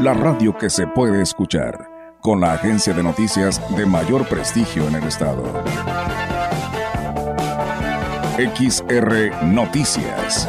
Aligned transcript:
la 0.00 0.12
radio 0.12 0.56
que 0.56 0.70
se 0.70 0.86
puede 0.86 1.22
escuchar, 1.22 1.88
con 2.20 2.40
la 2.40 2.54
agencia 2.54 2.92
de 2.92 3.02
noticias 3.02 3.60
de 3.76 3.86
mayor 3.86 4.26
prestigio 4.26 4.88
en 4.88 4.96
el 4.96 5.04
estado. 5.04 5.42
XR 8.36 9.44
Noticias. 9.44 10.48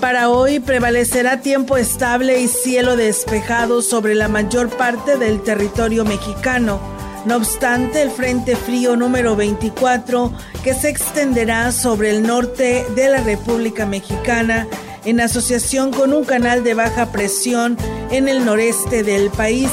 Para 0.00 0.30
hoy 0.30 0.60
prevalecerá 0.60 1.40
tiempo 1.40 1.76
estable 1.76 2.38
y 2.38 2.46
cielo 2.46 2.96
despejado 2.96 3.82
sobre 3.82 4.14
la 4.14 4.28
mayor 4.28 4.68
parte 4.68 5.16
del 5.18 5.42
territorio 5.42 6.04
mexicano. 6.04 6.95
No 7.26 7.38
obstante, 7.38 8.02
el 8.02 8.12
Frente 8.12 8.54
Frío 8.54 8.94
número 8.94 9.34
24, 9.34 10.32
que 10.62 10.74
se 10.74 10.88
extenderá 10.88 11.72
sobre 11.72 12.10
el 12.10 12.22
norte 12.22 12.86
de 12.94 13.08
la 13.08 13.20
República 13.20 13.84
Mexicana, 13.84 14.68
en 15.04 15.20
asociación 15.20 15.90
con 15.90 16.14
un 16.14 16.24
canal 16.24 16.62
de 16.62 16.74
baja 16.74 17.10
presión 17.10 17.76
en 18.12 18.28
el 18.28 18.44
noreste 18.44 19.02
del 19.02 19.30
país, 19.30 19.70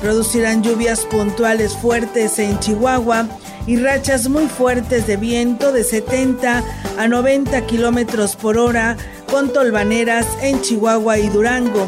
producirán 0.00 0.62
lluvias 0.62 1.04
puntuales 1.04 1.76
fuertes 1.76 2.38
en 2.38 2.58
Chihuahua 2.58 3.28
y 3.66 3.76
rachas 3.76 4.30
muy 4.30 4.46
fuertes 4.46 5.06
de 5.06 5.18
viento 5.18 5.72
de 5.72 5.84
70 5.84 6.64
a 6.96 7.08
90 7.08 7.66
kilómetros 7.66 8.34
por 8.34 8.56
hora 8.56 8.96
con 9.30 9.52
tolvaneras 9.52 10.26
en 10.40 10.62
Chihuahua 10.62 11.18
y 11.18 11.28
Durango, 11.28 11.86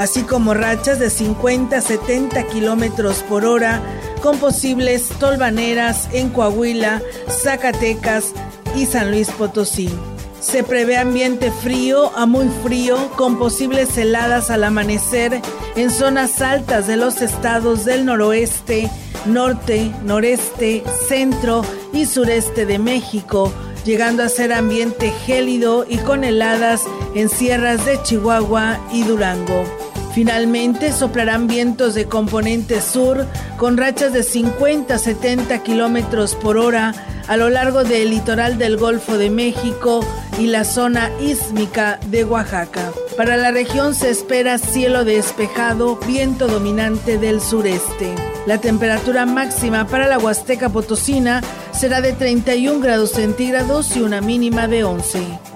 así 0.00 0.22
como 0.22 0.54
rachas 0.54 0.98
de 0.98 1.08
50 1.08 1.76
a 1.76 1.80
70 1.80 2.42
kilómetros 2.48 3.22
por 3.28 3.44
hora 3.44 3.80
con 4.26 4.38
posibles 4.38 5.08
tolvaneras 5.20 6.08
en 6.12 6.30
Coahuila, 6.30 7.00
Zacatecas 7.28 8.32
y 8.74 8.86
San 8.86 9.12
Luis 9.12 9.30
Potosí. 9.30 9.88
Se 10.40 10.64
prevé 10.64 10.96
ambiente 10.96 11.52
frío 11.52 12.10
a 12.16 12.26
muy 12.26 12.48
frío 12.64 12.96
con 13.16 13.38
posibles 13.38 13.96
heladas 13.96 14.50
al 14.50 14.64
amanecer 14.64 15.40
en 15.76 15.92
zonas 15.92 16.42
altas 16.42 16.88
de 16.88 16.96
los 16.96 17.22
estados 17.22 17.84
del 17.84 18.04
noroeste, 18.04 18.90
norte, 19.26 19.92
noreste, 20.02 20.82
centro 21.08 21.62
y 21.92 22.06
sureste 22.06 22.66
de 22.66 22.80
México, 22.80 23.52
llegando 23.84 24.24
a 24.24 24.28
ser 24.28 24.52
ambiente 24.52 25.12
gélido 25.24 25.86
y 25.88 25.98
con 25.98 26.24
heladas 26.24 26.82
en 27.14 27.28
sierras 27.28 27.86
de 27.86 28.02
Chihuahua 28.02 28.80
y 28.92 29.04
Durango. 29.04 29.85
Finalmente 30.16 30.92
soplarán 30.92 31.46
vientos 31.46 31.92
de 31.92 32.06
componente 32.06 32.80
sur 32.80 33.26
con 33.58 33.76
rachas 33.76 34.14
de 34.14 34.22
50 34.22 34.94
a 34.94 34.98
70 34.98 35.62
kilómetros 35.62 36.34
por 36.36 36.56
hora 36.56 36.94
a 37.28 37.36
lo 37.36 37.50
largo 37.50 37.84
del 37.84 38.08
litoral 38.08 38.56
del 38.56 38.78
Golfo 38.78 39.18
de 39.18 39.28
México 39.28 40.00
y 40.38 40.46
la 40.46 40.64
zona 40.64 41.10
ísmica 41.20 42.00
de 42.06 42.24
Oaxaca. 42.24 42.92
Para 43.18 43.36
la 43.36 43.50
región 43.50 43.94
se 43.94 44.08
espera 44.08 44.56
cielo 44.56 45.04
despejado, 45.04 45.96
viento 46.06 46.46
dominante 46.46 47.18
del 47.18 47.42
sureste. 47.42 48.14
La 48.46 48.56
temperatura 48.56 49.26
máxima 49.26 49.86
para 49.86 50.06
la 50.06 50.18
Huasteca 50.18 50.70
Potosina 50.70 51.42
será 51.72 52.00
de 52.00 52.14
31 52.14 52.80
grados 52.80 53.10
centígrados 53.10 53.94
y 53.94 54.00
una 54.00 54.22
mínima 54.22 54.66
de 54.66 54.82
11. 54.82 55.55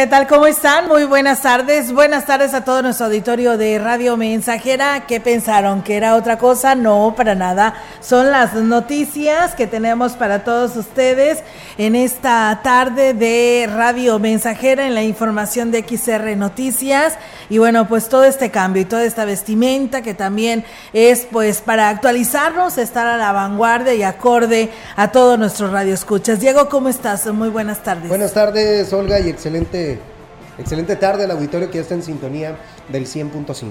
¿Qué 0.00 0.06
tal? 0.06 0.26
¿Cómo 0.26 0.46
están? 0.46 0.88
Muy 0.88 1.04
buenas 1.04 1.42
tardes. 1.42 1.92
Buenas 1.92 2.24
tardes 2.24 2.54
a 2.54 2.64
todo 2.64 2.80
nuestro 2.80 3.04
auditorio 3.04 3.58
de 3.58 3.78
Radio 3.78 4.16
Mensajera. 4.16 5.04
¿Qué 5.06 5.20
pensaron? 5.20 5.82
¿Que 5.82 5.98
era 5.98 6.16
otra 6.16 6.38
cosa? 6.38 6.74
No, 6.74 7.12
para 7.14 7.34
nada. 7.34 7.74
Son 8.00 8.30
las 8.30 8.54
noticias 8.54 9.54
que 9.54 9.66
tenemos 9.66 10.12
para 10.12 10.42
todos 10.42 10.74
ustedes 10.74 11.40
en 11.76 11.96
esta 11.96 12.60
tarde 12.64 13.12
de 13.12 13.68
Radio 13.70 14.18
Mensajera 14.18 14.86
en 14.86 14.94
la 14.94 15.02
información 15.02 15.70
de 15.70 15.84
XR 15.86 16.34
Noticias. 16.34 17.18
Y 17.50 17.58
bueno, 17.58 17.86
pues 17.86 18.08
todo 18.08 18.24
este 18.24 18.50
cambio 18.50 18.80
y 18.80 18.86
toda 18.86 19.04
esta 19.04 19.26
vestimenta 19.26 20.00
que 20.00 20.14
también 20.14 20.64
es 20.94 21.26
pues 21.30 21.60
para 21.60 21.90
actualizarnos, 21.90 22.78
estar 22.78 23.06
a 23.06 23.18
la 23.18 23.32
vanguardia 23.32 23.92
y 23.92 24.02
acorde 24.02 24.70
a 24.96 25.12
todos 25.12 25.38
nuestros 25.38 25.70
radioescuchas. 25.72 26.40
Diego, 26.40 26.70
¿cómo 26.70 26.88
estás? 26.88 27.26
Muy 27.26 27.50
buenas 27.50 27.82
tardes. 27.82 28.08
Buenas 28.08 28.32
tardes, 28.32 28.90
Olga, 28.94 29.20
y 29.20 29.28
excelente 29.28 29.89
Excelente 30.60 30.94
tarde 30.96 31.24
al 31.24 31.30
auditorio 31.30 31.70
que 31.70 31.76
ya 31.76 31.82
está 31.82 31.94
en 31.94 32.02
sintonía 32.02 32.58
del 32.90 33.06
100.5. 33.06 33.64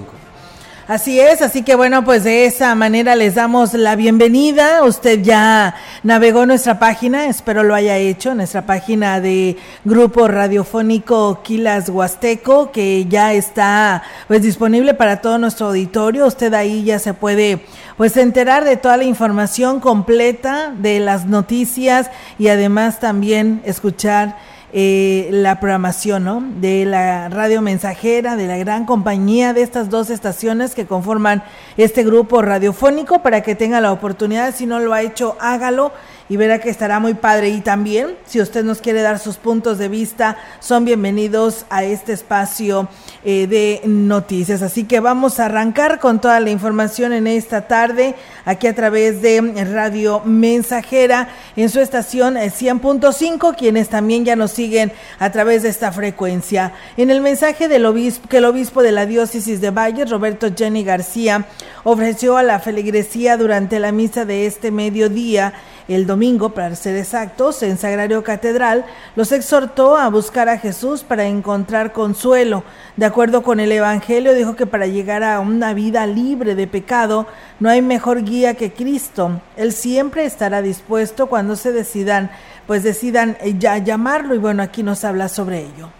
Así 0.88 1.20
es, 1.20 1.40
así 1.40 1.62
que 1.62 1.76
bueno, 1.76 2.04
pues 2.04 2.24
de 2.24 2.46
esa 2.46 2.74
manera 2.74 3.14
les 3.14 3.36
damos 3.36 3.74
la 3.74 3.94
bienvenida. 3.94 4.82
Usted 4.82 5.22
ya 5.22 5.76
navegó 6.02 6.46
nuestra 6.46 6.80
página, 6.80 7.26
espero 7.26 7.62
lo 7.62 7.76
haya 7.76 7.96
hecho, 7.96 8.34
nuestra 8.34 8.66
página 8.66 9.20
de 9.20 9.56
Grupo 9.84 10.26
Radiofónico 10.26 11.42
Quilas 11.44 11.88
Huasteco, 11.88 12.72
que 12.72 13.06
ya 13.06 13.34
está 13.34 14.02
pues 14.26 14.42
disponible 14.42 14.94
para 14.94 15.20
todo 15.20 15.38
nuestro 15.38 15.68
auditorio. 15.68 16.26
Usted 16.26 16.52
ahí 16.54 16.82
ya 16.82 16.98
se 16.98 17.14
puede 17.14 17.64
pues 17.96 18.16
enterar 18.16 18.64
de 18.64 18.76
toda 18.76 18.96
la 18.96 19.04
información 19.04 19.78
completa 19.78 20.74
de 20.76 20.98
las 20.98 21.24
noticias 21.24 22.10
y 22.36 22.48
además 22.48 22.98
también 22.98 23.62
escuchar 23.64 24.34
eh, 24.72 25.28
la 25.32 25.58
programación 25.58 26.24
¿no? 26.24 26.44
de 26.60 26.84
la 26.84 27.28
radio 27.28 27.60
mensajera, 27.60 28.36
de 28.36 28.46
la 28.46 28.56
gran 28.58 28.86
compañía 28.86 29.52
de 29.52 29.62
estas 29.62 29.90
dos 29.90 30.10
estaciones 30.10 30.74
que 30.74 30.86
conforman 30.86 31.42
este 31.76 32.04
grupo 32.04 32.42
radiofónico 32.42 33.22
para 33.22 33.42
que 33.42 33.54
tenga 33.54 33.80
la 33.80 33.92
oportunidad, 33.92 34.54
si 34.54 34.66
no 34.66 34.78
lo 34.78 34.92
ha 34.92 35.02
hecho, 35.02 35.36
hágalo 35.40 35.92
y 36.30 36.36
verá 36.36 36.60
que 36.60 36.70
estará 36.70 37.00
muy 37.00 37.14
padre. 37.14 37.50
Y 37.50 37.60
también, 37.60 38.16
si 38.24 38.40
usted 38.40 38.64
nos 38.64 38.80
quiere 38.80 39.02
dar 39.02 39.18
sus 39.18 39.36
puntos 39.36 39.78
de 39.78 39.88
vista, 39.88 40.38
son 40.60 40.84
bienvenidos 40.84 41.66
a 41.68 41.82
este 41.82 42.12
espacio 42.12 42.88
eh, 43.24 43.48
de 43.48 43.82
noticias. 43.84 44.62
Así 44.62 44.84
que 44.84 45.00
vamos 45.00 45.40
a 45.40 45.46
arrancar 45.46 45.98
con 45.98 46.20
toda 46.20 46.38
la 46.38 46.50
información 46.50 47.12
en 47.12 47.26
esta 47.26 47.66
tarde, 47.66 48.14
aquí 48.44 48.68
a 48.68 48.74
través 48.76 49.20
de 49.22 49.40
Radio 49.72 50.22
Mensajera, 50.24 51.28
en 51.56 51.68
su 51.68 51.80
estación 51.80 52.36
100.5, 52.36 53.52
eh, 53.52 53.56
quienes 53.58 53.88
también 53.88 54.24
ya 54.24 54.36
nos 54.36 54.52
siguen 54.52 54.92
a 55.18 55.30
través 55.32 55.64
de 55.64 55.68
esta 55.68 55.90
frecuencia. 55.90 56.72
En 56.96 57.10
el 57.10 57.22
mensaje 57.22 57.66
del 57.66 57.84
obispo, 57.86 58.28
que 58.28 58.36
el 58.36 58.44
obispo 58.44 58.84
de 58.84 58.92
la 58.92 59.04
diócesis 59.04 59.60
de 59.60 59.70
Valle, 59.72 60.04
Roberto 60.04 60.46
Jenny 60.56 60.84
García, 60.84 61.46
ofreció 61.82 62.36
a 62.36 62.44
la 62.44 62.60
feligresía 62.60 63.36
durante 63.36 63.80
la 63.80 63.90
misa 63.90 64.24
de 64.24 64.46
este 64.46 64.70
mediodía, 64.70 65.54
el 65.94 66.06
domingo, 66.06 66.50
para 66.50 66.74
ser 66.76 66.96
exactos, 66.96 67.62
en 67.62 67.76
Sagrario 67.76 68.22
Catedral, 68.22 68.84
los 69.16 69.32
exhortó 69.32 69.96
a 69.96 70.08
buscar 70.08 70.48
a 70.48 70.58
Jesús 70.58 71.02
para 71.02 71.26
encontrar 71.26 71.92
consuelo. 71.92 72.64
De 72.96 73.06
acuerdo 73.06 73.42
con 73.42 73.60
el 73.60 73.72
Evangelio, 73.72 74.34
dijo 74.34 74.56
que 74.56 74.66
para 74.66 74.86
llegar 74.86 75.24
a 75.24 75.40
una 75.40 75.74
vida 75.74 76.06
libre 76.06 76.54
de 76.54 76.66
pecado, 76.66 77.26
no 77.58 77.68
hay 77.68 77.82
mejor 77.82 78.22
guía 78.22 78.54
que 78.54 78.72
Cristo. 78.72 79.40
Él 79.56 79.72
siempre 79.72 80.24
estará 80.24 80.62
dispuesto 80.62 81.26
cuando 81.26 81.56
se 81.56 81.72
decidan, 81.72 82.30
pues 82.66 82.82
decidan 82.82 83.36
ya 83.58 83.78
llamarlo. 83.78 84.34
Y 84.34 84.38
bueno, 84.38 84.62
aquí 84.62 84.82
nos 84.82 85.04
habla 85.04 85.28
sobre 85.28 85.60
ello. 85.60 85.99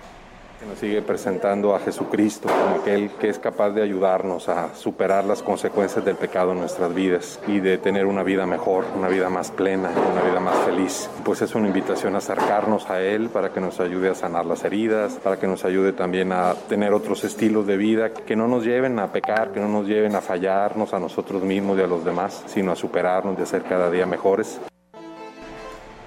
Nos 0.69 0.79
sigue 0.79 1.01
presentando 1.01 1.75
a 1.75 1.81
Jesucristo 1.81 2.47
como 2.47 2.83
aquel 2.83 3.11
que 3.13 3.31
es 3.31 3.39
capaz 3.39 3.71
de 3.71 3.83
ayudarnos 3.83 4.49
a 4.51 4.75
superar 4.75 5.25
las 5.25 5.43
consecuencias 5.43 6.05
del 6.05 6.17
pecado 6.17 6.53
en 6.53 6.59
nuestras 6.59 6.95
vidas 6.95 7.41
y 7.47 7.61
de 7.61 7.79
tener 7.79 8.05
una 8.05 8.23
vida 8.23 8.45
mejor, 8.45 8.85
una 8.95 9.09
vida 9.09 9.31
más 9.31 9.51
plena, 9.51 9.91
una 9.91 10.23
vida 10.23 10.39
más 10.39 10.57
feliz. 10.59 11.09
Pues 11.25 11.41
es 11.41 11.55
una 11.55 11.69
invitación 11.69 12.15
a 12.15 12.19
acercarnos 12.19 12.91
a 12.91 13.01
Él 13.01 13.31
para 13.31 13.55
que 13.55 13.61
nos 13.61 13.81
ayude 13.81 14.11
a 14.11 14.15
sanar 14.15 14.45
las 14.45 14.63
heridas, 14.65 15.15
para 15.15 15.39
que 15.39 15.47
nos 15.47 15.65
ayude 15.65 15.93
también 15.95 16.31
a 16.31 16.55
tener 16.69 16.93
otros 16.93 17.25
estilos 17.25 17.67
de 17.67 17.79
vida 17.79 18.11
que 18.11 18.37
no 18.37 18.47
nos 18.47 18.63
lleven 18.63 18.99
a 18.99 19.13
pecar, 19.13 19.53
que 19.53 19.61
no 19.61 19.69
nos 19.69 19.87
lleven 19.87 20.15
a 20.15 20.21
fallarnos 20.21 20.93
a 20.93 20.99
nosotros 20.99 21.43
mismos 21.43 21.79
y 21.79 21.83
a 21.83 21.87
los 21.87 22.05
demás, 22.05 22.45
sino 22.47 22.73
a 22.73 22.77
superarnos 22.77 23.39
a 23.41 23.47
ser 23.47 23.63
cada 23.63 23.91
día 23.91 24.05
mejores. 24.05 24.61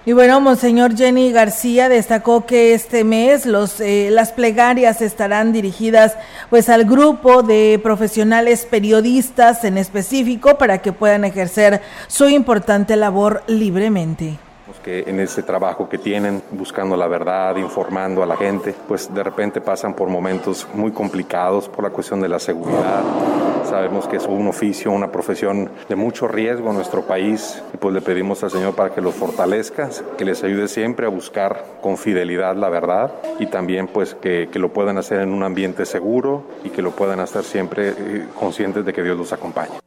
Y 0.05 0.11
bueno, 0.11 0.41
Monseñor 0.41 0.97
Jenny 0.97 1.31
García 1.31 1.87
destacó 1.87 2.45
que 2.45 2.73
este 2.73 3.05
mes 3.05 3.45
los, 3.45 3.79
eh, 3.79 4.09
las 4.11 4.33
plegarias 4.33 5.01
estarán 5.01 5.53
dirigidas 5.53 6.17
pues 6.49 6.67
al 6.67 6.83
grupo 6.83 7.41
de 7.41 7.79
profesionales 7.81 8.67
periodistas 8.69 9.63
en 9.63 9.77
específico 9.77 10.57
para 10.57 10.79
que 10.79 10.91
puedan 10.91 11.23
ejercer 11.23 11.81
su 12.07 12.27
importante 12.27 12.97
labor 12.97 13.43
libremente 13.47 14.39
que 14.83 15.01
en 15.07 15.19
ese 15.19 15.43
trabajo 15.43 15.89
que 15.89 15.97
tienen, 15.97 16.41
buscando 16.51 16.95
la 16.95 17.07
verdad, 17.07 17.55
informando 17.57 18.23
a 18.23 18.25
la 18.25 18.35
gente, 18.35 18.75
pues 18.87 19.13
de 19.13 19.23
repente 19.23 19.61
pasan 19.61 19.93
por 19.93 20.09
momentos 20.09 20.67
muy 20.73 20.91
complicados 20.91 21.69
por 21.69 21.83
la 21.83 21.89
cuestión 21.89 22.21
de 22.21 22.29
la 22.29 22.39
seguridad. 22.39 23.03
Sabemos 23.65 24.07
que 24.07 24.17
es 24.17 24.25
un 24.27 24.47
oficio, 24.47 24.91
una 24.91 25.11
profesión 25.11 25.69
de 25.87 25.95
mucho 25.95 26.27
riesgo 26.27 26.69
en 26.69 26.75
nuestro 26.75 27.03
país 27.03 27.61
y 27.73 27.77
pues 27.77 27.93
le 27.93 28.01
pedimos 28.01 28.43
al 28.43 28.51
Señor 28.51 28.75
para 28.75 28.93
que 28.93 29.01
los 29.01 29.15
fortalezca, 29.15 29.89
que 30.17 30.25
les 30.25 30.43
ayude 30.43 30.67
siempre 30.67 31.05
a 31.05 31.09
buscar 31.09 31.63
con 31.81 31.97
fidelidad 31.97 32.55
la 32.55 32.69
verdad 32.69 33.13
y 33.39 33.47
también 33.47 33.87
pues 33.87 34.15
que, 34.15 34.49
que 34.51 34.59
lo 34.59 34.73
puedan 34.73 34.97
hacer 34.97 35.21
en 35.21 35.33
un 35.33 35.43
ambiente 35.43 35.85
seguro 35.85 36.43
y 36.63 36.69
que 36.69 36.81
lo 36.81 36.91
puedan 36.91 37.19
hacer 37.19 37.43
siempre 37.43 37.89
eh, 37.89 38.27
conscientes 38.39 38.85
de 38.85 38.93
que 38.93 39.01
Dios 39.01 39.17
los 39.17 39.33
acompaña. 39.33 39.79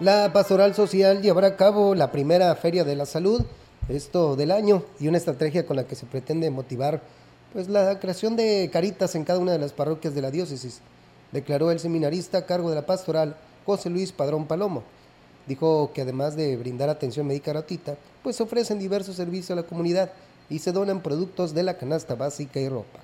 La 0.00 0.32
Pastoral 0.32 0.76
Social 0.76 1.22
llevará 1.22 1.48
a 1.48 1.56
cabo 1.56 1.96
la 1.96 2.12
primera 2.12 2.54
Feria 2.54 2.84
de 2.84 2.94
la 2.94 3.04
Salud, 3.04 3.44
esto 3.88 4.36
del 4.36 4.52
año, 4.52 4.84
y 5.00 5.08
una 5.08 5.18
estrategia 5.18 5.66
con 5.66 5.74
la 5.74 5.88
que 5.88 5.96
se 5.96 6.06
pretende 6.06 6.48
motivar 6.50 7.00
pues, 7.52 7.68
la 7.68 7.98
creación 7.98 8.36
de 8.36 8.70
caritas 8.72 9.16
en 9.16 9.24
cada 9.24 9.40
una 9.40 9.50
de 9.50 9.58
las 9.58 9.72
parroquias 9.72 10.14
de 10.14 10.22
la 10.22 10.30
diócesis, 10.30 10.82
declaró 11.32 11.72
el 11.72 11.80
seminarista 11.80 12.38
a 12.38 12.46
cargo 12.46 12.70
de 12.70 12.76
la 12.76 12.86
Pastoral, 12.86 13.34
José 13.66 13.90
Luis 13.90 14.12
Padrón 14.12 14.46
Palomo. 14.46 14.84
Dijo 15.48 15.90
que 15.92 16.02
además 16.02 16.36
de 16.36 16.56
brindar 16.56 16.90
atención 16.90 17.26
médica 17.26 17.50
gratuita, 17.50 17.96
pues 18.22 18.40
ofrecen 18.40 18.78
diversos 18.78 19.16
servicios 19.16 19.50
a 19.50 19.62
la 19.62 19.66
comunidad 19.66 20.12
y 20.48 20.60
se 20.60 20.70
donan 20.70 21.00
productos 21.00 21.54
de 21.54 21.64
la 21.64 21.76
canasta 21.76 22.14
básica 22.14 22.60
y 22.60 22.68
ropa. 22.68 23.00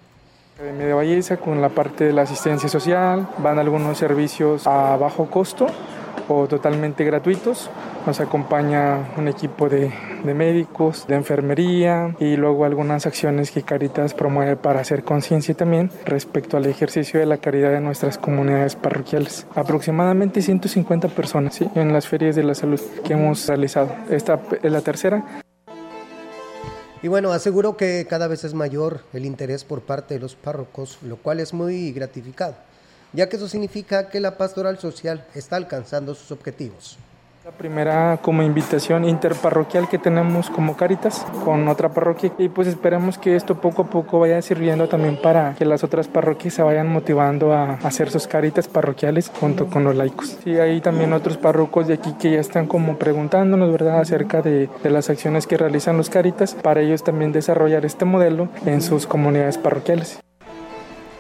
Academia 0.55 0.87
de 0.87 0.93
Valleza 0.93 1.39
con 1.39 1.61
la 1.61 1.71
parte 1.71 2.05
de 2.05 2.13
la 2.13 2.23
asistencia 2.23 2.69
social, 2.69 3.29
van 3.39 3.59
algunos 3.59 3.99
servicios 3.99 4.69
a 4.69 4.97
bajo 4.97 5.29
costo 5.29 5.67
o 6.29 6.47
totalmente 6.47 7.05
gratuitos. 7.05 7.71
Nos 8.07 8.21
acompaña 8.21 9.13
un 9.17 9.29
equipo 9.29 9.69
de, 9.69 9.93
de, 10.25 10.35
médicos, 10.35 11.07
de 11.07 11.15
enfermería 11.15 12.15
y 12.21 12.37
luego 12.37 12.65
algunas 12.65 13.07
acciones 13.07 13.51
que 13.51 13.63
Caritas 13.63 14.15
promueve 14.15 14.57
para 14.57 14.81
hacer 14.81 15.05
conciencia 15.05 15.55
también 15.55 15.91
respecto 16.05 16.57
al 16.57 16.67
ejercicio 16.67 17.19
de 17.21 17.27
la 17.27 17.39
caridad 17.39 17.75
en 17.75 17.85
nuestras 17.85 18.19
comunidades 18.19 18.77
parroquiales. 18.77 19.47
Aproximadamente 19.55 20.43
150 20.43 21.09
personas 21.09 21.55
¿sí? 21.55 21.69
en 21.75 21.93
las 21.93 22.07
ferias 22.07 22.37
de 22.37 22.45
la 22.45 22.55
salud 22.55 22.81
que 23.05 23.15
hemos 23.15 23.47
realizado. 23.47 23.95
Esta 24.11 24.41
es 24.63 24.71
la 24.71 24.81
tercera. 24.81 25.43
Y 27.03 27.09
bueno, 27.09 27.33
aseguro 27.33 27.77
que 27.77 28.07
cada 28.09 28.29
vez 28.29 28.45
es 28.45 28.55
mayor 28.55 29.01
el 29.13 29.27
interés 29.27 29.65
por 29.65 29.83
parte 29.83 30.15
de 30.15 30.21
los 30.21 30.37
párrocos, 30.37 30.99
lo 31.03 31.17
cual 31.17 31.41
es 31.41 31.53
muy 31.53 31.93
gratificado 31.93 32.55
ya 33.15 33.29
que 33.29 33.37
eso 33.37 33.49
significa 33.49 34.09
que 34.09 34.21
la 34.21 34.37
pastoral 34.37 34.79
social 34.79 35.25
está 35.35 35.57
alcanzando 35.57 36.15
sus 36.15 36.33
objetivos. 36.33 36.99
La 37.45 37.51
primera 37.51 38.19
como 38.23 38.43
invitación 38.43 39.05
interparroquial 39.05 39.87
que 39.87 39.99
tenemos 39.99 40.49
como 40.49 40.79
Caritas 40.79 41.27
con 41.45 41.69
otra 41.69 41.91
parroquia 41.91 42.33
y 42.39 42.49
pues 42.49 42.67
esperamos 42.67 43.19
que 43.19 43.37
esto 43.37 43.61
poco 43.61 43.83
a 43.83 43.91
poco 43.91 44.19
vaya 44.19 44.41
sirviendo 44.41 44.89
también 44.89 45.21
para 45.21 45.55
que 45.55 45.67
las 45.67 45.85
otras 45.85 46.09
parroquias 46.09 46.55
se 46.55 46.63
vayan 46.63 46.89
motivando 46.89 47.53
a 47.53 47.75
hacer 47.83 48.11
sus 48.11 48.27
Caritas 48.27 48.67
parroquiales 48.67 49.31
junto 49.39 49.67
con 49.67 49.85
los 49.85 49.95
laicos. 49.95 50.39
Sí, 50.43 50.59
hay 50.59 50.81
también 50.81 51.13
otros 51.13 51.37
párrocos 51.37 51.87
de 51.87 51.93
aquí 51.93 52.15
que 52.15 52.31
ya 52.31 52.41
están 52.41 52.67
como 52.67 52.97
preguntándonos, 52.97 53.71
¿verdad?, 53.71 54.01
acerca 54.01 54.41
de, 54.41 54.71
de 54.83 54.91
las 54.91 55.11
acciones 55.11 55.47
que 55.47 55.59
realizan 55.59 55.99
los 55.99 56.09
Caritas 56.09 56.55
para 56.55 56.81
ellos 56.81 57.05
también 57.05 57.33
desarrollar 57.33 57.85
este 57.85 58.07
modelo 58.07 58.49
en 58.65 58.81
sus 58.81 59.07
comunidades 59.07 59.59
parroquiales. 59.59 60.24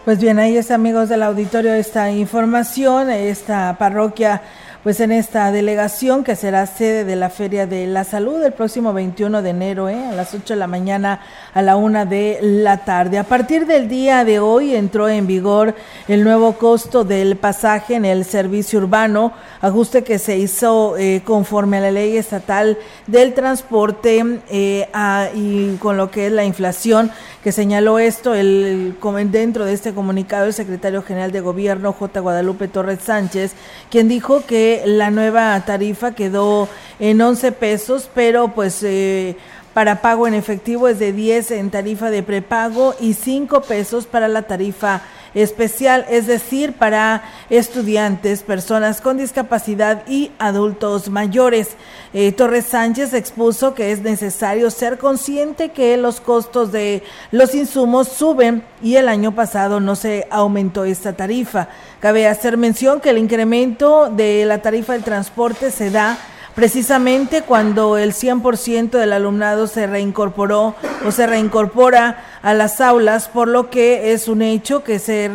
Pues 0.04 0.18
bien, 0.18 0.38
ahí 0.38 0.58
está 0.58 0.74
amigos 0.74 1.08
del 1.08 1.22
auditorio 1.22 1.72
esta 1.72 2.10
información, 2.10 3.08
esta 3.08 3.74
parroquia 3.78 4.42
pues 4.82 5.00
en 5.00 5.12
esta 5.12 5.50
delegación 5.50 6.24
que 6.24 6.36
será 6.36 6.66
sede 6.66 7.06
de 7.06 7.16
la 7.16 7.30
Feria 7.30 7.66
de 7.66 7.86
la 7.86 8.04
Salud 8.04 8.42
el 8.42 8.52
próximo 8.52 8.92
21 8.92 9.40
de 9.40 9.48
enero 9.48 9.88
¿eh? 9.88 10.08
a 10.08 10.12
las 10.12 10.34
8 10.34 10.52
de 10.52 10.60
la 10.60 10.66
mañana 10.66 11.20
a 11.54 11.62
la 11.62 11.76
1 11.76 12.04
de 12.04 12.38
la 12.42 12.84
tarde. 12.84 13.16
A 13.16 13.24
partir 13.24 13.64
del 13.64 13.88
día 13.88 14.26
de 14.26 14.40
hoy 14.40 14.76
entró 14.76 15.08
en 15.08 15.26
vigor 15.26 15.74
el 16.06 16.22
nuevo 16.22 16.58
costo 16.58 17.02
del 17.02 17.36
pasaje 17.36 17.94
en 17.94 18.04
el 18.04 18.26
servicio 18.26 18.78
urbano, 18.78 19.32
ajuste 19.62 20.04
que 20.04 20.18
se 20.18 20.36
hizo 20.36 20.98
eh, 20.98 21.22
conforme 21.24 21.78
a 21.78 21.80
la 21.80 21.90
ley 21.90 22.18
estatal 22.18 22.76
del 23.06 23.32
transporte 23.32 24.42
eh, 24.50 24.86
y 25.34 25.76
con 25.76 25.96
lo 25.96 26.10
que 26.10 26.26
es 26.26 26.32
la 26.32 26.44
inflación 26.44 27.10
que 27.44 27.52
señaló 27.52 27.98
esto 27.98 28.34
el, 28.34 28.96
dentro 29.26 29.66
de 29.66 29.74
este 29.74 29.92
comunicado 29.92 30.46
el 30.46 30.54
secretario 30.54 31.02
general 31.02 31.30
de 31.30 31.42
gobierno 31.42 31.92
J. 31.92 32.18
Guadalupe 32.20 32.68
Torres 32.68 33.00
Sánchez, 33.02 33.52
quien 33.90 34.08
dijo 34.08 34.46
que 34.46 34.82
la 34.86 35.10
nueva 35.10 35.62
tarifa 35.66 36.14
quedó 36.14 36.70
en 36.98 37.20
11 37.20 37.52
pesos, 37.52 38.08
pero 38.14 38.48
pues 38.54 38.82
eh, 38.82 39.36
para 39.74 40.00
pago 40.00 40.26
en 40.26 40.32
efectivo 40.32 40.88
es 40.88 40.98
de 40.98 41.12
10 41.12 41.50
en 41.50 41.70
tarifa 41.70 42.08
de 42.08 42.22
prepago 42.22 42.94
y 42.98 43.12
5 43.12 43.60
pesos 43.60 44.06
para 44.06 44.26
la 44.26 44.44
tarifa 44.44 45.02
especial, 45.34 46.06
es 46.08 46.26
decir, 46.26 46.72
para 46.74 47.22
estudiantes, 47.50 48.42
personas 48.42 49.00
con 49.00 49.16
discapacidad 49.16 50.02
y 50.06 50.30
adultos 50.38 51.08
mayores. 51.08 51.70
Eh, 52.12 52.32
Torres 52.32 52.66
Sánchez 52.66 53.12
expuso 53.14 53.74
que 53.74 53.92
es 53.92 54.02
necesario 54.02 54.70
ser 54.70 54.98
consciente 54.98 55.70
que 55.70 55.96
los 55.96 56.20
costos 56.20 56.72
de 56.72 57.02
los 57.30 57.54
insumos 57.54 58.08
suben 58.08 58.64
y 58.82 58.96
el 58.96 59.08
año 59.08 59.34
pasado 59.34 59.80
no 59.80 59.96
se 59.96 60.26
aumentó 60.30 60.84
esta 60.84 61.14
tarifa. 61.14 61.68
Cabe 62.00 62.28
hacer 62.28 62.56
mención 62.56 63.00
que 63.00 63.10
el 63.10 63.18
incremento 63.18 64.10
de 64.10 64.44
la 64.44 64.62
tarifa 64.62 64.92
del 64.92 65.02
transporte 65.02 65.70
se 65.70 65.90
da 65.90 66.18
precisamente 66.54 67.42
cuando 67.42 67.98
el 67.98 68.12
100% 68.12 68.90
del 68.90 69.12
alumnado 69.12 69.66
se 69.66 69.86
reincorporó 69.86 70.74
o 71.04 71.10
se 71.10 71.26
reincorpora 71.26 72.24
a 72.42 72.54
las 72.54 72.80
aulas, 72.80 73.28
por 73.28 73.48
lo 73.48 73.70
que 73.70 74.12
es 74.12 74.28
un 74.28 74.42
hecho 74.42 74.84
que 74.84 74.98
se 74.98 75.30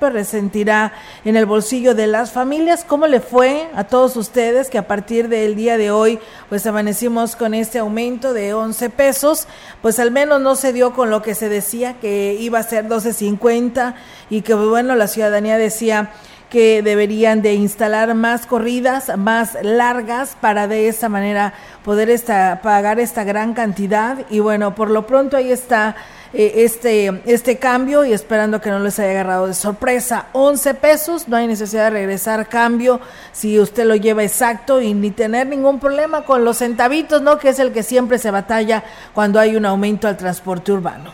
resentirá 0.00 0.92
en 1.24 1.36
el 1.36 1.46
bolsillo 1.46 1.94
de 1.94 2.06
las 2.06 2.32
familias. 2.32 2.84
¿Cómo 2.86 3.06
le 3.06 3.20
fue 3.20 3.68
a 3.74 3.84
todos 3.84 4.16
ustedes 4.16 4.68
que 4.68 4.78
a 4.78 4.86
partir 4.86 5.28
del 5.28 5.56
día 5.56 5.78
de 5.78 5.90
hoy 5.90 6.18
pues 6.48 6.66
amanecimos 6.66 7.36
con 7.36 7.54
este 7.54 7.78
aumento 7.78 8.34
de 8.34 8.52
11 8.52 8.90
pesos? 8.90 9.46
Pues 9.80 9.98
al 9.98 10.10
menos 10.10 10.40
no 10.40 10.56
se 10.56 10.72
dio 10.72 10.92
con 10.92 11.10
lo 11.10 11.22
que 11.22 11.34
se 11.34 11.48
decía 11.48 11.94
que 12.00 12.36
iba 12.38 12.58
a 12.58 12.64
ser 12.64 12.86
12.50 12.86 13.94
y 14.28 14.42
que 14.42 14.54
bueno, 14.54 14.94
la 14.94 15.06
ciudadanía 15.06 15.56
decía 15.56 16.10
que 16.50 16.82
deberían 16.82 17.40
de 17.40 17.54
instalar 17.54 18.14
más 18.14 18.44
corridas, 18.44 19.16
más 19.16 19.56
largas, 19.62 20.36
para 20.40 20.68
de 20.68 20.88
esa 20.88 21.08
manera 21.08 21.54
poder 21.84 22.10
esta, 22.10 22.60
pagar 22.62 23.00
esta 23.00 23.24
gran 23.24 23.54
cantidad. 23.54 24.26
Y 24.28 24.40
bueno, 24.40 24.74
por 24.74 24.90
lo 24.90 25.06
pronto 25.06 25.36
ahí 25.36 25.52
está 25.52 25.96
eh, 26.32 26.64
este, 26.64 27.22
este 27.24 27.58
cambio 27.58 28.04
y 28.04 28.12
esperando 28.12 28.60
que 28.60 28.70
no 28.70 28.80
les 28.80 28.98
haya 28.98 29.10
agarrado 29.10 29.46
de 29.46 29.54
sorpresa. 29.54 30.26
11 30.32 30.74
pesos, 30.74 31.28
no 31.28 31.36
hay 31.36 31.46
necesidad 31.46 31.84
de 31.84 31.90
regresar 31.90 32.48
cambio 32.48 33.00
si 33.32 33.58
usted 33.58 33.84
lo 33.84 33.94
lleva 33.96 34.22
exacto 34.22 34.80
y 34.80 34.92
ni 34.92 35.10
tener 35.12 35.46
ningún 35.46 35.80
problema 35.80 36.24
con 36.24 36.44
los 36.44 36.58
centavitos, 36.58 37.22
¿no? 37.22 37.38
Que 37.38 37.50
es 37.50 37.58
el 37.58 37.72
que 37.72 37.82
siempre 37.82 38.18
se 38.18 38.30
batalla 38.30 38.84
cuando 39.14 39.40
hay 39.40 39.56
un 39.56 39.66
aumento 39.66 40.08
al 40.08 40.16
transporte 40.16 40.72
urbano. 40.72 41.12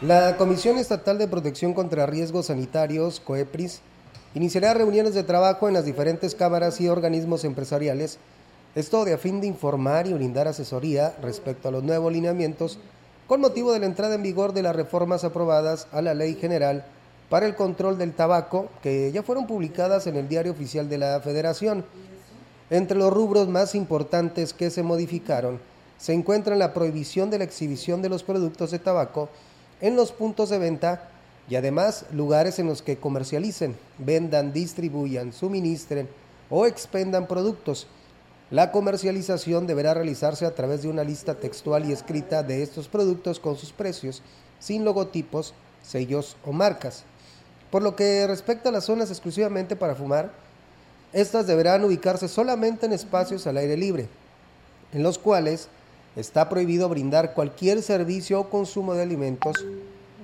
La 0.00 0.36
Comisión 0.36 0.78
Estatal 0.78 1.18
de 1.18 1.28
Protección 1.28 1.74
contra 1.74 2.06
Riesgos 2.06 2.46
Sanitarios, 2.46 3.20
COEPRIS, 3.20 3.82
iniciará 4.34 4.74
reuniones 4.74 5.14
de 5.14 5.22
trabajo 5.22 5.68
en 5.68 5.74
las 5.74 5.84
diferentes 5.84 6.34
cámaras 6.34 6.80
y 6.80 6.88
organismos 6.88 7.44
empresariales, 7.44 8.18
esto 8.74 9.04
de 9.04 9.14
a 9.14 9.18
fin 9.18 9.40
de 9.40 9.46
informar 9.46 10.06
y 10.06 10.12
brindar 10.12 10.48
asesoría 10.48 11.14
respecto 11.22 11.68
a 11.68 11.72
los 11.72 11.82
nuevos 11.82 12.12
lineamientos 12.12 12.78
con 13.26 13.40
motivo 13.40 13.72
de 13.72 13.80
la 13.80 13.86
entrada 13.86 14.14
en 14.14 14.22
vigor 14.22 14.52
de 14.52 14.62
las 14.62 14.74
reformas 14.74 15.24
aprobadas 15.24 15.86
a 15.92 16.00
la 16.00 16.14
Ley 16.14 16.34
General 16.34 16.84
para 17.28 17.46
el 17.46 17.56
Control 17.56 17.98
del 17.98 18.14
Tabaco, 18.14 18.68
que 18.82 19.12
ya 19.12 19.22
fueron 19.22 19.46
publicadas 19.46 20.06
en 20.06 20.16
el 20.16 20.28
Diario 20.28 20.52
Oficial 20.52 20.88
de 20.88 20.98
la 20.98 21.20
Federación. 21.20 21.84
Entre 22.70 22.96
los 22.96 23.12
rubros 23.12 23.48
más 23.48 23.74
importantes 23.74 24.52
que 24.54 24.70
se 24.70 24.82
modificaron 24.82 25.60
se 25.98 26.12
encuentra 26.12 26.56
la 26.56 26.72
prohibición 26.72 27.28
de 27.28 27.38
la 27.38 27.44
exhibición 27.44 28.00
de 28.02 28.08
los 28.08 28.22
productos 28.22 28.70
de 28.70 28.78
tabaco 28.78 29.28
en 29.80 29.96
los 29.96 30.12
puntos 30.12 30.48
de 30.48 30.58
venta 30.58 31.10
y 31.48 31.56
además 31.56 32.04
lugares 32.12 32.58
en 32.58 32.66
los 32.66 32.82
que 32.82 32.98
comercialicen, 32.98 33.76
vendan, 33.98 34.52
distribuyan, 34.52 35.32
suministren 35.32 36.08
o 36.50 36.66
expendan 36.66 37.26
productos. 37.26 37.86
La 38.50 38.72
comercialización 38.72 39.66
deberá 39.66 39.94
realizarse 39.94 40.46
a 40.46 40.54
través 40.54 40.82
de 40.82 40.88
una 40.88 41.04
lista 41.04 41.34
textual 41.34 41.88
y 41.88 41.92
escrita 41.92 42.42
de 42.42 42.62
estos 42.62 42.88
productos 42.88 43.40
con 43.40 43.56
sus 43.56 43.72
precios, 43.72 44.22
sin 44.58 44.84
logotipos, 44.84 45.54
sellos 45.82 46.36
o 46.44 46.52
marcas. 46.52 47.04
Por 47.70 47.82
lo 47.82 47.94
que 47.94 48.26
respecta 48.26 48.70
a 48.70 48.72
las 48.72 48.84
zonas 48.84 49.10
exclusivamente 49.10 49.76
para 49.76 49.94
fumar, 49.94 50.32
estas 51.12 51.46
deberán 51.46 51.84
ubicarse 51.84 52.28
solamente 52.28 52.86
en 52.86 52.92
espacios 52.92 53.46
al 53.46 53.58
aire 53.58 53.76
libre, 53.76 54.08
en 54.92 55.02
los 55.02 55.18
cuales 55.18 55.68
está 56.16 56.48
prohibido 56.48 56.88
brindar 56.88 57.34
cualquier 57.34 57.82
servicio 57.82 58.40
o 58.40 58.50
consumo 58.50 58.94
de 58.94 59.02
alimentos, 59.02 59.54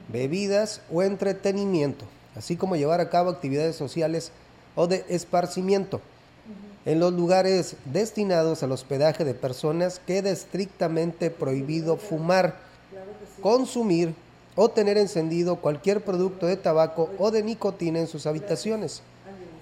bebidas 0.09 0.81
o 0.93 1.03
entretenimiento, 1.03 2.05
así 2.37 2.57
como 2.57 2.77
llevar 2.77 3.01
a 3.01 3.11
cabo 3.11 3.31
actividades 3.31 3.77
sociales 3.77 4.33
o 4.75 4.87
de 4.87 5.05
esparcimiento. 5.09 6.01
En 6.87 7.01
los 7.01 7.15
lugares 7.15 7.77
destinados 7.87 8.63
al 8.63 8.73
hospedaje 8.73 9.25
de 9.25 9.33
personas 9.33 10.01
queda 10.07 10.31
estrictamente 10.31 11.31
prohibido 11.31 11.97
fumar, 11.97 12.57
consumir 13.41 14.15
o 14.55 14.69
tener 14.69 14.99
encendido 14.99 15.57
cualquier 15.57 16.03
producto 16.03 16.47
de 16.47 16.57
tabaco 16.57 17.11
o 17.19 17.31
de 17.31 17.43
nicotina 17.43 18.01
en 18.01 18.07
sus 18.07 18.27
habitaciones 18.27 19.03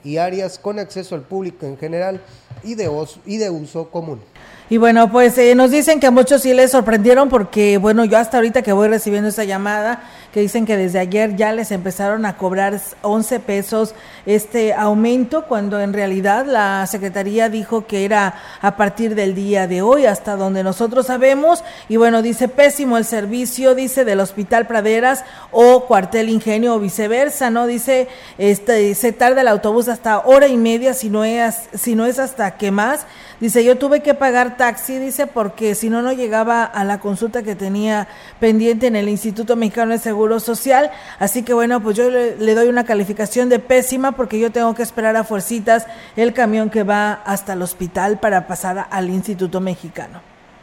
y 0.04 0.16
áreas 0.16 0.58
con 0.58 0.78
acceso 0.78 1.14
al 1.14 1.22
público 1.22 1.64
en 1.64 1.78
general 1.78 2.20
y 2.64 2.74
de, 2.74 2.90
y 3.24 3.36
de 3.36 3.50
uso 3.50 3.88
común. 3.90 4.20
Y 4.68 4.78
bueno, 4.78 5.10
pues 5.10 5.36
eh, 5.38 5.54
nos 5.54 5.70
dicen 5.70 6.00
que 6.00 6.06
a 6.06 6.10
muchos 6.10 6.42
sí 6.42 6.54
les 6.54 6.70
sorprendieron 6.70 7.28
porque, 7.28 7.76
bueno, 7.78 8.04
yo 8.04 8.16
hasta 8.16 8.38
ahorita 8.38 8.62
que 8.62 8.72
voy 8.72 8.88
recibiendo 8.88 9.28
esta 9.28 9.44
llamada, 9.44 10.02
que 10.32 10.40
dicen 10.40 10.64
que 10.64 10.76
desde 10.76 10.98
ayer 10.98 11.36
ya 11.36 11.52
les 11.52 11.70
empezaron 11.70 12.24
a 12.24 12.36
cobrar 12.36 12.80
11 13.02 13.40
pesos 13.40 13.94
este 14.24 14.72
aumento, 14.72 15.44
cuando 15.46 15.80
en 15.80 15.92
realidad 15.92 16.46
la 16.46 16.86
Secretaría 16.86 17.48
dijo 17.48 17.86
que 17.86 18.04
era 18.04 18.34
a 18.60 18.76
partir 18.76 19.14
del 19.14 19.34
día 19.34 19.66
de 19.66 19.82
hoy, 19.82 20.06
hasta 20.06 20.36
donde 20.36 20.62
nosotros 20.62 21.06
sabemos. 21.06 21.62
Y 21.88 21.96
bueno, 21.96 22.22
dice 22.22 22.48
pésimo 22.48 22.96
el 22.96 23.04
servicio, 23.04 23.74
dice 23.74 24.04
del 24.04 24.20
Hospital 24.20 24.66
Praderas 24.66 25.24
o 25.50 25.86
Cuartel 25.86 26.30
Ingenio 26.30 26.74
o 26.74 26.80
viceversa, 26.80 27.50
¿no? 27.50 27.66
Dice, 27.66 28.08
este, 28.38 28.94
se 28.94 29.12
tarda 29.12 29.42
el 29.42 29.48
autobús 29.48 29.88
hasta 29.88 30.20
hora 30.20 30.46
y 30.48 30.56
media, 30.56 30.94
si 30.94 31.10
no 31.10 31.24
es, 31.24 31.68
si 31.74 31.94
no 31.94 32.06
es 32.06 32.18
hasta 32.18 32.56
que 32.56 32.70
más. 32.70 33.06
Dice, 33.40 33.64
yo 33.64 33.76
tuve 33.76 34.02
que 34.02 34.14
pagar 34.14 34.56
taxi, 34.56 34.98
dice, 34.98 35.26
porque 35.26 35.74
si 35.74 35.90
no, 35.90 36.00
no 36.00 36.12
llegaba 36.12 36.62
a 36.64 36.84
la 36.84 37.00
consulta 37.00 37.42
que 37.42 37.56
tenía 37.56 38.06
pendiente 38.38 38.86
en 38.86 38.94
el 38.94 39.08
Instituto 39.08 39.56
Mexicano 39.56 39.90
de 39.92 39.98
Seguro 40.22 40.38
Social. 40.38 40.92
Así 41.18 41.42
que 41.42 41.52
bueno, 41.52 41.82
pues 41.82 41.96
yo 41.96 42.08
le, 42.08 42.54
doy 42.54 42.68
una 42.68 42.84
calificación 42.84 43.48
de 43.48 43.58
pésima 43.58 44.12
porque 44.12 44.38
yo 44.38 44.52
tengo 44.52 44.72
que 44.72 44.84
esperar 44.84 45.16
a 45.16 45.24
fuercitas 45.24 45.88
el 46.14 46.32
camión 46.32 46.70
que 46.70 46.84
va 46.84 47.14
hasta 47.24 47.54
el 47.54 47.62
hospital 47.62 48.20
para 48.20 48.46
pasar 48.46 48.86
al 48.88 49.10
Instituto 49.10 49.60
Mexicano. 49.60 50.20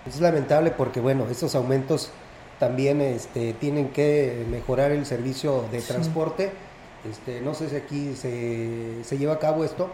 Es 0.07 0.21
lamentable 0.21 0.71
porque 0.71 1.01
bueno, 1.01 1.27
estos 1.29 1.55
aumentos 1.55 2.09
también 2.57 3.01
este, 3.01 3.51
tienen 3.51 3.89
que 3.89 4.45
mejorar 4.49 4.93
el 4.93 5.05
servicio 5.05 5.65
de 5.73 5.81
transporte. 5.81 6.53
Este, 7.09 7.41
no 7.41 7.53
sé 7.53 7.67
si 7.69 7.75
aquí 7.75 8.15
se, 8.15 9.03
se 9.03 9.17
lleva 9.17 9.33
a 9.33 9.39
cabo 9.39 9.65
esto, 9.65 9.89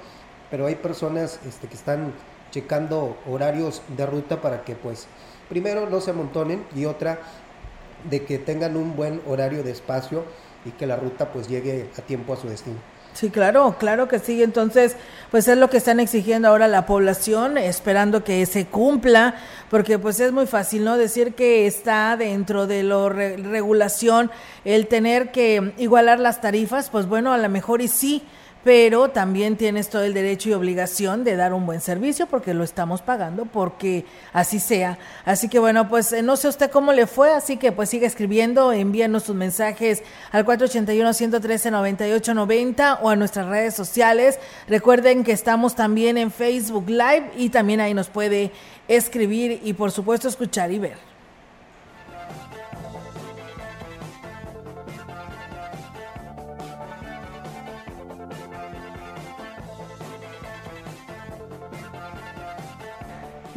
pero 0.51 0.67
hay 0.67 0.75
personas 0.75 1.39
este, 1.47 1.67
que 1.67 1.73
están 1.73 2.13
checando 2.51 3.17
horarios 3.27 3.81
de 3.97 4.05
ruta 4.05 4.41
para 4.41 4.63
que 4.63 4.75
pues 4.75 5.07
primero 5.49 5.89
no 5.89 6.01
se 6.01 6.11
amontonen 6.11 6.63
y 6.75 6.85
otra 6.85 7.19
de 8.09 8.23
que 8.25 8.37
tengan 8.37 8.75
un 8.77 8.95
buen 8.95 9.21
horario 9.27 9.63
de 9.63 9.71
espacio 9.71 10.23
y 10.65 10.71
que 10.71 10.87
la 10.87 10.95
ruta 10.95 11.31
pues 11.31 11.47
llegue 11.47 11.89
a 11.97 12.01
tiempo 12.01 12.33
a 12.33 12.37
su 12.37 12.47
destino. 12.47 12.77
Sí, 13.15 13.29
claro, 13.29 13.77
claro 13.79 14.09
que 14.09 14.19
sí. 14.19 14.43
Entonces, 14.43 14.97
pues 15.31 15.47
es 15.47 15.57
lo 15.57 15.69
que 15.69 15.77
están 15.77 16.01
exigiendo 16.01 16.49
ahora 16.49 16.67
la 16.67 16.85
población, 16.85 17.57
esperando 17.57 18.25
que 18.25 18.45
se 18.45 18.65
cumpla, 18.65 19.35
porque 19.69 19.97
pues 19.97 20.19
es 20.19 20.33
muy 20.33 20.47
fácil, 20.47 20.83
¿no? 20.83 20.97
Decir 20.97 21.33
que 21.33 21.65
está 21.65 22.17
dentro 22.17 22.67
de 22.67 22.83
la 22.83 23.07
regulación 23.07 24.31
el 24.65 24.87
tener 24.87 25.31
que 25.31 25.73
igualar 25.77 26.19
las 26.19 26.41
tarifas, 26.41 26.89
pues 26.89 27.07
bueno, 27.07 27.31
a 27.31 27.37
lo 27.37 27.47
mejor 27.47 27.81
y 27.81 27.87
sí, 27.87 28.21
pero 28.65 29.07
también 29.09 29.55
tienes 29.57 29.89
todo 29.89 30.03
el 30.05 30.15
derecho 30.15 30.49
y 30.49 30.53
obligación 30.53 31.23
de 31.23 31.35
dar 31.35 31.53
un 31.53 31.67
buen 31.67 31.81
servicio 31.81 32.25
porque 32.25 32.55
lo 32.55 32.63
estamos 32.63 33.03
pagando, 33.03 33.45
porque 33.45 34.05
así 34.33 34.59
sea. 34.59 34.97
Así 35.23 35.49
que 35.49 35.59
bueno, 35.59 35.87
pues 35.87 36.11
eh, 36.11 36.23
no 36.23 36.35
sé 36.35 36.47
usted 36.47 36.71
cómo 36.71 36.91
le 36.91 37.05
fue, 37.05 37.31
así 37.31 37.57
que 37.57 37.71
pues 37.71 37.91
sigue 37.91 38.07
escribiendo, 38.07 38.73
envíenos 38.73 39.21
sus 39.21 39.35
mensajes 39.35 40.01
al 40.31 40.47
481-113-9890 40.47 42.97
o 43.03 43.11
a 43.11 43.15
nuestras 43.15 43.49
redes 43.49 43.75
sociales. 43.75 44.39
Recuerden 44.67 45.23
que 45.23 45.33
estamos 45.33 45.75
también 45.75 46.17
en 46.17 46.31
Facebook 46.31 46.89
Live 46.89 47.33
y 47.37 47.49
también 47.49 47.81
ahí 47.81 47.93
nos 47.93 48.09
puede 48.09 48.51
escribir 48.87 49.61
y 49.63 49.73
por 49.73 49.91
supuesto 49.91 50.27
escuchar 50.27 50.71
y 50.71 50.79
ver. 50.79 51.14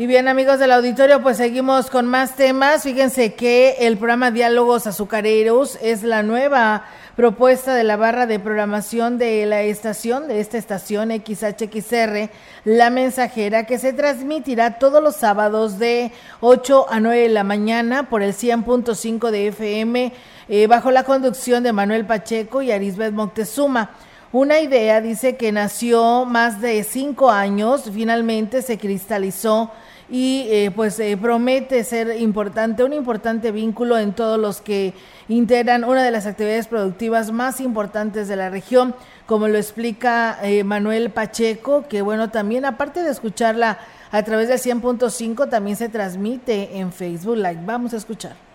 Y 0.00 0.06
bien, 0.06 0.28
amigos 0.28 0.60
del 0.60 0.70
auditorio, 0.70 1.20
pues 1.24 1.38
seguimos 1.38 1.90
con 1.90 2.06
más 2.06 2.36
temas. 2.36 2.84
Fíjense 2.84 3.34
que 3.34 3.78
el 3.80 3.96
programa 3.96 4.30
Diálogos 4.30 4.86
Azucareros 4.86 5.76
es 5.82 6.04
la 6.04 6.22
nueva 6.22 6.84
propuesta 7.16 7.74
de 7.74 7.82
la 7.82 7.96
barra 7.96 8.26
de 8.26 8.38
programación 8.38 9.18
de 9.18 9.44
la 9.44 9.62
estación, 9.62 10.28
de 10.28 10.38
esta 10.38 10.56
estación 10.56 11.10
XHXR, 11.10 12.30
La 12.64 12.90
Mensajera, 12.90 13.66
que 13.66 13.80
se 13.80 13.92
transmitirá 13.92 14.78
todos 14.78 15.02
los 15.02 15.16
sábados 15.16 15.80
de 15.80 16.12
8 16.42 16.86
a 16.88 17.00
9 17.00 17.22
de 17.22 17.28
la 17.30 17.42
mañana 17.42 18.08
por 18.08 18.22
el 18.22 18.34
100.5 18.34 19.32
de 19.32 19.48
FM, 19.48 20.12
eh, 20.48 20.68
bajo 20.68 20.92
la 20.92 21.02
conducción 21.02 21.64
de 21.64 21.72
Manuel 21.72 22.06
Pacheco 22.06 22.62
y 22.62 22.70
Arisbeth 22.70 23.14
Moctezuma. 23.14 23.90
Una 24.30 24.60
idea, 24.60 25.00
dice, 25.00 25.36
que 25.36 25.50
nació 25.50 26.24
más 26.24 26.60
de 26.60 26.84
cinco 26.84 27.30
años, 27.30 27.90
finalmente 27.92 28.62
se 28.62 28.78
cristalizó 28.78 29.72
y 30.10 30.46
eh, 30.48 30.70
pues 30.74 30.98
eh, 31.00 31.16
promete 31.20 31.84
ser 31.84 32.20
importante, 32.20 32.82
un 32.82 32.92
importante 32.92 33.52
vínculo 33.52 33.98
en 33.98 34.12
todos 34.12 34.38
los 34.38 34.60
que 34.60 34.94
integran 35.28 35.84
una 35.84 36.02
de 36.02 36.10
las 36.10 36.26
actividades 36.26 36.66
productivas 36.66 37.30
más 37.30 37.60
importantes 37.60 38.28
de 38.28 38.36
la 38.36 38.48
región, 38.48 38.94
como 39.26 39.48
lo 39.48 39.58
explica 39.58 40.38
eh, 40.42 40.64
Manuel 40.64 41.10
Pacheco, 41.10 41.86
que 41.88 42.00
bueno, 42.00 42.30
también 42.30 42.64
aparte 42.64 43.02
de 43.02 43.10
escucharla 43.10 43.78
a 44.10 44.22
través 44.22 44.48
de 44.48 44.54
100.5, 44.54 45.50
también 45.50 45.76
se 45.76 45.90
transmite 45.90 46.78
en 46.78 46.92
Facebook 46.92 47.36
Live. 47.36 47.60
Vamos 47.66 47.92
a 47.92 47.98
escuchar. 47.98 48.47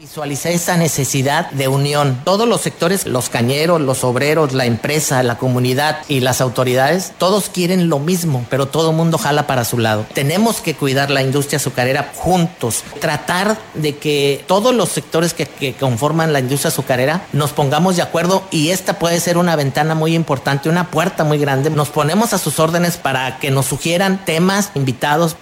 Visualicé 0.00 0.54
esa 0.54 0.78
necesidad 0.78 1.50
de 1.50 1.68
unión. 1.68 2.22
Todos 2.24 2.48
los 2.48 2.62
sectores, 2.62 3.06
los 3.06 3.28
cañeros, 3.28 3.82
los 3.82 4.02
obreros, 4.02 4.54
la 4.54 4.64
empresa, 4.64 5.22
la 5.22 5.36
comunidad 5.36 5.98
y 6.08 6.20
las 6.20 6.40
autoridades, 6.40 7.12
todos 7.18 7.50
quieren 7.50 7.90
lo 7.90 7.98
mismo, 7.98 8.46
pero 8.48 8.66
todo 8.66 8.94
mundo 8.94 9.18
jala 9.18 9.46
para 9.46 9.66
su 9.66 9.76
lado. 9.76 10.06
Tenemos 10.14 10.62
que 10.62 10.74
cuidar 10.74 11.10
la 11.10 11.20
industria 11.20 11.58
azucarera 11.58 12.12
juntos, 12.14 12.82
tratar 12.98 13.58
de 13.74 13.98
que 13.98 14.42
todos 14.46 14.74
los 14.74 14.88
sectores 14.88 15.34
que, 15.34 15.44
que 15.44 15.74
conforman 15.74 16.32
la 16.32 16.40
industria 16.40 16.70
azucarera 16.70 17.26
nos 17.34 17.52
pongamos 17.52 17.96
de 17.96 18.02
acuerdo 18.02 18.42
y 18.50 18.70
esta 18.70 18.98
puede 18.98 19.20
ser 19.20 19.36
una 19.36 19.54
ventana 19.54 19.94
muy 19.94 20.14
importante, 20.14 20.70
una 20.70 20.90
puerta 20.90 21.24
muy 21.24 21.36
grande. 21.36 21.68
Nos 21.68 21.90
ponemos 21.90 22.32
a 22.32 22.38
sus 22.38 22.58
órdenes 22.58 22.96
para 22.96 23.38
que 23.38 23.50
nos 23.50 23.66
sugieran 23.66 24.24
temas, 24.24 24.70
invitados. 24.74 25.36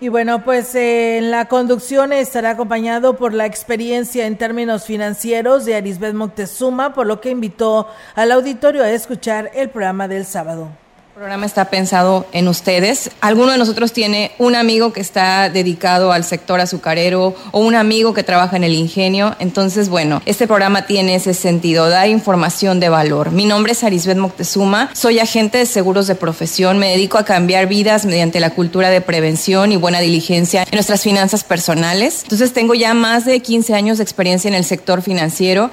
Y 0.00 0.08
bueno, 0.08 0.44
pues 0.44 0.76
eh, 0.76 1.18
en 1.18 1.32
la 1.32 1.46
conducción 1.46 2.12
estará 2.12 2.50
acompañado 2.50 3.16
por 3.16 3.34
la 3.34 3.46
experiencia 3.46 4.26
en 4.26 4.38
términos 4.38 4.84
financieros 4.84 5.64
de 5.64 5.74
Arisbeth 5.74 6.14
Moctezuma, 6.14 6.94
por 6.94 7.06
lo 7.08 7.20
que 7.20 7.30
invitó 7.30 7.88
al 8.14 8.30
auditorio 8.30 8.84
a 8.84 8.90
escuchar 8.90 9.50
el 9.54 9.70
programa 9.70 10.06
del 10.06 10.24
sábado. 10.24 10.68
Programa 11.18 11.46
está 11.46 11.64
pensado 11.64 12.28
en 12.30 12.46
ustedes. 12.46 13.10
Alguno 13.20 13.50
de 13.50 13.58
nosotros 13.58 13.92
tiene 13.92 14.30
un 14.38 14.54
amigo 14.54 14.92
que 14.92 15.00
está 15.00 15.50
dedicado 15.50 16.12
al 16.12 16.22
sector 16.22 16.60
azucarero 16.60 17.34
o 17.50 17.58
un 17.58 17.74
amigo 17.74 18.14
que 18.14 18.22
trabaja 18.22 18.56
en 18.56 18.62
el 18.62 18.72
ingenio. 18.72 19.34
Entonces, 19.40 19.88
bueno, 19.88 20.22
este 20.26 20.46
programa 20.46 20.86
tiene 20.86 21.16
ese 21.16 21.34
sentido, 21.34 21.90
da 21.90 22.06
información 22.06 22.78
de 22.78 22.88
valor. 22.88 23.32
Mi 23.32 23.46
nombre 23.46 23.72
es 23.72 23.82
Arisbeth 23.82 24.16
Moctezuma, 24.16 24.90
soy 24.94 25.18
agente 25.18 25.58
de 25.58 25.66
seguros 25.66 26.06
de 26.06 26.14
profesión, 26.14 26.78
me 26.78 26.90
dedico 26.90 27.18
a 27.18 27.24
cambiar 27.24 27.66
vidas 27.66 28.04
mediante 28.04 28.38
la 28.38 28.50
cultura 28.50 28.88
de 28.88 29.00
prevención 29.00 29.72
y 29.72 29.76
buena 29.76 29.98
diligencia 29.98 30.62
en 30.62 30.76
nuestras 30.76 31.02
finanzas 31.02 31.42
personales. 31.42 32.20
Entonces, 32.22 32.52
tengo 32.52 32.74
ya 32.74 32.94
más 32.94 33.24
de 33.24 33.40
15 33.40 33.74
años 33.74 33.98
de 33.98 34.04
experiencia 34.04 34.46
en 34.46 34.54
el 34.54 34.64
sector 34.64 35.02
financiero. 35.02 35.72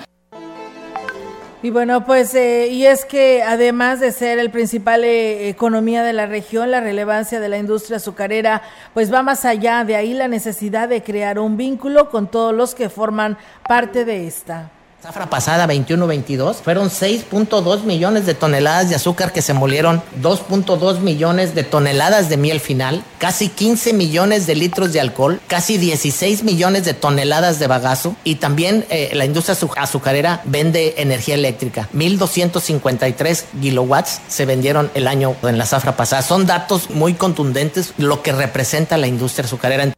Y 1.66 1.72
bueno, 1.72 2.06
pues, 2.06 2.36
eh, 2.36 2.68
y 2.68 2.86
es 2.86 3.06
que 3.06 3.42
además 3.42 4.00
de 4.00 4.12
ser 4.12 4.38
el 4.38 4.52
principal 4.52 5.04
eh, 5.04 5.50
economía 5.50 6.04
de 6.04 6.14
la 6.14 6.28
región, 6.28 6.70
la 6.70 6.80
relevancia 6.80 7.40
de 7.40 7.50
la 7.50 7.58
industria 7.58 7.98
azucarera, 7.98 8.62
pues 8.94 9.12
va 9.12 9.24
más 9.24 9.46
allá, 9.46 9.84
de 9.84 9.96
ahí 9.96 10.14
la 10.14 10.28
necesidad 10.28 10.88
de 10.88 11.02
crear 11.02 11.40
un 11.40 11.58
vínculo 11.58 12.12
con 12.12 12.28
todos 12.28 12.54
los 12.54 12.76
que 12.76 12.88
forman 12.90 13.40
parte 13.68 14.06
de 14.06 14.28
esta. 14.28 14.70
Zafra 15.06 15.30
pasada 15.30 15.68
21-22 15.68 16.56
fueron 16.56 16.90
6.2 16.90 17.84
millones 17.84 18.26
de 18.26 18.34
toneladas 18.34 18.90
de 18.90 18.96
azúcar 18.96 19.32
que 19.34 19.44
se 19.44 19.54
molieron, 19.54 20.02
2.2 20.20 20.98
millones 20.98 21.54
de 21.54 21.64
toneladas 21.64 22.28
de 22.28 22.38
miel 22.38 22.60
final, 22.60 23.04
casi 23.20 23.50
15 23.50 23.94
millones 23.94 24.48
de 24.48 24.56
litros 24.56 24.94
de 24.94 25.00
alcohol, 25.00 25.40
casi 25.46 25.78
16 25.78 26.42
millones 26.42 26.86
de 26.86 26.96
toneladas 26.96 27.60
de 27.60 27.68
bagazo 27.68 28.16
y 28.24 28.36
también 28.36 28.84
eh, 28.90 29.12
la 29.14 29.26
industria 29.26 29.56
azucarera 29.78 30.42
vende 30.46 30.96
energía 30.98 31.36
eléctrica. 31.36 31.88
1.253 31.94 33.44
kilowatts 33.62 34.22
se 34.28 34.46
vendieron 34.48 34.90
el 34.96 35.08
año 35.08 35.36
en 35.44 35.60
la 35.60 35.68
zafra 35.68 35.96
pasada. 35.96 36.24
Son 36.24 36.48
datos 36.48 36.90
muy 36.90 37.14
contundentes 37.14 37.94
lo 38.00 38.24
que 38.24 38.32
representa 38.32 38.98
la 38.98 39.06
industria 39.06 39.46
azucarera. 39.46 39.94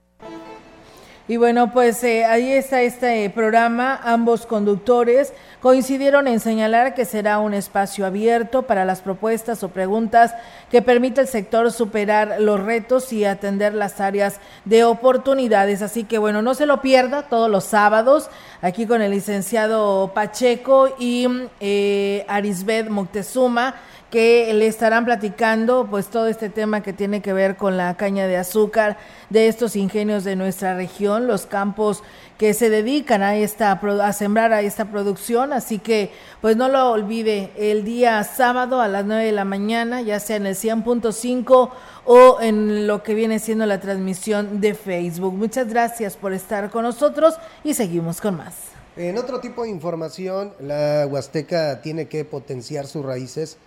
Y 1.30 1.36
bueno, 1.36 1.74
pues 1.74 2.02
eh, 2.06 2.24
ahí 2.24 2.54
está 2.54 2.82
este 2.84 3.30
programa. 3.30 4.00
Ambos 4.02 4.46
conductores 4.46 5.34
coincidieron 5.62 6.26
en 6.26 6.40
señalar 6.40 6.96
que 6.96 7.04
será 7.04 7.40
un 7.40 7.54
espacio 7.54 8.06
abierto 8.06 8.62
para 8.64 8.86
las 8.86 9.02
propuestas 9.02 9.62
o 9.62 9.68
preguntas 9.68 10.34
que 10.72 10.82
permita 10.82 11.20
al 11.20 11.28
sector 11.28 11.70
superar 11.74 12.38
los 12.40 12.64
retos 12.64 13.12
y 13.12 13.26
atender 13.26 13.74
las 13.74 14.00
áreas 14.00 14.40
de 14.64 14.86
oportunidades. 14.86 15.82
Así 15.82 16.06
que 16.06 16.18
bueno, 16.18 16.42
no 16.42 16.54
se 16.54 16.66
lo 16.66 16.82
pierda 16.82 17.24
todos 17.24 17.52
los 17.52 17.66
sábados 17.66 18.30
aquí 18.62 18.86
con 18.86 19.02
el 19.02 19.12
licenciado 19.12 20.12
Pacheco 20.14 20.96
y 20.98 21.28
eh, 21.60 22.26
Arisbet 22.30 22.88
Moctezuma 22.88 23.76
que 24.10 24.54
le 24.54 24.68
estarán 24.68 25.06
platicando 25.06 25.88
pues 25.90 26.08
todo 26.08 26.28
este 26.28 26.50
tema 26.50 26.82
que 26.82 26.94
tiene 26.94 27.22
que 27.22 27.34
ver 27.34 27.58
con 27.58 27.76
la 27.76 27.96
caña 27.98 28.28
de 28.28 28.38
azúcar 28.38 28.98
de 29.30 29.48
estos 29.48 29.76
ingenios 29.76 30.24
de 30.24 30.36
nuestra 30.36 30.76
región, 30.76 31.28
los 31.28 31.46
campos 31.46 32.04
que 32.38 32.54
se 32.54 32.70
dedican 32.70 33.22
a 33.22 33.36
esta 33.36 33.72
a 33.72 34.14
sembrar 34.14 34.54
a 34.54 34.62
esta 34.62 34.86
producción, 34.86 35.52
así 35.52 35.80
que 35.80 36.12
pues 36.40 36.56
no 36.56 36.70
lo 36.70 36.92
olvide 36.92 37.52
el 37.58 37.84
día 37.84 38.24
sábado 38.24 38.80
a 38.80 38.88
las 38.88 39.06
9 39.06 39.26
de 39.26 39.32
la 39.32 39.44
mañana, 39.44 40.02
ya 40.02 40.20
sea 40.20 40.38
en 40.38 40.46
el 40.46 40.56
100.5 40.56 41.70
o 42.06 42.38
en 42.42 42.88
lo 42.88 43.04
que 43.04 43.14
viene 43.14 43.40
siendo 43.40 43.66
la 43.66 43.82
transmisión 43.82 44.62
de 44.62 44.74
Facebook. 44.74 45.34
Muchas 45.34 45.68
gracias 45.68 46.16
por 46.16 46.32
estar 46.32 46.70
con 46.70 46.84
nosotros 46.84 47.36
y 47.64 47.74
seguimos 47.74 48.22
con 48.22 48.38
más. 48.38 48.56
En 48.96 49.18
otro 49.18 49.40
tipo 49.40 49.64
de 49.64 49.70
información, 49.70 50.54
la 50.60 51.06
Huasteca 51.08 51.82
tiene 51.82 52.08
que 52.08 52.26
potenciar 52.26 52.88
sus 52.88 53.06
raíces 53.06 53.58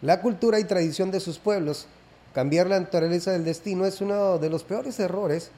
la 0.00 0.20
cultura 0.20 0.60
y 0.60 0.64
tradición 0.64 1.10
de 1.10 1.20
sus 1.20 1.38
pueblos. 1.38 1.86
Cambiar 2.32 2.68
la 2.68 2.78
naturaleza 2.78 3.32
del 3.32 3.44
destino 3.44 3.84
es 3.84 4.00
uno 4.00 4.38
de 4.38 4.48
los 4.48 4.62
peores 4.62 5.00
errores, 5.00 5.50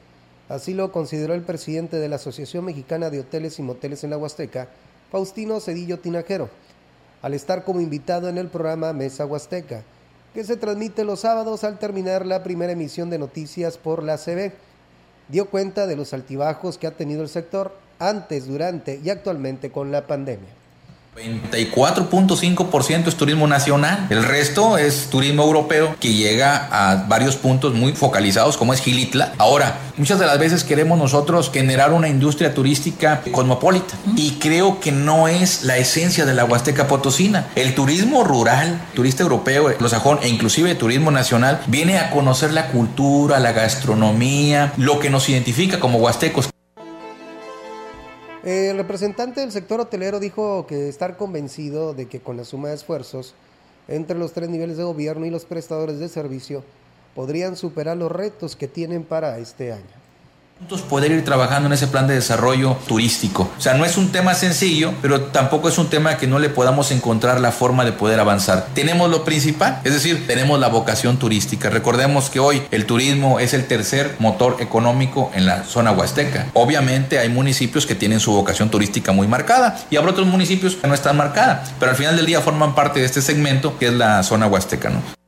así 0.49 0.73
lo 0.73 0.93
consideró 0.93 1.35
el 1.35 1.43
presidente 1.43 1.99
de 1.99 2.09
la 2.09 2.17
Asociación 2.17 2.65
Mexicana 2.65 3.11
de 3.11 3.21
Hoteles 3.21 3.59
y 3.59 3.63
Moteles 3.63 4.03
en 4.03 4.11
la 4.11 4.19
Huasteca, 4.19 4.69
Faustino 5.11 5.61
Cedillo 5.61 5.99
Tinajero, 5.99 6.49
al 7.21 7.35
estar 7.35 7.65
como 7.65 7.81
invitado 7.81 8.29
en 8.29 8.39
el 8.39 8.49
programa 8.49 8.93
Mesa 8.95 9.27
Huasteca, 9.27 9.83
que 10.33 10.45
se 10.45 10.57
transmite 10.57 11.05
los 11.05 11.21
sábados 11.21 11.65
al 11.65 11.79
terminar 11.79 12.25
la 12.25 12.43
primera 12.43 12.73
emisión 12.73 13.11
de 13.11 13.19
noticias 13.19 13.77
por 13.77 14.03
la 14.03 14.17
CB. 14.17 14.53
Dio 15.29 15.51
cuenta 15.51 15.87
de 15.87 15.97
los 15.97 16.15
altibajos 16.15 16.79
que 16.79 16.87
ha 16.87 16.97
tenido 16.97 17.23
el 17.23 17.29
sector 17.29 17.75
antes, 17.99 18.47
durante 18.47 19.01
y 19.05 19.11
actualmente 19.11 19.71
con 19.71 19.93
la 19.93 20.07
pandemia. 20.07 20.60
24.5% 21.17 23.09
es 23.09 23.17
turismo 23.17 23.47
nacional. 23.47 24.07
El 24.11 24.25
resto 24.25 24.79
es 24.79 25.09
turismo 25.11 25.43
europeo 25.43 25.95
que 26.01 26.15
llega 26.15 26.69
a 26.71 27.07
varios 27.09 27.37
puntos 27.37 27.75
muy 27.75 27.93
focalizados 27.93 28.57
como 28.57 28.73
es 28.73 28.81
Gilitla. 28.81 29.33
Ahora, 29.39 29.79
muchas 29.97 30.19
de 30.19 30.27
las 30.27 30.39
veces 30.39 30.65
queremos 30.65 30.99
nosotros 30.99 31.51
generar 31.53 31.93
una 31.93 32.09
industria 32.09 32.55
turística 32.55 33.23
cosmopolita 33.33 33.95
y 34.17 34.33
creo 34.33 34.81
que 34.81 34.93
no 34.93 35.29
es 35.29 35.65
la 35.65 35.79
esencia 35.79 36.25
de 36.25 36.35
la 36.35 36.45
Huasteca 36.45 36.87
Potosina. 36.87 37.49
El 37.55 37.75
turismo 37.75 38.25
rural, 38.25 38.81
turista 38.95 39.23
europeo, 39.23 39.75
los 39.79 39.91
sajón 39.91 40.21
e 40.23 40.29
inclusive 40.29 40.71
el 40.71 40.79
turismo 40.79 41.11
nacional 41.11 41.61
viene 41.67 41.99
a 41.99 42.11
conocer 42.11 42.53
la 42.53 42.69
cultura, 42.69 43.41
la 43.41 43.53
gastronomía, 43.53 44.73
lo 44.77 44.99
que 44.99 45.11
nos 45.11 45.29
identifica 45.29 45.81
como 45.81 45.99
huastecos. 45.99 46.50
El 48.43 48.79
representante 48.79 49.41
del 49.41 49.53
sector 49.53 49.81
hotelero 49.81 50.19
dijo 50.19 50.67
que 50.67 50.89
estar 50.89 51.19
convencido 51.19 51.93
de 51.93 52.07
que 52.07 52.21
con 52.21 52.39
la 52.39 52.45
suma 52.45 52.69
de 52.69 52.75
esfuerzos 52.75 53.35
entre 53.87 54.19
los 54.19 54.33
tres 54.33 54.49
niveles 54.49 54.79
de 54.79 54.85
gobierno 54.85 55.27
y 55.27 55.31
los 55.31 55.45
prestadores 55.45 55.99
de 55.99 56.09
servicio 56.09 56.65
podrían 57.15 57.55
superar 57.57 57.99
los 57.99 58.11
retos 58.11 58.57
que 58.57 58.67
tienen 58.67 59.05
para 59.05 59.39
este 59.39 59.73
año 59.73 60.00
poder 60.79 61.13
ir 61.13 61.25
trabajando 61.25 61.67
en 61.67 61.73
ese 61.73 61.87
plan 61.87 62.07
de 62.07 62.15
desarrollo 62.15 62.77
turístico. 62.87 63.51
O 63.57 63.61
sea, 63.61 63.75
no 63.75 63.85
es 63.85 63.97
un 63.97 64.13
tema 64.13 64.35
sencillo, 64.35 64.93
pero 65.03 65.23
tampoco 65.23 65.69
es 65.69 65.79
un 65.79 65.89
tema 65.89 66.17
que 66.17 66.27
no 66.27 66.39
le 66.39 66.49
podamos 66.49 66.91
encontrar 66.91 67.41
la 67.41 67.53
forma 67.53 67.85
de 67.85 67.93
poder 67.93 68.21
avanzar. 68.21 68.69
Tenemos 68.75 69.11
lo 69.11 69.25
principal, 69.25 69.81
es 69.85 69.93
decir, 69.93 70.27
tenemos 70.27 70.61
la 70.61 70.69
vocación 70.69 71.19
turística. 71.19 71.71
Recordemos 71.71 72.31
que 72.31 72.41
hoy 72.41 72.63
el 72.71 72.87
turismo 72.87 73.41
es 73.41 73.55
el 73.55 73.67
tercer 73.67 74.17
motor 74.19 74.57
económico 74.61 75.31
en 75.35 75.47
la 75.47 75.65
zona 75.65 75.93
huasteca. 75.93 76.47
Obviamente 76.55 77.19
hay 77.19 77.29
municipios 77.29 77.87
que 77.87 77.95
tienen 77.95 78.21
su 78.21 78.33
vocación 78.33 78.71
turística 78.71 79.13
muy 79.13 79.27
marcada 79.27 79.79
y 79.91 79.97
habrá 79.97 80.13
otros 80.13 80.27
municipios 80.27 80.77
que 80.77 80.87
no 80.87 80.95
están 80.95 81.17
marcada, 81.17 81.65
pero 81.79 81.91
al 81.91 81.97
final 81.97 82.17
del 82.17 82.27
día 82.27 82.41
forman 82.41 82.75
parte 82.75 83.01
de 83.01 83.07
este 83.07 83.23
segmento 83.23 83.79
que 83.79 83.89
es 83.89 83.93
la 83.93 84.23
zona 84.23 84.47
huasteca, 84.47 84.91
¿no? 84.91 85.20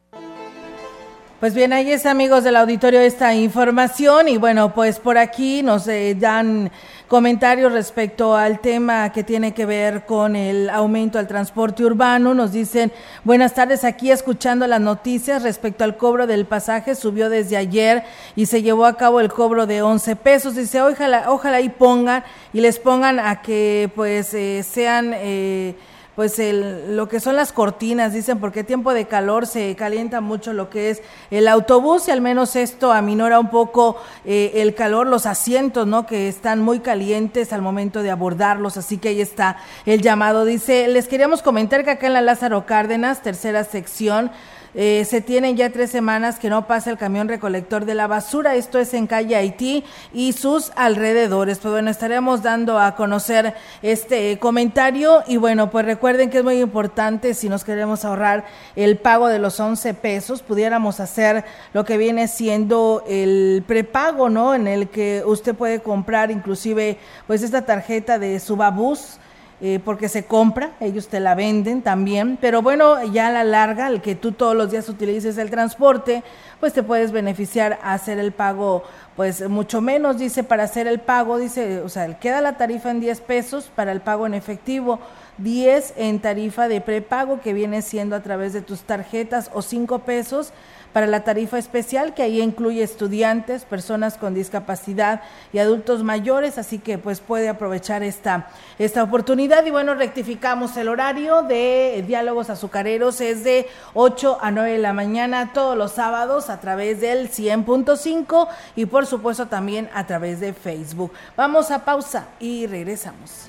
Pues 1.42 1.54
bien, 1.54 1.72
ahí 1.72 1.90
es 1.90 2.06
amigos 2.06 2.44
del 2.44 2.54
auditorio 2.54 3.00
esta 3.00 3.34
información 3.34 4.28
y 4.28 4.36
bueno, 4.36 4.72
pues 4.72 5.00
por 5.00 5.18
aquí 5.18 5.64
nos 5.64 5.88
eh, 5.88 6.14
dan 6.16 6.70
comentarios 7.08 7.72
respecto 7.72 8.36
al 8.36 8.60
tema 8.60 9.10
que 9.10 9.24
tiene 9.24 9.52
que 9.52 9.66
ver 9.66 10.06
con 10.06 10.36
el 10.36 10.70
aumento 10.70 11.18
al 11.18 11.26
transporte 11.26 11.84
urbano. 11.84 12.32
Nos 12.32 12.52
dicen, 12.52 12.92
buenas 13.24 13.54
tardes, 13.54 13.82
aquí 13.82 14.12
escuchando 14.12 14.68
las 14.68 14.80
noticias 14.80 15.42
respecto 15.42 15.82
al 15.82 15.96
cobro 15.96 16.28
del 16.28 16.46
pasaje, 16.46 16.94
subió 16.94 17.28
desde 17.28 17.56
ayer 17.56 18.04
y 18.36 18.46
se 18.46 18.62
llevó 18.62 18.84
a 18.84 18.96
cabo 18.96 19.18
el 19.18 19.32
cobro 19.32 19.66
de 19.66 19.82
11 19.82 20.14
pesos. 20.14 20.54
Dice, 20.54 20.80
ojalá, 20.80 21.24
ojalá 21.26 21.60
y 21.60 21.70
pongan 21.70 22.22
y 22.52 22.60
les 22.60 22.78
pongan 22.78 23.18
a 23.18 23.42
que 23.42 23.90
pues 23.96 24.32
eh, 24.32 24.62
sean... 24.62 25.10
Eh, 25.12 25.74
pues 26.14 26.38
el, 26.38 26.96
lo 26.96 27.08
que 27.08 27.20
son 27.20 27.36
las 27.36 27.52
cortinas, 27.52 28.12
dicen, 28.12 28.38
porque 28.38 28.64
tiempo 28.64 28.92
de 28.92 29.06
calor 29.06 29.46
se 29.46 29.74
calienta 29.76 30.20
mucho 30.20 30.52
lo 30.52 30.68
que 30.68 30.90
es 30.90 31.02
el 31.30 31.48
autobús 31.48 32.08
y 32.08 32.10
al 32.10 32.20
menos 32.20 32.54
esto 32.54 32.92
aminora 32.92 33.40
un 33.40 33.48
poco 33.48 33.96
eh, 34.24 34.52
el 34.56 34.74
calor, 34.74 35.06
los 35.06 35.26
asientos, 35.26 35.86
¿no? 35.86 36.06
Que 36.06 36.28
están 36.28 36.60
muy 36.60 36.80
calientes 36.80 37.52
al 37.52 37.62
momento 37.62 38.02
de 38.02 38.10
abordarlos, 38.10 38.76
así 38.76 38.98
que 38.98 39.08
ahí 39.08 39.20
está 39.20 39.56
el 39.86 40.02
llamado. 40.02 40.44
Dice, 40.44 40.88
les 40.88 41.08
queríamos 41.08 41.42
comentar 41.42 41.84
que 41.84 41.90
acá 41.90 42.06
en 42.06 42.12
la 42.12 42.20
Lázaro 42.20 42.66
Cárdenas, 42.66 43.22
tercera 43.22 43.64
sección, 43.64 44.30
eh, 44.74 45.04
se 45.08 45.20
tienen 45.20 45.56
ya 45.56 45.70
tres 45.70 45.90
semanas 45.90 46.38
que 46.38 46.48
no 46.48 46.66
pasa 46.66 46.90
el 46.90 46.96
camión 46.96 47.28
recolector 47.28 47.84
de 47.84 47.94
la 47.94 48.06
basura. 48.06 48.54
Esto 48.54 48.78
es 48.78 48.94
en 48.94 49.06
calle 49.06 49.36
Haití 49.36 49.84
y 50.14 50.32
sus 50.32 50.72
alrededores. 50.76 51.58
Pues 51.58 51.72
bueno, 51.72 51.90
estaremos 51.90 52.42
dando 52.42 52.78
a 52.78 52.94
conocer 52.94 53.54
este 53.82 54.38
comentario. 54.38 55.22
Y 55.26 55.36
bueno, 55.36 55.70
pues 55.70 55.84
recuerden 55.84 56.30
que 56.30 56.38
es 56.38 56.44
muy 56.44 56.60
importante 56.60 57.34
si 57.34 57.48
nos 57.48 57.64
queremos 57.64 58.04
ahorrar 58.04 58.46
el 58.74 58.96
pago 58.96 59.28
de 59.28 59.38
los 59.38 59.60
11 59.60 59.94
pesos, 59.94 60.42
pudiéramos 60.42 61.00
hacer 61.00 61.44
lo 61.74 61.84
que 61.84 61.98
viene 61.98 62.28
siendo 62.28 63.04
el 63.06 63.64
prepago, 63.66 64.30
¿no? 64.30 64.54
En 64.54 64.66
el 64.66 64.88
que 64.88 65.22
usted 65.26 65.54
puede 65.54 65.80
comprar 65.80 66.30
inclusive 66.30 66.98
pues 67.26 67.42
esta 67.42 67.66
tarjeta 67.66 68.18
de 68.18 68.40
Subabús 68.40 69.18
eh, 69.64 69.78
porque 69.84 70.08
se 70.08 70.24
compra, 70.24 70.72
ellos 70.80 71.06
te 71.06 71.20
la 71.20 71.36
venden 71.36 71.82
también, 71.82 72.36
pero 72.40 72.62
bueno, 72.62 73.00
ya 73.04 73.28
a 73.28 73.30
la 73.30 73.44
larga, 73.44 73.86
el 73.86 74.00
que 74.00 74.16
tú 74.16 74.32
todos 74.32 74.56
los 74.56 74.72
días 74.72 74.88
utilices 74.88 75.38
el 75.38 75.50
transporte, 75.50 76.24
pues 76.58 76.72
te 76.72 76.82
puedes 76.82 77.12
beneficiar 77.12 77.78
a 77.80 77.94
hacer 77.94 78.18
el 78.18 78.32
pago, 78.32 78.82
pues 79.14 79.48
mucho 79.48 79.80
menos, 79.80 80.18
dice, 80.18 80.42
para 80.42 80.64
hacer 80.64 80.88
el 80.88 80.98
pago, 80.98 81.38
dice, 81.38 81.80
o 81.82 81.88
sea, 81.88 82.18
queda 82.18 82.40
la 82.40 82.56
tarifa 82.56 82.90
en 82.90 82.98
10 82.98 83.20
pesos 83.20 83.70
para 83.72 83.92
el 83.92 84.00
pago 84.00 84.26
en 84.26 84.34
efectivo, 84.34 84.98
10 85.38 85.94
en 85.96 86.18
tarifa 86.18 86.66
de 86.66 86.80
prepago 86.80 87.40
que 87.40 87.52
viene 87.52 87.82
siendo 87.82 88.16
a 88.16 88.22
través 88.24 88.52
de 88.52 88.62
tus 88.62 88.80
tarjetas 88.80 89.48
o 89.54 89.62
5 89.62 90.00
pesos 90.00 90.52
para 90.92 91.06
la 91.06 91.24
tarifa 91.24 91.58
especial 91.58 92.14
que 92.14 92.22
ahí 92.22 92.40
incluye 92.40 92.82
estudiantes, 92.82 93.64
personas 93.64 94.16
con 94.16 94.34
discapacidad 94.34 95.22
y 95.52 95.58
adultos 95.58 96.02
mayores, 96.02 96.58
así 96.58 96.78
que 96.78 96.98
pues 96.98 97.20
puede 97.20 97.48
aprovechar 97.48 98.02
esta, 98.02 98.48
esta 98.78 99.02
oportunidad. 99.02 99.64
Y 99.66 99.70
bueno, 99.70 99.94
rectificamos 99.94 100.76
el 100.76 100.88
horario 100.88 101.42
de 101.42 102.04
diálogos 102.06 102.50
azucareros, 102.50 103.20
es 103.20 103.44
de 103.44 103.68
8 103.94 104.38
a 104.40 104.50
9 104.50 104.72
de 104.72 104.78
la 104.78 104.92
mañana 104.92 105.52
todos 105.52 105.76
los 105.76 105.92
sábados 105.92 106.50
a 106.50 106.60
través 106.60 107.00
del 107.00 107.30
100.5 107.30 108.48
y 108.76 108.86
por 108.86 109.06
supuesto 109.06 109.46
también 109.46 109.88
a 109.94 110.06
través 110.06 110.40
de 110.40 110.52
Facebook. 110.52 111.12
Vamos 111.36 111.70
a 111.70 111.84
pausa 111.84 112.28
y 112.38 112.66
regresamos. 112.66 113.48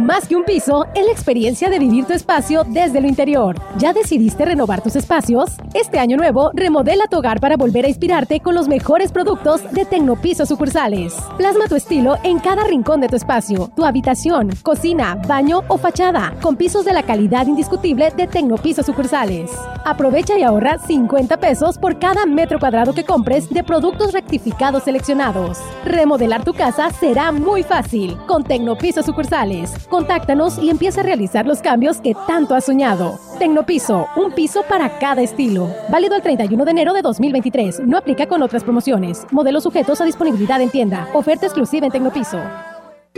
Más 0.10 0.28
que 0.28 0.36
un 0.36 0.43
piso, 0.43 0.88
es 0.95 1.06
la 1.06 1.12
experiencia 1.12 1.69
de 1.69 1.78
vivir 1.78 2.04
tu 2.04 2.13
espacio 2.13 2.63
desde 2.63 3.00
lo 3.00 3.08
interior. 3.08 3.56
¿Ya 3.78 3.93
decidiste 3.93 4.43
renovar 4.43 4.82
tus 4.82 4.95
espacios? 4.95 5.52
Este 5.76 6.00
año 6.00 6.17
nuevo, 6.17 6.50
remodela 6.56 7.06
tu 7.06 7.19
hogar 7.19 7.39
para 7.39 7.58
volver 7.58 7.86
a 7.86 7.89
inspirarte 7.89 8.39
con 8.39 8.56
los 8.56 8.67
mejores 8.67 9.12
productos 9.12 9.72
de 9.72 9.86
Tecnopiso 9.86 10.48
sucursales. 10.48 11.13
Plasma 11.38 11.67
tu 11.67 11.76
estilo 11.76 12.17
en 12.24 12.39
cada 12.39 12.63
rincón 12.63 13.02
de 13.02 13.08
tu 13.08 13.17
espacio, 13.17 13.69
tu 13.76 13.86
habitación, 13.86 14.50
cocina, 14.63 15.13
baño 15.28 15.62
o 15.67 15.78
fachada, 15.78 16.34
con 16.41 16.56
pisos 16.56 16.86
de 16.86 16.93
la 16.93 17.04
calidad 17.04 17.45
indiscutible 17.45 18.10
de 18.10 18.26
Tecnopiso 18.26 18.82
sucursales. 18.82 19.52
Aprovecha 19.86 20.39
y 20.39 20.41
ahorra 20.41 20.80
50 20.80 21.38
pesos 21.38 21.78
por 21.78 22.00
cada 22.00 22.26
metro 22.26 22.60
cuadrado 22.60 22.95
que 22.95 23.04
compres 23.04 23.48
de 23.52 23.63
productos 23.63 24.12
rectificados 24.13 24.86
seleccionados. 24.86 25.60
Remodelar 25.86 26.43
tu 26.43 26.54
casa 26.56 26.89
será 26.89 27.32
muy 27.32 27.62
fácil 27.62 28.17
con 28.26 28.43
Tecnopiso 28.43 29.04
sucursales. 29.04 29.72
Contáctanos 30.00 30.58
y 30.58 30.70
empieza 30.70 31.02
a 31.02 31.04
realizar 31.04 31.46
los 31.46 31.60
cambios 31.60 32.00
que 32.00 32.16
tanto 32.26 32.56
has 32.56 32.64
soñado. 32.64 33.20
Tecnopiso, 33.38 34.08
un 34.16 34.32
piso 34.32 34.64
para 34.64 34.98
cada 34.98 35.22
estilo. 35.22 35.68
Válido 35.90 36.16
el 36.16 36.22
31 36.22 36.64
de 36.64 36.72
enero 36.72 36.94
de 36.94 37.02
2023. 37.02 37.82
No 37.82 37.98
aplica 37.98 38.26
con 38.26 38.42
otras 38.42 38.64
promociones. 38.64 39.28
Modelos 39.30 39.64
sujetos 39.64 40.00
a 40.00 40.06
disponibilidad 40.06 40.62
en 40.62 40.70
tienda. 40.70 41.10
Oferta 41.14 41.48
exclusiva 41.48 41.86
en 41.86 41.92
Tecnopiso. 41.92 42.40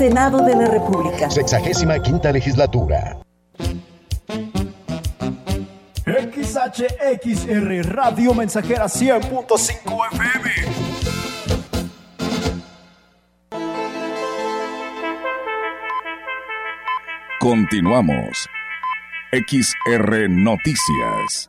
Senado 0.00 0.40
de 0.40 0.56
la 0.56 0.64
República. 0.64 1.28
Sexagésima 1.28 1.98
quinta 1.98 2.32
legislatura. 2.32 3.18
XHXR 6.06 7.82
Radio 7.84 8.32
Mensajera 8.32 8.86
100.5 8.86 10.06
FM. 10.12 10.50
Continuamos. 17.38 18.48
XR 19.32 20.30
Noticias. 20.30 21.46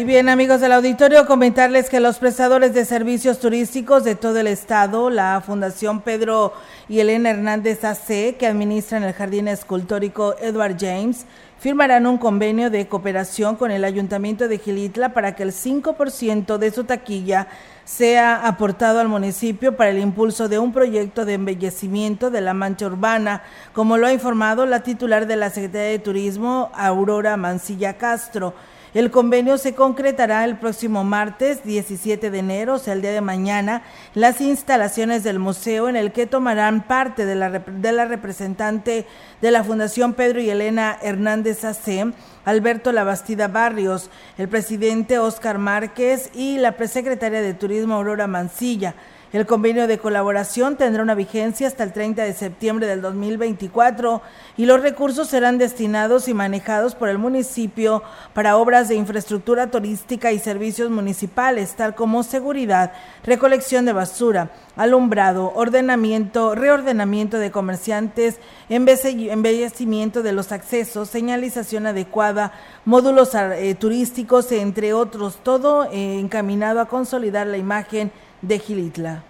Y 0.00 0.04
bien, 0.04 0.30
amigos 0.30 0.62
del 0.62 0.72
auditorio, 0.72 1.26
comentarles 1.26 1.90
que 1.90 2.00
los 2.00 2.16
prestadores 2.16 2.72
de 2.72 2.86
servicios 2.86 3.38
turísticos 3.38 4.02
de 4.02 4.14
todo 4.14 4.38
el 4.38 4.46
estado, 4.46 5.10
la 5.10 5.42
Fundación 5.44 6.00
Pedro 6.00 6.54
y 6.88 7.00
Elena 7.00 7.28
Hernández 7.28 7.84
AC, 7.84 8.34
que 8.38 8.46
administran 8.46 9.02
el 9.02 9.12
Jardín 9.12 9.46
Escultórico 9.46 10.36
Edward 10.40 10.78
James, 10.80 11.26
firmarán 11.58 12.06
un 12.06 12.16
convenio 12.16 12.70
de 12.70 12.88
cooperación 12.88 13.56
con 13.56 13.70
el 13.70 13.84
Ayuntamiento 13.84 14.48
de 14.48 14.56
Gilitla 14.56 15.12
para 15.12 15.36
que 15.36 15.42
el 15.42 15.52
5% 15.52 16.56
de 16.56 16.70
su 16.70 16.84
taquilla 16.84 17.48
sea 17.84 18.46
aportado 18.46 19.00
al 19.00 19.08
municipio 19.08 19.76
para 19.76 19.90
el 19.90 19.98
impulso 19.98 20.48
de 20.48 20.58
un 20.58 20.72
proyecto 20.72 21.26
de 21.26 21.34
embellecimiento 21.34 22.30
de 22.30 22.40
la 22.40 22.54
mancha 22.54 22.86
urbana, 22.86 23.42
como 23.74 23.98
lo 23.98 24.06
ha 24.06 24.14
informado 24.14 24.64
la 24.64 24.82
titular 24.82 25.26
de 25.26 25.36
la 25.36 25.50
Secretaría 25.50 25.90
de 25.90 25.98
Turismo, 25.98 26.70
Aurora 26.72 27.36
Mancilla 27.36 27.98
Castro. 27.98 28.54
El 28.92 29.12
convenio 29.12 29.56
se 29.56 29.74
concretará 29.74 30.44
el 30.44 30.58
próximo 30.58 31.04
martes 31.04 31.62
17 31.62 32.28
de 32.28 32.38
enero, 32.38 32.74
o 32.74 32.78
sea, 32.78 32.94
el 32.94 33.02
día 33.02 33.12
de 33.12 33.20
mañana, 33.20 33.82
las 34.14 34.40
instalaciones 34.40 35.22
del 35.22 35.38
museo 35.38 35.88
en 35.88 35.94
el 35.94 36.10
que 36.10 36.26
tomarán 36.26 36.82
parte 36.82 37.24
de 37.24 37.36
la, 37.36 37.50
de 37.50 37.92
la 37.92 38.06
representante 38.06 39.06
de 39.40 39.50
la 39.52 39.62
Fundación 39.62 40.14
Pedro 40.14 40.40
y 40.40 40.50
Elena 40.50 40.98
Hernández 41.02 41.64
AC, 41.64 42.12
Alberto 42.44 42.90
Labastida 42.90 43.46
Barrios, 43.46 44.10
el 44.38 44.48
presidente 44.48 45.20
Oscar 45.20 45.58
Márquez 45.58 46.30
y 46.34 46.58
la 46.58 46.72
presecretaria 46.72 47.42
de 47.42 47.54
Turismo 47.54 47.94
Aurora 47.94 48.26
Mancilla. 48.26 48.96
El 49.32 49.46
convenio 49.46 49.86
de 49.86 49.98
colaboración 49.98 50.74
tendrá 50.74 51.04
una 51.04 51.14
vigencia 51.14 51.68
hasta 51.68 51.84
el 51.84 51.92
30 51.92 52.24
de 52.24 52.32
septiembre 52.32 52.88
del 52.88 53.00
2024 53.00 54.22
y 54.56 54.66
los 54.66 54.82
recursos 54.82 55.28
serán 55.28 55.56
destinados 55.56 56.26
y 56.26 56.34
manejados 56.34 56.96
por 56.96 57.08
el 57.08 57.18
municipio 57.18 58.02
para 58.34 58.56
obras 58.56 58.88
de 58.88 58.96
infraestructura 58.96 59.70
turística 59.70 60.32
y 60.32 60.40
servicios 60.40 60.90
municipales, 60.90 61.76
tal 61.76 61.94
como 61.94 62.24
seguridad, 62.24 62.92
recolección 63.22 63.84
de 63.84 63.92
basura, 63.92 64.50
alumbrado, 64.74 65.52
ordenamiento, 65.54 66.56
reordenamiento 66.56 67.38
de 67.38 67.52
comerciantes, 67.52 68.40
embellecimiento 68.68 70.24
de 70.24 70.32
los 70.32 70.50
accesos, 70.50 71.08
señalización 71.08 71.86
adecuada, 71.86 72.52
módulos 72.84 73.30
eh, 73.36 73.76
turísticos, 73.76 74.50
entre 74.50 74.92
otros, 74.92 75.38
todo 75.44 75.84
eh, 75.84 76.18
encaminado 76.18 76.80
a 76.80 76.88
consolidar 76.88 77.46
la 77.46 77.58
imagen 77.58 78.10
de 78.42 78.58
Gilitla. 78.58 79.24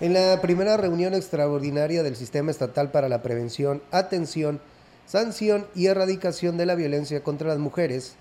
En 0.00 0.14
la 0.14 0.40
primera 0.40 0.76
reunión 0.76 1.14
extraordinaria 1.14 2.02
del 2.02 2.16
Sistema 2.16 2.50
Estatal 2.50 2.90
para 2.90 3.08
la 3.08 3.22
Prevención, 3.22 3.82
Atención, 3.90 4.60
Sanción 5.06 5.66
y 5.74 5.86
Erradicación 5.86 6.56
de 6.56 6.66
la 6.66 6.74
Violencia 6.74 7.22
contra 7.22 7.48
las 7.48 7.58
Mujeres, 7.58 8.14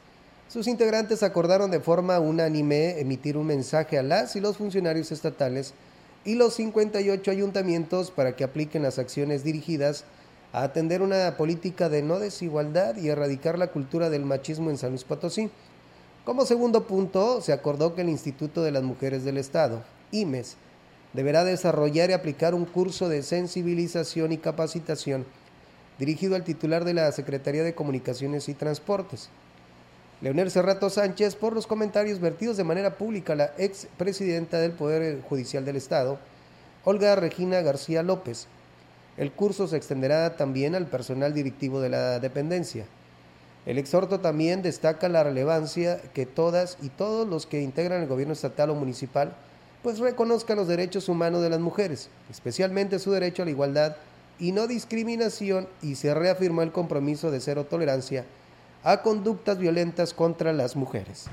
sus 0.47 0.67
integrantes 0.67 1.23
acordaron 1.23 1.71
de 1.71 1.79
forma 1.79 2.19
unánime 2.19 2.99
emitir 2.99 3.37
un 3.37 3.47
mensaje 3.47 3.97
a 3.97 4.03
las 4.03 4.35
y 4.35 4.41
los 4.41 4.57
funcionarios 4.57 5.11
estatales 5.11 5.73
y 6.25 6.35
los 6.35 6.55
58 6.55 7.31
ayuntamientos 7.31 8.11
para 8.11 8.35
que 8.35 8.43
apliquen 8.43 8.83
las 8.83 8.99
acciones 8.99 9.43
dirigidas 9.43 10.03
a 10.53 10.63
atender 10.63 11.01
una 11.01 11.37
política 11.37 11.87
de 11.87 12.01
no 12.01 12.19
desigualdad 12.19 12.97
y 12.97 13.09
erradicar 13.09 13.57
la 13.57 13.67
cultura 13.67 14.09
del 14.09 14.25
machismo 14.25 14.69
en 14.69 14.77
San 14.77 14.89
Luis 14.89 15.03
Potosí. 15.03 15.49
Como 16.25 16.45
segundo 16.45 16.85
punto, 16.85 17.41
se 17.41 17.53
acordó 17.53 17.95
que 17.95 18.01
el 18.01 18.09
Instituto 18.09 18.61
de 18.61 18.71
las 18.71 18.83
Mujeres 18.83 19.23
del 19.23 19.37
Estado, 19.37 19.81
IMES, 20.11 20.57
deberá 21.13 21.43
desarrollar 21.43 22.09
y 22.09 22.13
aplicar 22.13 22.53
un 22.53 22.65
curso 22.65 23.09
de 23.09 23.23
sensibilización 23.23 24.31
y 24.31 24.37
capacitación 24.37 25.25
dirigido 26.01 26.35
al 26.35 26.43
titular 26.43 26.83
de 26.83 26.95
la 26.95 27.11
Secretaría 27.11 27.63
de 27.63 27.75
Comunicaciones 27.75 28.49
y 28.49 28.55
Transportes. 28.55 29.29
Leonel 30.21 30.49
Serrato 30.49 30.89
Sánchez 30.89 31.35
por 31.35 31.53
los 31.53 31.67
comentarios 31.67 32.19
vertidos 32.19 32.57
de 32.57 32.63
manera 32.63 32.97
pública 32.97 33.35
la 33.35 33.53
ex 33.57 33.87
presidenta 33.97 34.59
del 34.59 34.71
Poder 34.71 35.21
Judicial 35.21 35.65
del 35.65 35.75
Estado, 35.75 36.17
Olga 36.85 37.15
Regina 37.15 37.61
García 37.61 38.01
López. 38.01 38.47
El 39.17 39.31
curso 39.31 39.67
se 39.67 39.77
extenderá 39.77 40.37
también 40.37 40.73
al 40.73 40.87
personal 40.87 41.33
directivo 41.33 41.81
de 41.81 41.89
la 41.89 42.19
dependencia. 42.19 42.85
El 43.67 43.77
exhorto 43.77 44.19
también 44.21 44.63
destaca 44.63 45.07
la 45.07 45.23
relevancia 45.23 46.01
que 46.13 46.25
todas 46.25 46.77
y 46.81 46.89
todos 46.89 47.27
los 47.27 47.45
que 47.45 47.61
integran 47.61 48.01
el 48.01 48.07
gobierno 48.07 48.33
estatal 48.33 48.71
o 48.71 48.75
municipal 48.75 49.35
pues 49.83 49.99
reconozcan 49.99 50.57
los 50.57 50.67
derechos 50.67 51.09
humanos 51.09 51.41
de 51.41 51.49
las 51.49 51.59
mujeres, 51.59 52.09
especialmente 52.29 52.99
su 52.99 53.11
derecho 53.11 53.41
a 53.41 53.45
la 53.45 53.51
igualdad 53.51 53.95
y 54.39 54.51
no 54.51 54.67
discriminación 54.67 55.67
y 55.81 55.95
se 55.95 56.13
reafirmó 56.13 56.61
el 56.61 56.71
compromiso 56.71 57.31
de 57.31 57.39
cero 57.39 57.65
tolerancia 57.69 58.25
a 58.83 59.01
conductas 59.01 59.57
violentas 59.57 60.13
contra 60.13 60.53
las 60.53 60.75
mujeres. 60.75 61.27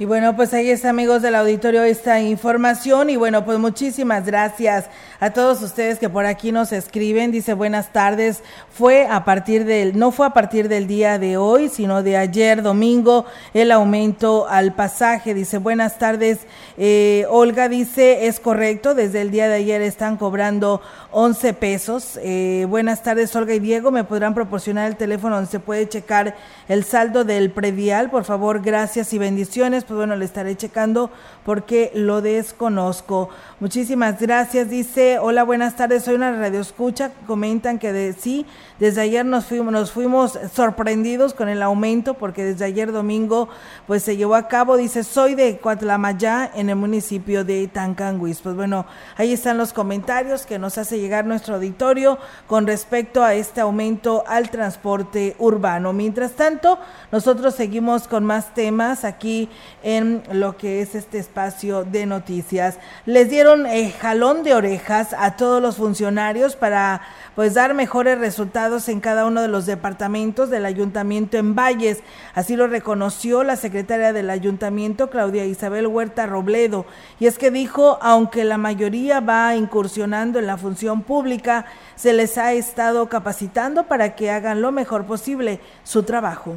Y 0.00 0.06
bueno, 0.06 0.34
pues 0.34 0.54
ahí 0.54 0.70
está, 0.70 0.88
amigos 0.88 1.20
del 1.20 1.34
auditorio, 1.34 1.82
esta 1.82 2.20
información. 2.20 3.10
Y 3.10 3.16
bueno, 3.16 3.44
pues 3.44 3.58
muchísimas 3.58 4.24
gracias 4.24 4.86
a 5.20 5.28
todos 5.28 5.60
ustedes 5.60 5.98
que 5.98 6.08
por 6.08 6.24
aquí 6.24 6.52
nos 6.52 6.72
escriben. 6.72 7.30
Dice, 7.30 7.52
buenas 7.52 7.92
tardes. 7.92 8.42
Fue 8.72 9.06
a 9.06 9.26
partir 9.26 9.66
del, 9.66 9.98
no 9.98 10.10
fue 10.10 10.26
a 10.26 10.30
partir 10.30 10.70
del 10.70 10.86
día 10.86 11.18
de 11.18 11.36
hoy, 11.36 11.68
sino 11.68 12.02
de 12.02 12.16
ayer 12.16 12.62
domingo, 12.62 13.26
el 13.52 13.70
aumento 13.70 14.48
al 14.48 14.72
pasaje. 14.72 15.34
Dice, 15.34 15.58
buenas 15.58 15.98
tardes. 15.98 16.38
Eh, 16.78 17.26
Olga 17.28 17.68
dice, 17.68 18.26
es 18.26 18.40
correcto, 18.40 18.94
desde 18.94 19.20
el 19.20 19.30
día 19.30 19.48
de 19.48 19.56
ayer 19.56 19.82
están 19.82 20.16
cobrando 20.16 20.80
11 21.12 21.54
pesos. 21.54 22.18
Eh, 22.22 22.66
buenas 22.68 23.02
tardes, 23.02 23.34
Olga 23.34 23.54
y 23.54 23.58
Diego. 23.58 23.90
¿Me 23.90 24.04
podrán 24.04 24.34
proporcionar 24.34 24.86
el 24.86 24.96
teléfono 24.96 25.34
donde 25.36 25.50
se 25.50 25.58
puede 25.58 25.88
checar 25.88 26.36
el 26.68 26.84
saldo 26.84 27.24
del 27.24 27.50
predial? 27.50 28.10
Por 28.10 28.24
favor, 28.24 28.62
gracias 28.62 29.12
y 29.12 29.18
bendiciones 29.18 29.84
pues 29.84 29.96
bueno, 29.96 30.16
le 30.16 30.24
estaré 30.24 30.56
checando 30.56 31.10
porque 31.44 31.90
lo 31.94 32.22
desconozco. 32.22 33.28
Muchísimas 33.58 34.20
gracias. 34.20 34.70
Dice, 34.70 35.18
hola, 35.18 35.42
buenas 35.42 35.76
tardes, 35.76 36.04
soy 36.04 36.14
una 36.14 36.32
radio 36.32 36.60
escucha. 36.60 37.10
Comentan 37.26 37.78
que 37.78 37.92
de 37.92 38.12
sí, 38.12 38.46
desde 38.80 39.02
ayer 39.02 39.26
nos 39.26 39.44
fuimos, 39.44 39.72
nos 39.74 39.92
fuimos 39.92 40.38
sorprendidos 40.54 41.34
con 41.34 41.50
el 41.50 41.62
aumento 41.62 42.14
porque 42.14 42.42
desde 42.42 42.64
ayer 42.64 42.92
domingo 42.92 43.50
pues 43.86 44.02
se 44.02 44.16
llevó 44.16 44.36
a 44.36 44.48
cabo. 44.48 44.78
Dice, 44.78 45.04
soy 45.04 45.34
de 45.34 45.58
Cuatlamayá 45.58 46.50
en 46.54 46.70
el 46.70 46.76
municipio 46.76 47.44
de 47.44 47.68
Tancanguis. 47.68 48.40
Pues 48.40 48.56
bueno, 48.56 48.86
ahí 49.18 49.34
están 49.34 49.58
los 49.58 49.74
comentarios 49.74 50.46
que 50.46 50.58
nos 50.58 50.78
hace 50.78 50.98
llegar 50.98 51.26
nuestro 51.26 51.56
auditorio 51.56 52.18
con 52.46 52.66
respecto 52.66 53.22
a 53.22 53.34
este 53.34 53.60
aumento 53.60 54.24
al 54.26 54.48
transporte 54.48 55.36
urbano. 55.38 55.92
Mientras 55.92 56.32
tanto, 56.32 56.78
nosotros 57.12 57.54
seguimos 57.54 58.08
con 58.08 58.24
más 58.24 58.54
temas 58.54 59.04
aquí 59.04 59.50
en 59.82 60.22
lo 60.32 60.56
que 60.56 60.80
es 60.80 60.94
este 60.94 61.18
espacio 61.18 61.84
de 61.84 62.06
noticias. 62.06 62.78
Les 63.04 63.28
dieron 63.28 63.66
eh, 63.66 63.94
jalón 64.00 64.42
de 64.42 64.54
orejas 64.54 65.14
a 65.18 65.36
todos 65.36 65.60
los 65.60 65.76
funcionarios 65.76 66.56
para 66.56 67.02
pues 67.34 67.54
dar 67.54 67.74
mejores 67.74 68.18
resultados 68.18 68.69
en 68.70 69.00
cada 69.00 69.26
uno 69.26 69.42
de 69.42 69.48
los 69.48 69.66
departamentos 69.66 70.48
del 70.48 70.64
ayuntamiento 70.64 71.36
en 71.36 71.54
Valles. 71.54 71.98
Así 72.34 72.56
lo 72.56 72.66
reconoció 72.66 73.42
la 73.42 73.56
secretaria 73.56 74.12
del 74.12 74.30
ayuntamiento, 74.30 75.10
Claudia 75.10 75.44
Isabel 75.44 75.88
Huerta 75.88 76.26
Robledo. 76.26 76.86
Y 77.18 77.26
es 77.26 77.38
que 77.38 77.50
dijo, 77.50 77.98
aunque 78.00 78.44
la 78.44 78.58
mayoría 78.58 79.20
va 79.20 79.56
incursionando 79.56 80.38
en 80.38 80.46
la 80.46 80.56
función 80.56 81.02
pública, 81.02 81.66
se 81.96 82.12
les 82.12 82.38
ha 82.38 82.52
estado 82.52 83.08
capacitando 83.08 83.84
para 83.84 84.14
que 84.14 84.30
hagan 84.30 84.62
lo 84.62 84.72
mejor 84.72 85.06
posible 85.06 85.60
su 85.82 86.04
trabajo. 86.04 86.56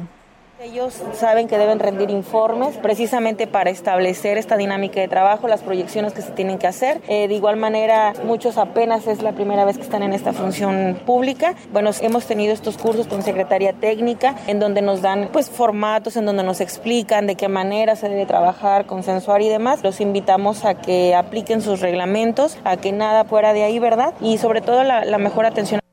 Ellos 0.64 1.02
saben 1.12 1.46
que 1.46 1.58
deben 1.58 1.78
rendir 1.78 2.08
informes 2.08 2.78
precisamente 2.78 3.46
para 3.46 3.68
establecer 3.68 4.38
esta 4.38 4.56
dinámica 4.56 4.98
de 4.98 5.08
trabajo, 5.08 5.46
las 5.46 5.60
proyecciones 5.60 6.14
que 6.14 6.22
se 6.22 6.30
tienen 6.30 6.56
que 6.56 6.66
hacer. 6.66 7.02
Eh, 7.06 7.28
de 7.28 7.34
igual 7.34 7.58
manera, 7.58 8.14
muchos 8.24 8.56
apenas 8.56 9.06
es 9.06 9.20
la 9.20 9.32
primera 9.32 9.66
vez 9.66 9.76
que 9.76 9.82
están 9.82 10.02
en 10.02 10.14
esta 10.14 10.32
función 10.32 10.98
pública. 11.04 11.54
Bueno, 11.70 11.90
hemos 12.00 12.24
tenido 12.24 12.54
estos 12.54 12.78
cursos 12.78 13.06
con 13.06 13.22
Secretaría 13.22 13.74
Técnica 13.74 14.36
en 14.46 14.58
donde 14.58 14.80
nos 14.80 15.02
dan 15.02 15.28
pues 15.30 15.50
formatos, 15.50 16.16
en 16.16 16.24
donde 16.24 16.44
nos 16.44 16.62
explican 16.62 17.26
de 17.26 17.34
qué 17.34 17.48
manera 17.48 17.94
se 17.94 18.08
debe 18.08 18.24
trabajar, 18.24 18.86
consensuar 18.86 19.42
y 19.42 19.50
demás. 19.50 19.82
Los 19.82 20.00
invitamos 20.00 20.64
a 20.64 20.76
que 20.76 21.14
apliquen 21.14 21.60
sus 21.60 21.80
reglamentos, 21.80 22.56
a 22.64 22.78
que 22.78 22.90
nada 22.90 23.24
fuera 23.24 23.52
de 23.52 23.64
ahí, 23.64 23.78
¿verdad? 23.78 24.14
Y 24.22 24.38
sobre 24.38 24.62
todo 24.62 24.82
la, 24.82 25.04
la 25.04 25.18
mejor 25.18 25.44
atención 25.44 25.83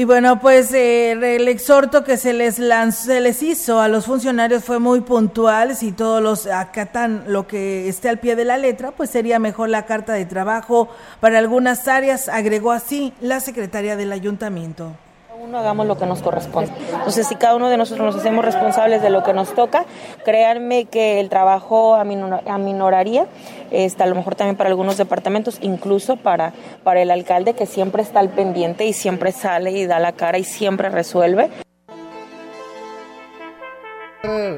y 0.00 0.04
bueno, 0.04 0.40
pues 0.40 0.72
eh, 0.72 1.12
el 1.12 1.46
exhorto 1.46 2.04
que 2.04 2.16
se 2.16 2.32
les 2.32 2.54
se 2.54 3.20
les 3.20 3.42
hizo 3.42 3.80
a 3.80 3.88
los 3.88 4.06
funcionarios 4.06 4.64
fue 4.64 4.78
muy 4.78 5.02
puntual. 5.02 5.76
Si 5.76 5.92
todos 5.92 6.22
los 6.22 6.46
acatan 6.46 7.24
lo 7.26 7.46
que 7.46 7.86
esté 7.86 8.08
al 8.08 8.18
pie 8.18 8.34
de 8.34 8.46
la 8.46 8.56
letra, 8.56 8.92
pues 8.92 9.10
sería 9.10 9.38
mejor 9.38 9.68
la 9.68 9.84
carta 9.84 10.14
de 10.14 10.24
trabajo 10.24 10.88
para 11.20 11.38
algunas 11.38 11.86
áreas, 11.86 12.30
agregó 12.30 12.72
así 12.72 13.12
la 13.20 13.40
secretaria 13.40 13.94
del 13.94 14.12
ayuntamiento 14.12 14.94
uno 15.40 15.58
hagamos 15.58 15.86
lo 15.86 15.96
que 15.96 16.06
nos 16.06 16.20
corresponde. 16.20 16.70
Entonces, 16.92 17.26
si 17.26 17.34
cada 17.34 17.56
uno 17.56 17.70
de 17.70 17.76
nosotros 17.76 18.14
nos 18.14 18.20
hacemos 18.20 18.44
responsables 18.44 19.00
de 19.00 19.10
lo 19.10 19.22
que 19.22 19.32
nos 19.32 19.54
toca, 19.54 19.86
créanme 20.24 20.84
que 20.84 21.18
el 21.18 21.28
trabajo 21.28 21.94
aminoraría, 21.94 23.26
está 23.70 24.04
a 24.04 24.06
lo 24.06 24.14
mejor 24.14 24.34
también 24.34 24.56
para 24.56 24.68
algunos 24.68 24.98
departamentos, 24.98 25.58
incluso 25.62 26.16
para, 26.16 26.52
para 26.84 27.00
el 27.00 27.10
alcalde 27.10 27.54
que 27.54 27.66
siempre 27.66 28.02
está 28.02 28.20
al 28.20 28.28
pendiente 28.28 28.84
y 28.84 28.92
siempre 28.92 29.32
sale 29.32 29.72
y 29.72 29.86
da 29.86 29.98
la 29.98 30.12
cara 30.12 30.38
y 30.38 30.44
siempre 30.44 30.90
resuelve. 30.90 31.48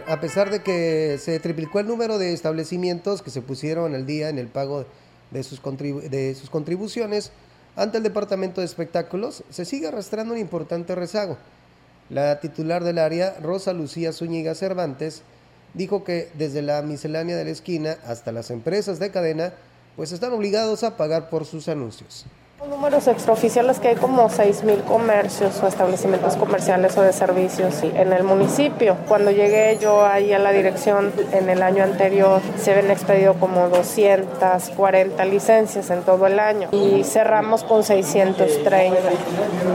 A 0.08 0.20
pesar 0.20 0.50
de 0.50 0.62
que 0.62 1.18
se 1.18 1.38
triplicó 1.38 1.78
el 1.78 1.86
número 1.86 2.18
de 2.18 2.32
establecimientos 2.32 3.22
que 3.22 3.30
se 3.30 3.40
pusieron 3.40 3.94
al 3.94 4.04
día 4.04 4.28
en 4.28 4.38
el 4.38 4.48
pago 4.48 4.84
de 5.30 5.42
sus, 5.44 5.62
de 5.62 6.34
sus 6.34 6.50
contribuciones, 6.50 7.32
ante 7.76 7.98
el 7.98 8.02
Departamento 8.02 8.60
de 8.60 8.66
Espectáculos 8.66 9.44
se 9.50 9.64
sigue 9.64 9.88
arrastrando 9.88 10.34
un 10.34 10.40
importante 10.40 10.94
rezago. 10.94 11.38
La 12.10 12.40
titular 12.40 12.84
del 12.84 12.98
área, 12.98 13.36
Rosa 13.42 13.72
Lucía 13.72 14.12
Zúñiga 14.12 14.54
Cervantes, 14.54 15.22
dijo 15.72 16.04
que 16.04 16.30
desde 16.34 16.60
la 16.60 16.82
miscelánea 16.82 17.36
de 17.36 17.44
la 17.44 17.50
esquina 17.50 17.96
hasta 18.06 18.32
las 18.32 18.50
empresas 18.50 18.98
de 18.98 19.10
cadena, 19.10 19.54
pues 19.96 20.12
están 20.12 20.32
obligados 20.32 20.84
a 20.84 20.96
pagar 20.96 21.30
por 21.30 21.46
sus 21.46 21.68
anuncios. 21.68 22.26
Números 22.68 23.08
extraoficiales 23.08 23.80
que 23.80 23.88
hay 23.88 23.96
como 23.96 24.28
6.000 24.28 24.84
comercios 24.84 25.60
o 25.62 25.66
establecimientos 25.66 26.36
comerciales 26.36 26.96
o 26.96 27.02
de 27.02 27.12
servicios 27.12 27.82
en 27.82 28.12
el 28.12 28.22
municipio. 28.22 28.96
Cuando 29.08 29.32
llegué 29.32 29.78
yo 29.80 30.04
ahí 30.04 30.32
a 30.32 30.38
la 30.38 30.52
dirección 30.52 31.12
en 31.32 31.50
el 31.50 31.60
año 31.62 31.82
anterior, 31.82 32.40
se 32.56 32.70
habían 32.70 32.92
expedido 32.92 33.34
como 33.34 33.68
240 33.68 35.24
licencias 35.24 35.90
en 35.90 36.02
todo 36.02 36.26
el 36.28 36.38
año 36.38 36.68
y 36.70 37.02
cerramos 37.02 37.64
con 37.64 37.82
630. 37.82 38.96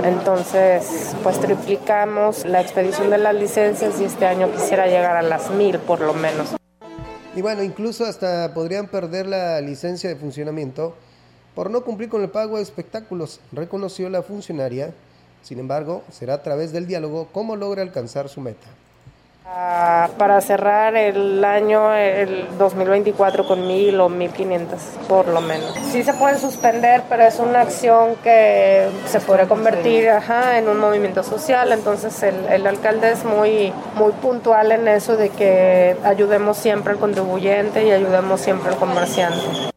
Entonces, 0.05 1.13
pues 1.23 1.39
triplicamos 1.41 2.45
la 2.45 2.61
expedición 2.61 3.09
de 3.09 3.17
las 3.17 3.35
licencias 3.35 3.99
y 3.99 4.05
este 4.05 4.25
año 4.25 4.49
quisiera 4.51 4.87
llegar 4.87 5.17
a 5.17 5.21
las 5.21 5.49
1.000 5.51 5.79
por 5.79 5.99
lo 5.99 6.13
menos. 6.13 6.55
Y 7.35 7.41
bueno, 7.41 7.63
incluso 7.63 8.05
hasta 8.05 8.53
podrían 8.53 8.87
perder 8.87 9.27
la 9.27 9.59
licencia 9.59 10.09
de 10.09 10.15
funcionamiento 10.15 10.95
por 11.57 11.71
no 11.71 11.81
cumplir 11.81 12.07
con 12.07 12.21
el 12.21 12.29
pago 12.29 12.57
de 12.57 12.61
espectáculos, 12.61 13.39
reconoció 13.51 14.11
la 14.11 14.21
funcionaria. 14.21 14.93
Sin 15.41 15.57
embargo, 15.57 16.03
será 16.11 16.35
a 16.35 16.43
través 16.43 16.71
del 16.71 16.85
diálogo 16.85 17.29
cómo 17.31 17.55
logra 17.55 17.81
alcanzar 17.81 18.29
su 18.29 18.41
meta. 18.41 18.67
Ah, 19.43 20.07
para 20.19 20.39
cerrar 20.41 20.95
el 20.95 21.43
año 21.43 21.95
el 21.95 22.45
2024 22.59 23.47
con 23.47 23.65
mil 23.65 23.99
o 23.99 24.07
1500 24.07 24.79
por 25.07 25.29
lo 25.29 25.41
menos. 25.41 25.73
Sí 25.91 26.03
se 26.03 26.13
puede 26.13 26.37
suspender, 26.37 27.01
pero 27.09 27.23
es 27.23 27.39
una 27.39 27.61
acción 27.61 28.17
que 28.23 28.87
se 29.07 29.19
puede 29.19 29.47
convertir 29.47 30.09
en 30.53 30.69
un 30.69 30.77
movimiento 30.77 31.23
social. 31.23 31.71
Entonces 31.71 32.21
el, 32.21 32.35
el, 32.51 32.67
alcalde 32.67 33.13
es 33.13 33.23
muy, 33.23 33.73
muy 33.95 34.11
puntual 34.21 34.73
en 34.73 34.87
eso 34.87 35.17
de 35.17 35.29
que 35.29 35.97
ayudemos 36.03 36.55
siempre 36.55 36.93
al 36.93 36.99
contribuyente 36.99 37.83
y 37.83 37.89
ayudemos 37.89 38.41
siempre 38.41 38.69
al 38.69 38.77
comerciante. 38.77 39.71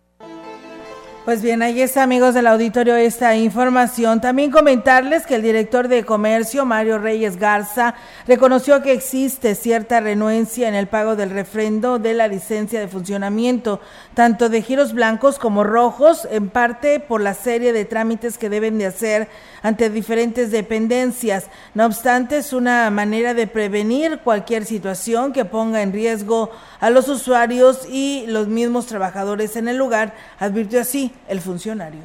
Pues 1.31 1.43
bien, 1.43 1.62
ahí 1.62 1.81
está, 1.81 2.03
amigos 2.03 2.35
del 2.35 2.49
auditorio, 2.49 2.97
esta 2.97 3.37
información. 3.37 4.21
También 4.21 4.51
comentarles 4.51 5.27
que 5.27 5.37
el 5.37 5.43
director 5.43 5.87
de 5.87 6.05
comercio, 6.05 6.66
Mario 6.66 6.99
Reyes 6.99 7.37
Garza, 7.37 7.95
reconoció 8.27 8.83
que 8.83 8.90
existe 8.90 9.55
cierta 9.55 10.01
renuencia 10.01 10.66
en 10.66 10.75
el 10.75 10.88
pago 10.88 11.14
del 11.14 11.31
refrendo 11.31 12.01
de 12.01 12.14
la 12.14 12.27
licencia 12.27 12.81
de 12.81 12.88
funcionamiento, 12.88 13.81
tanto 14.20 14.50
de 14.50 14.61
giros 14.61 14.92
blancos 14.92 15.38
como 15.38 15.64
rojos, 15.64 16.28
en 16.30 16.50
parte 16.50 17.00
por 17.00 17.22
la 17.22 17.33
serie 17.33 17.72
de 17.72 17.87
trámites 17.87 18.37
que 18.37 18.50
deben 18.50 18.76
de 18.76 18.85
hacer 18.85 19.28
ante 19.62 19.88
diferentes 19.88 20.50
dependencias. 20.50 21.46
No 21.72 21.87
obstante, 21.87 22.37
es 22.37 22.52
una 22.52 22.90
manera 22.90 23.33
de 23.33 23.46
prevenir 23.46 24.18
cualquier 24.18 24.66
situación 24.66 25.33
que 25.33 25.46
ponga 25.46 25.80
en 25.80 25.94
riesgo 25.94 26.50
a 26.80 26.90
los 26.90 27.09
usuarios 27.09 27.88
y 27.90 28.26
los 28.26 28.46
mismos 28.46 28.85
trabajadores 28.85 29.56
en 29.56 29.68
el 29.68 29.78
lugar, 29.78 30.12
advirtió 30.38 30.83
así 30.83 31.12
el 31.26 31.40
funcionario. 31.40 32.02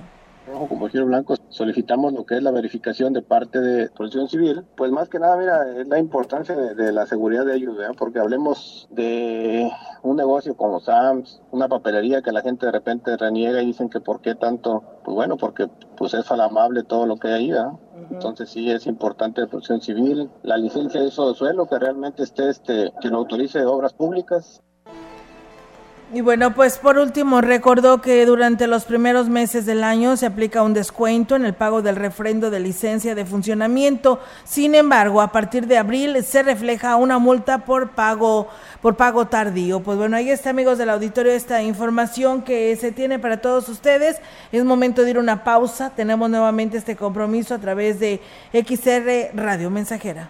Rojo 0.47 0.67
como 0.67 0.88
Giro 0.88 1.08
Blanco 1.08 1.36
solicitamos 1.49 2.13
lo 2.13 2.25
que 2.25 2.38
es 2.38 2.43
la 2.43 2.51
verificación 2.51 3.13
de 3.13 3.23
parte 3.23 3.60
de 3.60 3.89
Protección 3.89 4.30
Civil. 4.30 4.63
Pues 4.78 4.91
más 4.91 5.10
que 5.10 5.19
nada, 5.19 5.38
mira, 5.38 5.82
es 5.82 5.88
la 5.88 5.97
importancia 5.97 6.56
de, 6.56 6.91
la 6.91 7.06
seguridad 7.08 7.45
de 7.45 7.56
ellos, 7.56 7.75
porque 7.97 8.19
hablemos 8.19 8.88
de 8.91 9.69
un 10.15 10.17
negocio 10.17 10.56
como 10.56 10.80
Sams, 10.80 11.41
una 11.51 11.67
papelería 11.67 12.21
que 12.21 12.32
la 12.32 12.41
gente 12.41 12.65
de 12.65 12.71
repente 12.71 13.17
reniega 13.17 13.62
y 13.62 13.65
dicen 13.65 13.89
que 13.89 13.99
por 13.99 14.21
qué 14.21 14.34
tanto, 14.34 14.82
pues 15.04 15.13
bueno, 15.13 15.36
porque 15.36 15.67
pues 15.97 16.13
es 16.13 16.25
falamable 16.25 16.84
todo 16.84 17.06
lo 17.06 17.17
que 17.17 17.28
hay 17.28 17.51
ahí, 17.51 17.60
Entonces 18.10 18.49
sí 18.49 18.71
es 18.71 18.88
importante 18.88 19.41
la 19.41 19.47
protección 19.47 19.82
civil, 19.82 20.30
la 20.43 20.58
licencia 20.58 21.01
de 21.01 21.08
uso 21.08 21.28
de 21.28 21.36
suelo 21.36 21.67
que 21.67 21.80
realmente 21.80 22.23
esté 22.23 22.49
este, 22.49 22.93
que 23.01 23.10
lo 23.10 23.17
autorice 23.17 23.65
obras 23.65 23.93
públicas 23.93 24.62
y 26.15 26.21
bueno, 26.21 26.56
pues 26.56 26.78
por 26.78 26.97
último, 26.97 27.41
recordó 27.41 27.99
que 27.99 28.25
durante 28.25 28.67
los 28.67 28.86
primeros 28.86 29.28
meses 29.28 29.65
del 29.65 29.84
año 29.84 30.15
se 30.15 30.25
aplica 30.25 30.63
un 30.63 30.73
descuento 30.73 31.36
en 31.36 31.43
el 31.43 31.54
pago 31.54 31.82
del 31.82 31.97
refrendo 31.97 32.49
de 32.49 32.62
licencia 32.62 33.15
de 33.15 33.25
funcionamiento. 33.25 34.21
Sin 34.45 34.75
embargo, 34.75 35.19
a 35.19 35.34
partir 35.34 35.67
de 35.67 35.78
abril 35.78 36.23
se 36.23 36.41
refleja 36.41 36.95
una 36.95 37.19
multa 37.19 37.65
por 37.65 37.89
pago 37.89 38.47
por 38.82 38.95
pago 38.95 39.25
tardío. 39.25 39.82
Pues 39.82 39.97
bueno, 39.97 40.15
ahí 40.15 40.30
está, 40.30 40.51
amigos 40.51 40.78
del 40.78 40.91
auditorio, 40.91 41.34
esta 41.34 41.62
información 41.62 42.43
que 42.43 42.73
se 42.78 42.93
tiene 42.93 43.19
para 43.19 43.41
todos 43.41 43.67
ustedes. 43.67 44.21
Es 44.54 44.63
momento 44.63 45.01
de 45.01 45.10
ir 45.10 45.17
a 45.17 45.19
una 45.19 45.43
pausa. 45.43 45.89
Tenemos 45.89 46.30
nuevamente 46.30 46.78
este 46.78 46.95
compromiso 46.95 47.54
a 47.56 47.60
través 47.60 47.99
de 47.99 48.21
XR 48.54 49.36
Radio 49.36 49.69
Mensajera. 49.69 50.30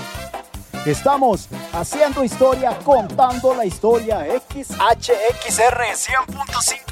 Estamos 0.85 1.47
haciendo 1.73 2.23
historia, 2.23 2.75
contando 2.83 3.53
la 3.53 3.65
historia. 3.65 4.25
XHXR 4.25 5.83
100.5 5.93 6.25
de 6.55 6.73
FM. 6.73 6.90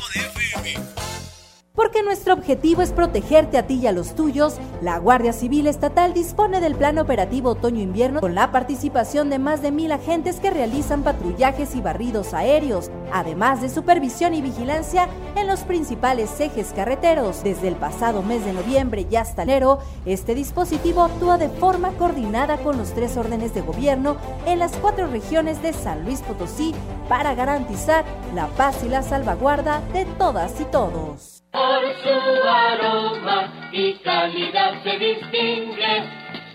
Porque 1.80 2.04
nuestro 2.04 2.34
objetivo 2.34 2.82
es 2.82 2.92
protegerte 2.92 3.58
a 3.58 3.66
ti 3.66 3.76
y 3.76 3.88
a 3.88 3.94
los 3.94 4.14
tuyos, 4.14 4.58
la 4.82 4.98
Guardia 4.98 5.32
Civil 5.32 5.66
Estatal 5.66 6.14
dispone 6.14 6.60
del 6.60 6.76
Plan 6.76 6.98
Operativo 6.98 7.52
Otoño-Invierno 7.52 8.20
con 8.20 8.36
la 8.36 8.52
participación 8.52 9.30
de 9.30 9.40
más 9.40 9.62
de 9.62 9.72
mil 9.72 9.94
agentes 9.94 10.42
que 10.42 10.52
realizan 10.52 11.04
patrullajes 11.04 11.78
y 11.78 11.80
barridos 11.80 12.34
aéreos, 12.34 12.92
además 13.14 13.62
de 13.62 13.70
supervisión 13.70 14.34
y 14.34 14.42
vigilancia 14.42 15.08
en 15.38 15.48
los 15.48 15.62
principales 15.62 16.38
ejes 16.42 16.74
carreteros. 16.76 17.46
Desde 17.46 17.70
el 17.70 17.78
pasado 17.78 18.24
mes 18.24 18.44
de 18.44 18.52
noviembre 18.52 19.08
y 19.10 19.16
hasta 19.16 19.44
enero, 19.44 19.80
este 20.06 20.36
dispositivo 20.36 21.04
actúa 21.04 21.38
de 21.38 21.48
forma 21.48 21.92
coordinada 21.94 22.58
con 22.58 22.78
los 22.78 22.92
tres 22.92 23.16
órdenes 23.16 23.54
de 23.54 23.62
gobierno 23.62 24.18
en 24.46 24.60
las 24.60 24.76
cuatro 24.76 25.08
regiones 25.08 25.64
de 25.64 25.72
San 25.72 26.04
Luis 26.04 26.24
Potosí 26.24 26.76
para 27.08 27.36
garantizar 27.36 28.04
la 28.36 28.48
paz 28.48 28.84
y 28.84 28.90
la 28.90 29.02
salvaguarda 29.02 29.80
de 29.94 30.04
todas 30.04 30.60
y 30.60 30.66
todos. 30.66 31.39
Por 31.52 31.82
su 32.04 32.48
aroma 32.48 33.70
y 33.72 33.94
calidad 33.96 34.84
se 34.84 34.98
distingue 35.00 36.04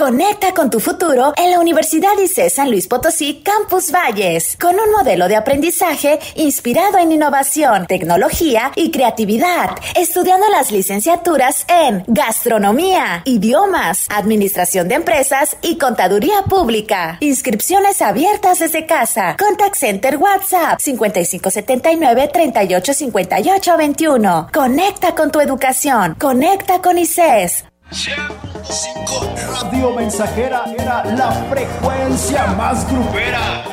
Conecta 0.00 0.54
con 0.54 0.70
tu 0.70 0.80
futuro 0.80 1.34
en 1.36 1.50
la 1.50 1.60
Universidad 1.60 2.18
ICE 2.18 2.48
San 2.48 2.70
Luis 2.70 2.88
Potosí 2.88 3.42
Campus 3.44 3.92
Valles, 3.92 4.56
con 4.58 4.76
un 4.76 4.90
modelo 4.92 5.28
de 5.28 5.36
aprendizaje 5.36 6.18
inspirado 6.36 6.96
en 6.96 7.12
innovación, 7.12 7.86
tecnología 7.86 8.72
y 8.76 8.92
creatividad, 8.92 9.76
estudiando 9.94 10.48
las 10.48 10.72
licenciaturas 10.72 11.66
en 11.68 12.02
gastronomía, 12.06 13.20
idiomas, 13.26 14.06
administración 14.08 14.88
de 14.88 14.94
empresas 14.94 15.58
y 15.60 15.76
contaduría 15.76 16.44
pública. 16.48 17.18
Inscripciones 17.20 18.00
abiertas 18.00 18.60
desde 18.60 18.86
casa. 18.86 19.36
Contact 19.38 19.76
Center 19.76 20.16
WhatsApp 20.16 20.80
5579 20.80 22.30
385821. 22.32 24.48
Conecta 24.50 25.14
con 25.14 25.30
tu 25.30 25.40
educación. 25.40 26.16
Conecta 26.18 26.80
con 26.80 26.96
ICES. 26.96 27.64
100.5 27.90 29.62
Radio 29.62 29.94
Mensajera 29.96 30.64
era 30.78 31.04
la 31.04 31.32
frecuencia 31.50 32.46
más 32.54 32.88
grupera. 32.90 33.64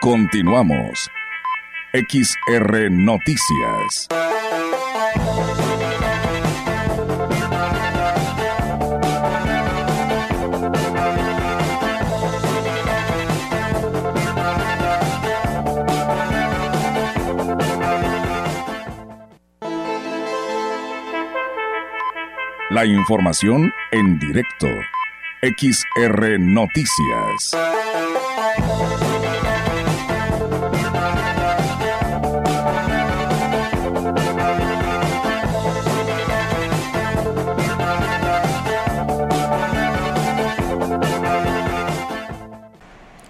Continuamos. 0.00 1.08
XR 1.92 2.90
Noticias. 2.90 4.08
La 22.74 22.84
información 22.84 23.72
en 23.92 24.18
directo. 24.18 24.66
XR 25.42 26.40
Noticias. 26.40 27.52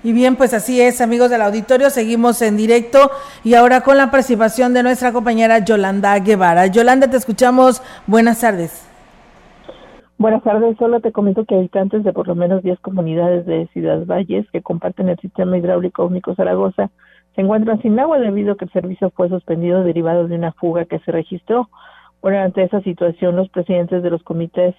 Y 0.03 0.13
bien, 0.15 0.37
pues 0.37 0.55
así 0.55 0.81
es, 0.81 1.03
amigos 1.03 1.29
del 1.29 1.43
auditorio, 1.43 1.91
seguimos 1.91 2.41
en 2.41 2.57
directo 2.57 3.11
y 3.43 3.53
ahora 3.53 3.83
con 3.83 3.99
la 3.99 4.11
participación 4.11 4.73
de 4.73 4.83
nuestra 4.83 5.13
compañera 5.13 5.59
Yolanda 5.59 6.19
Guevara. 6.21 6.69
Yolanda, 6.69 7.11
te 7.11 7.19
escuchamos. 7.19 7.83
Buenas 8.07 8.41
tardes. 8.41 8.94
Buenas 10.25 10.43
tardes, 10.43 10.79
solo 10.79 11.01
te 11.01 11.13
comento 11.13 11.45
que 11.45 11.55
habitantes 11.55 12.03
de 12.03 12.15
por 12.15 12.27
lo 12.27 12.35
menos 12.35 12.63
10 12.63 12.81
comunidades 12.81 13.45
de 13.45 13.67
Ciudad 13.75 14.07
Valles 14.07 14.51
que 14.51 14.63
comparten 14.63 15.11
el 15.11 15.19
sistema 15.19 15.59
hidráulico 15.59 16.07
único 16.07 16.35
Zaragoza 16.35 16.91
se 17.35 17.43
encuentran 17.43 17.83
sin 17.83 18.01
agua 18.01 18.19
debido 18.19 18.53
a 18.53 18.57
que 18.57 18.65
el 18.65 18.73
servicio 18.73 19.11
fue 19.11 19.29
suspendido 19.29 19.85
derivado 19.85 20.27
de 20.27 20.37
una 20.37 20.53
fuga 20.53 20.87
que 20.87 20.99
se 21.01 21.13
registró. 21.13 21.69
Bueno, 22.23 22.39
ante 22.39 22.63
esa 22.63 22.81
situación, 22.81 23.37
los 23.37 23.51
presidentes 23.51 24.03
de 24.03 24.09
los 24.09 24.23
comités 24.23 24.75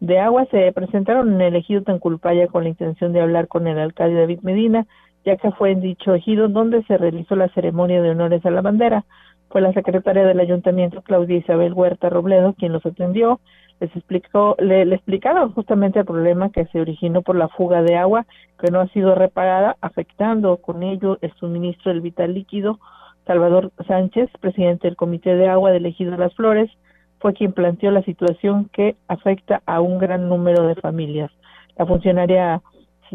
de 0.00 0.18
agua 0.18 0.46
se 0.50 0.72
presentaron 0.72 1.34
en 1.34 1.42
el 1.42 1.56
ejido 1.56 1.82
Tanculpaya 1.82 2.46
con 2.46 2.62
la 2.62 2.70
intención 2.70 3.12
de 3.12 3.20
hablar 3.20 3.48
con 3.48 3.66
el 3.66 3.78
alcalde 3.78 4.20
David 4.20 4.40
Medina, 4.44 4.86
ya 5.26 5.36
que 5.36 5.50
fue 5.50 5.72
en 5.72 5.82
dicho 5.82 6.14
ejido 6.14 6.48
donde 6.48 6.82
se 6.84 6.96
realizó 6.96 7.36
la 7.36 7.50
ceremonia 7.50 8.00
de 8.00 8.12
honores 8.12 8.46
a 8.46 8.50
la 8.50 8.62
bandera. 8.62 9.04
Fue 9.50 9.60
la 9.60 9.74
secretaria 9.74 10.24
del 10.24 10.40
ayuntamiento, 10.40 11.02
Claudia 11.02 11.36
Isabel 11.36 11.74
Huerta 11.74 12.08
Robledo, 12.08 12.54
quien 12.54 12.72
los 12.72 12.86
atendió. 12.86 13.40
Les 13.80 13.94
explicó, 13.94 14.56
le, 14.58 14.82
explicaron 14.82 15.52
justamente 15.52 15.98
el 15.98 16.06
problema 16.06 16.50
que 16.50 16.66
se 16.66 16.80
originó 16.80 17.22
por 17.22 17.36
la 17.36 17.48
fuga 17.48 17.82
de 17.82 17.96
agua 17.96 18.26
que 18.58 18.70
no 18.70 18.80
ha 18.80 18.88
sido 18.88 19.14
reparada, 19.14 19.76
afectando 19.80 20.56
con 20.58 20.82
ello 20.82 21.18
el 21.20 21.32
suministro 21.34 21.92
del 21.92 22.00
vital 22.00 22.34
líquido. 22.34 22.78
Salvador 23.26 23.72
Sánchez, 23.86 24.30
presidente 24.40 24.86
del 24.86 24.96
Comité 24.96 25.34
de 25.34 25.48
Agua 25.48 25.72
del 25.72 25.86
Ejido 25.86 26.12
de 26.12 26.18
las 26.18 26.34
Flores, 26.34 26.70
fue 27.18 27.34
quien 27.34 27.52
planteó 27.52 27.90
la 27.90 28.02
situación 28.02 28.68
que 28.72 28.96
afecta 29.08 29.62
a 29.66 29.80
un 29.80 29.98
gran 29.98 30.28
número 30.28 30.66
de 30.66 30.76
familias. 30.76 31.30
La 31.76 31.86
funcionaria 31.86 32.62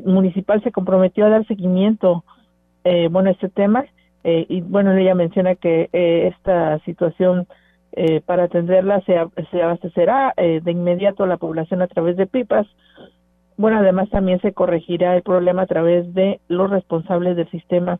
municipal 0.04 0.62
se 0.64 0.72
comprometió 0.72 1.26
a 1.26 1.30
dar 1.30 1.46
seguimiento 1.48 2.24
eh, 2.84 3.08
bueno 3.12 3.30
a 3.30 3.34
este 3.34 3.50
tema 3.50 3.86
eh, 4.24 4.46
y 4.50 4.62
bueno 4.62 4.92
ella 4.94 5.16
menciona 5.16 5.56
que 5.56 5.90
eh, 5.94 6.32
esta 6.34 6.80
situación 6.80 7.48
eh, 7.94 8.22
para 8.22 8.44
atenderla 8.44 9.02
se, 9.02 9.16
se 9.52 9.62
abastecerá 9.62 10.34
eh, 10.38 10.62
de 10.64 10.72
inmediato 10.72 11.24
a 11.24 11.28
la 11.28 11.38
población 11.38 11.82
a 11.82 11.88
través 11.88 12.18
de 12.18 12.28
pipas. 12.28 12.68
Bueno 13.58 13.78
además 13.80 14.10
también 14.10 14.40
se 14.42 14.54
corregirá 14.54 15.16
el 15.16 15.24
problema 15.24 15.64
a 15.64 15.68
través 15.68 16.14
de 16.14 16.40
los 16.48 16.70
responsables 16.70 17.36
del 17.36 17.50
sistema 17.52 18.00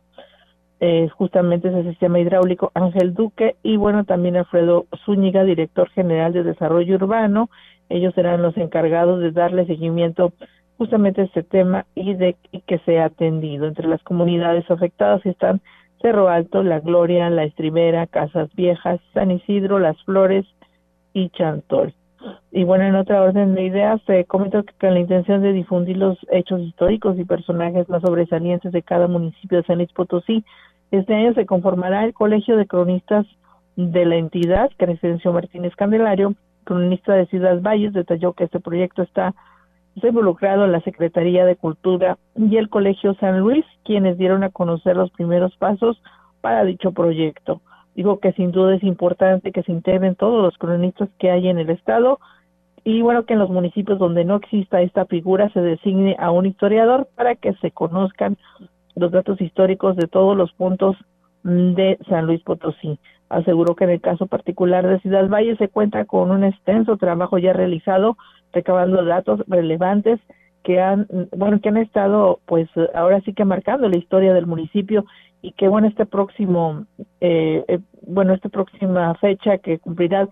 eh, 0.84 1.08
justamente 1.16 1.68
ese 1.68 1.88
sistema 1.90 2.18
hidráulico 2.18 2.72
Ángel 2.74 3.14
Duque 3.14 3.54
y 3.62 3.76
bueno 3.76 4.02
también 4.02 4.36
Alfredo 4.36 4.86
Zúñiga 5.04 5.44
director 5.44 5.88
general 5.90 6.32
de 6.32 6.42
desarrollo 6.42 6.96
urbano. 6.96 7.50
Ellos 7.88 8.12
serán 8.14 8.42
los 8.42 8.56
encargados 8.56 9.20
de 9.20 9.30
darle 9.30 9.64
seguimiento 9.66 10.32
justamente 10.78 11.20
a 11.20 11.24
este 11.24 11.44
tema 11.44 11.86
y 11.94 12.14
de 12.14 12.34
que 12.66 12.78
sea 12.80 13.04
atendido. 13.04 13.68
Entre 13.68 13.86
las 13.86 14.02
comunidades 14.02 14.68
afectadas 14.72 15.24
están 15.24 15.60
Cerro 16.02 16.28
Alto, 16.28 16.62
La 16.62 16.80
Gloria, 16.80 17.30
La 17.30 17.44
Estribera, 17.44 18.06
Casas 18.06 18.52
Viejas, 18.54 19.00
San 19.14 19.30
Isidro, 19.30 19.78
Las 19.78 19.96
Flores 20.04 20.44
y 21.14 21.30
Chantol. 21.30 21.94
Y 22.50 22.64
bueno, 22.64 22.84
en 22.84 22.94
otra 22.94 23.22
orden 23.22 23.54
de 23.54 23.64
ideas, 23.64 24.00
se 24.06 24.24
comentó 24.24 24.62
que 24.62 24.74
con 24.80 24.94
la 24.94 25.00
intención 25.00 25.42
de 25.42 25.52
difundir 25.52 25.96
los 25.96 26.18
hechos 26.30 26.60
históricos 26.60 27.18
y 27.18 27.24
personajes 27.24 27.88
más 27.88 28.02
sobresalientes 28.02 28.72
de 28.72 28.82
cada 28.82 29.08
municipio 29.08 29.58
de 29.58 29.64
San 29.64 29.78
Luis 29.78 29.92
Potosí, 29.92 30.44
este 30.90 31.14
año 31.14 31.32
se 31.34 31.46
conformará 31.46 32.04
el 32.04 32.12
Colegio 32.12 32.56
de 32.56 32.66
Cronistas 32.66 33.26
de 33.76 34.04
la 34.04 34.16
entidad, 34.16 34.70
Crescencio 34.76 35.32
Martínez 35.32 35.74
Candelario, 35.74 36.34
cronista 36.64 37.14
de 37.14 37.26
Ciudad 37.26 37.60
Valles, 37.60 37.92
detalló 37.92 38.34
que 38.34 38.44
este 38.44 38.60
proyecto 38.60 39.02
está 39.02 39.34
involucrado 40.02 40.66
la 40.66 40.80
Secretaría 40.80 41.44
de 41.44 41.56
Cultura 41.56 42.18
y 42.36 42.56
el 42.56 42.68
Colegio 42.68 43.14
San 43.14 43.40
Luis, 43.40 43.64
quienes 43.84 44.18
dieron 44.18 44.42
a 44.44 44.50
conocer 44.50 44.96
los 44.96 45.10
primeros 45.10 45.56
pasos 45.56 46.00
para 46.40 46.64
dicho 46.64 46.92
proyecto. 46.92 47.60
Digo 47.94 48.18
que 48.20 48.32
sin 48.32 48.52
duda 48.52 48.74
es 48.74 48.82
importante 48.82 49.52
que 49.52 49.62
se 49.62 49.72
integren 49.72 50.14
todos 50.14 50.42
los 50.42 50.56
cronistas 50.58 51.08
que 51.18 51.30
hay 51.30 51.48
en 51.48 51.58
el 51.58 51.70
Estado 51.70 52.18
y 52.84 53.00
bueno, 53.02 53.24
que 53.24 53.34
en 53.34 53.38
los 53.38 53.50
municipios 53.50 53.98
donde 53.98 54.24
no 54.24 54.36
exista 54.36 54.80
esta 54.80 55.06
figura 55.06 55.50
se 55.50 55.60
designe 55.60 56.16
a 56.18 56.30
un 56.30 56.46
historiador 56.46 57.08
para 57.14 57.36
que 57.36 57.52
se 57.54 57.70
conozcan 57.70 58.36
los 58.96 59.12
datos 59.12 59.40
históricos 59.40 59.96
de 59.96 60.08
todos 60.08 60.36
los 60.36 60.52
puntos 60.54 60.96
de 61.44 61.98
San 62.08 62.26
Luis 62.26 62.42
Potosí. 62.42 62.98
Aseguró 63.32 63.74
que 63.74 63.84
en 63.84 63.90
el 63.90 64.00
caso 64.00 64.26
particular 64.26 64.86
de 64.86 65.00
Ciudad 65.00 65.26
Valle 65.28 65.56
se 65.56 65.68
cuenta 65.68 66.04
con 66.04 66.30
un 66.30 66.44
extenso 66.44 66.98
trabajo 66.98 67.38
ya 67.38 67.54
realizado 67.54 68.18
recabando 68.52 69.02
datos 69.04 69.40
relevantes 69.48 70.20
que 70.62 70.80
han 70.80 71.06
bueno 71.34 71.58
que 71.60 71.70
han 71.70 71.78
estado 71.78 72.40
pues 72.44 72.68
ahora 72.94 73.22
sí 73.22 73.32
que 73.32 73.46
marcando 73.46 73.88
la 73.88 73.96
historia 73.96 74.34
del 74.34 74.46
municipio 74.46 75.06
y 75.40 75.52
que 75.52 75.66
bueno 75.66 75.88
este 75.88 76.04
próximo 76.04 76.84
eh, 77.22 77.64
eh, 77.68 77.78
bueno 78.06 78.34
esta 78.34 78.50
próxima 78.50 79.14
fecha 79.14 79.56
que 79.58 79.78
cumplirá 79.78 80.28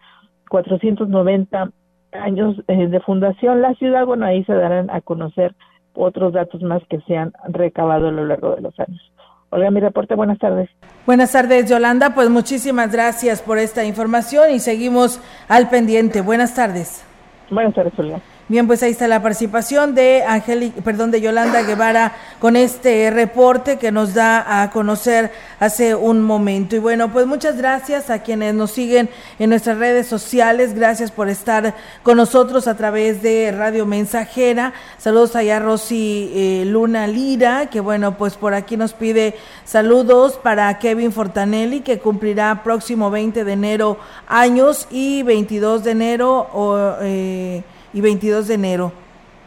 490 0.51 1.73
años 2.13 2.63
eh, 2.69 2.87
de 2.87 3.01
fundación 3.01 3.63
la 3.63 3.75
ciudad 3.77 4.05
bueno 4.05 4.27
ahí 4.27 4.45
se 4.45 4.53
darán 4.53 4.91
a 4.91 5.01
conocer 5.01 5.55
otros 5.95 6.33
datos 6.33 6.63
más 6.63 6.83
que 6.89 7.01
se 7.01 7.17
han 7.17 7.33
recabado 7.49 8.09
a 8.09 8.13
lo 8.13 8.25
largo 8.25 8.55
de 8.55 8.63
los 8.63 8.79
años. 8.79 9.10
Olga, 9.51 9.71
mi 9.71 9.81
reporte, 9.81 10.15
buenas 10.15 10.39
tardes. 10.39 10.71
Buenas 11.07 11.33
tardes, 11.33 11.69
Yolanda. 11.69 12.15
Pues 12.15 12.31
muchísimas 12.31 12.93
gracias 12.93 13.43
por 13.43 13.59
esta 13.59 13.85
información 13.85 14.53
y 14.53 14.61
seguimos 14.61 15.21
al 15.49 15.69
pendiente. 15.69 16.21
Buenas 16.21 16.55
tardes. 16.55 17.05
Buenas 17.51 17.75
tardes, 17.75 17.93
Olga. 17.99 18.21
Bien, 18.51 18.67
pues 18.67 18.83
ahí 18.83 18.91
está 18.91 19.07
la 19.07 19.23
participación 19.23 19.95
de 19.95 20.25
Angélica, 20.25 20.83
perdón, 20.83 21.13
de 21.13 21.21
Yolanda 21.21 21.63
Guevara 21.63 22.17
con 22.41 22.57
este 22.57 23.09
reporte 23.13 23.79
que 23.79 23.93
nos 23.93 24.13
da 24.13 24.65
a 24.65 24.73
conocer 24.73 25.31
hace 25.61 25.95
un 25.95 26.21
momento. 26.21 26.75
Y 26.75 26.81
bueno, 26.81 27.13
pues 27.13 27.29
muchas 27.29 27.57
gracias 27.57 28.11
a 28.11 28.25
quienes 28.25 28.53
nos 28.55 28.73
siguen 28.73 29.09
en 29.39 29.51
nuestras 29.51 29.79
redes 29.79 30.09
sociales. 30.09 30.75
Gracias 30.75 31.13
por 31.13 31.29
estar 31.29 31.77
con 32.03 32.17
nosotros 32.17 32.67
a 32.67 32.77
través 32.77 33.23
de 33.23 33.53
Radio 33.53 33.87
Mensajera. 33.87 34.73
Saludos 34.99 35.37
allá 35.37 35.61
Rosy 35.61 36.33
eh, 36.35 36.65
Luna 36.67 37.07
Lira, 37.07 37.67
que 37.67 37.79
bueno, 37.79 38.19
pues 38.19 38.35
por 38.35 38.55
aquí 38.55 38.77
nos 38.77 38.95
pide 38.95 39.37
saludos 39.65 40.41
para 40.43 40.77
Kevin 40.81 41.13
Fortanelli, 41.13 41.83
que 41.83 42.01
cumplirá 42.01 42.65
próximo 42.65 43.13
20 43.13 43.45
de 43.45 43.53
enero 43.53 43.99
años 44.27 44.89
y 44.91 45.23
22 45.23 45.85
de 45.85 45.91
enero. 45.93 46.99
Eh, 47.03 47.63
y 47.93 48.01
22 48.01 48.49
de 48.49 48.55
enero. 48.55 48.93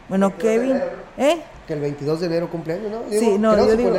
Bueno, 0.08 0.36
Kevin, 0.36 0.80
¿eh? 1.18 1.38
Que 1.66 1.72
el 1.72 1.80
22 1.80 2.20
de 2.20 2.26
enero 2.26 2.50
cumpleaños, 2.50 2.90
¿no? 2.90 3.00
Digo, 3.10 3.20
sí, 3.20 3.38
no, 3.38 3.56
yo 3.56 3.74
digo 3.76 3.92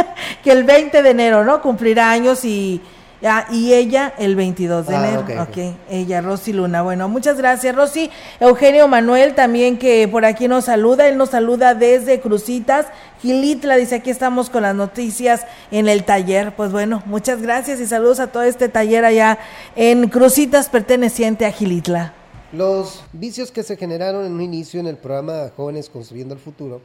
que 0.44 0.52
el 0.52 0.62
20 0.64 1.02
de 1.02 1.10
enero, 1.10 1.44
¿no? 1.44 1.60
Cumplirá 1.60 2.12
años 2.12 2.44
y, 2.44 2.80
ya, 3.20 3.48
y 3.50 3.72
ella 3.74 4.14
el 4.18 4.36
22 4.36 4.86
de 4.86 4.94
Ah, 4.94 5.08
enero. 5.08 5.20
ok, 5.22 5.30
ok, 5.30 5.48
ok. 5.48 5.74
ella, 5.90 6.20
Rosy 6.20 6.52
Luna. 6.52 6.82
Bueno, 6.82 7.08
muchas 7.08 7.36
gracias, 7.38 7.74
Rosy. 7.74 8.08
Eugenio 8.38 8.86
Manuel 8.86 9.34
también 9.34 9.78
que 9.78 10.06
por 10.06 10.24
aquí 10.24 10.46
nos 10.46 10.66
saluda. 10.66 11.08
Él 11.08 11.16
nos 11.16 11.30
saluda 11.30 11.74
desde 11.74 12.20
Crucitas. 12.20 12.86
Gilitla 13.20 13.74
dice, 13.74 13.96
aquí 13.96 14.10
estamos 14.10 14.48
con 14.48 14.62
las 14.62 14.76
noticias 14.76 15.44
en 15.72 15.88
el 15.88 16.04
taller. 16.04 16.54
Pues 16.54 16.70
bueno, 16.70 17.02
muchas 17.06 17.42
gracias 17.42 17.80
y 17.80 17.86
saludos 17.88 18.20
a 18.20 18.28
todo 18.28 18.44
este 18.44 18.68
taller 18.68 19.04
allá 19.04 19.38
en 19.74 20.08
Crucitas 20.08 20.68
perteneciente 20.68 21.46
a 21.46 21.50
Gilitla. 21.50 22.12
Los 22.52 23.02
vicios 23.12 23.52
que 23.52 23.62
se 23.62 23.76
generaron 23.76 24.24
en 24.24 24.32
un 24.32 24.40
inicio 24.40 24.80
en 24.80 24.86
el 24.86 24.96
programa 24.96 25.50
Jóvenes 25.54 25.90
Construyendo 25.90 26.32
el 26.32 26.40
Futuro, 26.40 26.80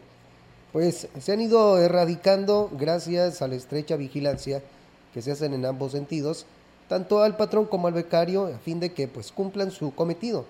pues 0.74 1.08
se 1.18 1.32
han 1.32 1.40
ido 1.40 1.78
erradicando 1.78 2.70
gracias 2.74 3.42
a 3.42 3.48
la 3.48 3.56
estrecha 3.56 3.96
vigilancia 3.96 4.62
que 5.14 5.22
se 5.22 5.32
hacen 5.32 5.54
en 5.54 5.66
ambos 5.66 5.94
sentidos, 5.94 6.46
tanto 6.90 7.24
al 7.24 7.38
patrón 7.38 7.66
como 7.66 7.88
al 7.88 7.94
becario, 7.94 8.48
a 8.48 8.58
fin 8.58 8.82
de 8.82 8.92
que 8.92 9.08
pues 9.08 9.32
cumplan 9.32 9.72
su 9.72 9.96
cometido. 9.96 10.44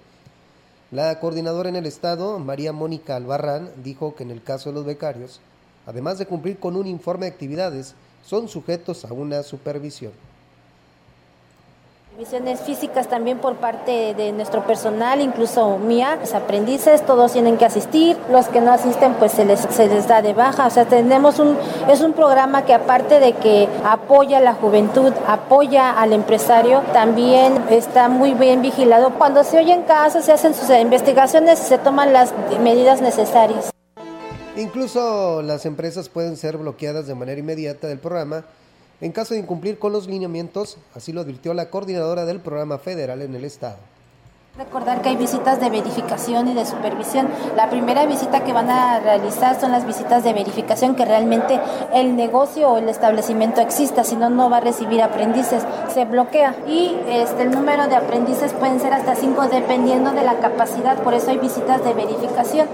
La 0.90 1.20
coordinadora 1.20 1.70
en 1.70 1.76
el 1.76 1.86
estado, 1.86 2.40
María 2.40 2.74
Mónica 2.74 3.16
Albarrán, 3.16 3.70
dijo 3.84 4.16
que 4.16 4.24
en 4.24 4.32
el 4.32 4.42
caso 4.42 4.70
de 4.70 4.76
los 4.78 4.86
becarios, 4.86 5.42
además 5.86 6.18
de 6.18 6.26
cumplir 6.26 6.58
con 6.58 6.76
un 6.76 6.88
informe 6.88 7.28
de 7.28 7.34
actividades, 7.34 7.94
son 8.26 8.48
sujetos 8.48 9.06
a 9.06 9.14
una 9.14 9.44
supervisión. 9.44 10.12
Visiones 12.18 12.62
físicas 12.62 13.08
también 13.08 13.40
por 13.40 13.56
parte 13.56 14.14
de 14.14 14.32
nuestro 14.34 14.64
personal, 14.68 15.20
incluso 15.20 15.80
mía, 15.80 16.16
los 16.20 16.36
aprendices, 16.36 17.04
todos 17.04 17.34
tienen 17.34 17.58
que 17.58 17.66
asistir, 17.66 18.16
los 18.32 18.50
que 18.50 18.62
no 18.62 18.72
asisten 18.72 19.16
pues 19.16 19.32
se 19.32 19.46
les, 19.46 19.62
se 19.62 19.88
les 19.88 20.08
da 20.08 20.22
de 20.22 20.36
baja, 20.36 20.68
o 20.68 20.70
sea, 20.70 20.86
tenemos 20.86 21.40
un, 21.40 21.58
es 21.90 22.02
un 22.02 22.14
programa 22.14 22.66
que 22.66 22.76
aparte 22.76 23.20
de 23.20 23.34
que 23.34 23.68
apoya 23.84 24.38
a 24.38 24.42
la 24.42 24.54
juventud, 24.54 25.12
apoya 25.26 25.90
al 25.90 26.14
empresario, 26.14 26.82
también 26.94 27.64
está 27.72 28.10
muy 28.10 28.36
bien 28.36 28.62
vigilado. 28.62 29.10
Cuando 29.18 29.44
se 29.44 29.58
oyen 29.58 29.82
casos, 29.82 30.26
se 30.26 30.34
hacen 30.34 30.54
sus 30.54 30.70
investigaciones 30.70 31.60
y 31.62 31.64
se 31.64 31.80
toman 31.80 32.14
las 32.14 32.32
medidas 32.62 33.02
necesarias. 33.02 33.72
Incluso 34.56 35.42
las 35.42 35.66
empresas 35.66 36.10
pueden 36.10 36.38
ser 36.38 36.58
bloqueadas 36.58 37.08
de 37.08 37.16
manera 37.16 37.40
inmediata 37.40 37.88
del 37.88 37.98
programa 37.98 38.46
en 39.04 39.12
caso 39.12 39.34
de 39.34 39.42
incumplir 39.42 39.78
con 39.80 39.92
los 39.92 40.08
lineamientos, 40.08 40.78
así 40.96 41.12
lo 41.12 41.20
advirtió 41.20 41.54
la 41.54 41.70
coordinadora 41.70 42.24
del 42.24 42.40
programa 42.40 42.78
federal 42.78 43.22
en 43.22 43.36
el 43.36 43.44
estado. 43.44 43.76
Recordar 44.58 45.02
que 45.02 45.10
hay 45.10 45.18
visitas 45.18 45.60
de 45.60 45.70
verificación 45.70 46.48
y 46.48 46.54
de 46.54 46.66
supervisión. 46.66 47.28
La 47.58 47.70
primera 47.70 48.06
visita 48.06 48.46
que 48.46 48.54
van 48.54 48.70
a 48.70 49.02
realizar 49.02 49.60
son 49.60 49.74
las 49.74 49.86
visitas 49.86 50.24
de 50.24 50.32
verificación 50.32 50.96
que 50.96 51.04
realmente 51.04 51.60
el 51.94 52.16
negocio 52.16 52.70
o 52.70 52.78
el 52.78 52.88
establecimiento 52.88 53.60
exista, 53.60 54.06
si 54.06 54.16
no, 54.16 54.30
no 54.30 54.50
va 54.50 54.58
a 54.58 54.62
recibir 54.62 55.02
aprendices. 55.02 55.64
Se 55.94 56.06
bloquea 56.06 56.56
y 56.66 56.96
este, 57.10 57.44
el 57.44 57.52
número 57.52 57.88
de 57.88 57.98
aprendices 57.98 58.54
pueden 58.54 58.80
ser 58.80 58.94
hasta 58.94 59.16
cinco 59.16 59.50
dependiendo 59.50 60.14
de 60.14 60.24
la 60.24 60.40
capacidad, 60.40 60.98
por 61.04 61.14
eso 61.14 61.32
hay 61.32 61.40
visitas 61.40 61.84
de 61.84 61.94
verificación. 61.94 62.70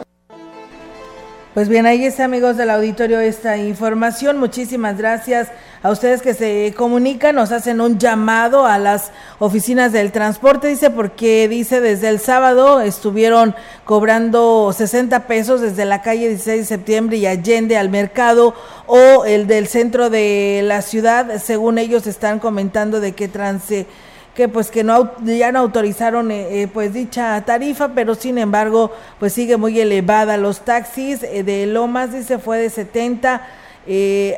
Pues 1.55 1.69
bien, 1.69 1.87
ahí 1.87 2.05
está, 2.05 2.25
amigos 2.25 2.57
del 2.57 2.69
auditorio, 2.69 3.19
esta 3.19 3.57
información. 3.57 4.37
Muchísimas 4.37 4.95
gracias 4.97 5.49
a 5.81 5.91
ustedes 5.91 6.21
que 6.21 6.33
se 6.33 6.73
comunican, 6.75 7.35
nos 7.35 7.51
hacen 7.51 7.79
un 7.79 7.97
llamado 7.99 8.65
a 8.65 8.77
las 8.77 9.11
oficinas 9.39 9.91
del 9.91 10.11
transporte, 10.11 10.67
dice, 10.67 10.89
porque 10.89 11.47
dice 11.47 11.79
desde 11.79 12.09
el 12.09 12.19
sábado 12.19 12.81
estuvieron 12.81 13.55
cobrando 13.85 14.73
60 14.73 15.27
pesos 15.27 15.61
desde 15.61 15.85
la 15.85 16.01
calle 16.01 16.27
16 16.27 16.59
de 16.61 16.65
septiembre 16.65 17.17
y 17.17 17.25
Allende 17.25 17.77
al 17.77 17.89
mercado 17.89 18.53
o 18.87 19.23
el 19.25 19.47
del 19.47 19.67
centro 19.67 20.09
de 20.09 20.61
la 20.63 20.81
ciudad, 20.81 21.41
según 21.41 21.77
ellos 21.77 22.07
están 22.07 22.39
comentando 22.39 22.99
de 22.99 23.13
que 23.13 23.27
trance 23.27 23.87
que 24.35 24.47
pues 24.47 24.71
que 24.71 24.85
no 24.85 25.11
ya 25.23 25.51
no 25.51 25.59
autorizaron 25.59 26.31
eh, 26.31 26.61
eh, 26.61 26.67
pues 26.67 26.93
dicha 26.93 27.43
tarifa, 27.45 27.89
pero 27.89 28.15
sin 28.15 28.37
embargo 28.37 28.91
pues 29.19 29.33
sigue 29.33 29.57
muy 29.57 29.79
elevada. 29.79 30.37
Los 30.37 30.61
taxis 30.61 31.23
eh, 31.23 31.43
de 31.43 31.65
Lomas 31.65 32.13
dice 32.13 32.37
fue 32.37 32.57
de 32.59 32.69
70 32.69 33.41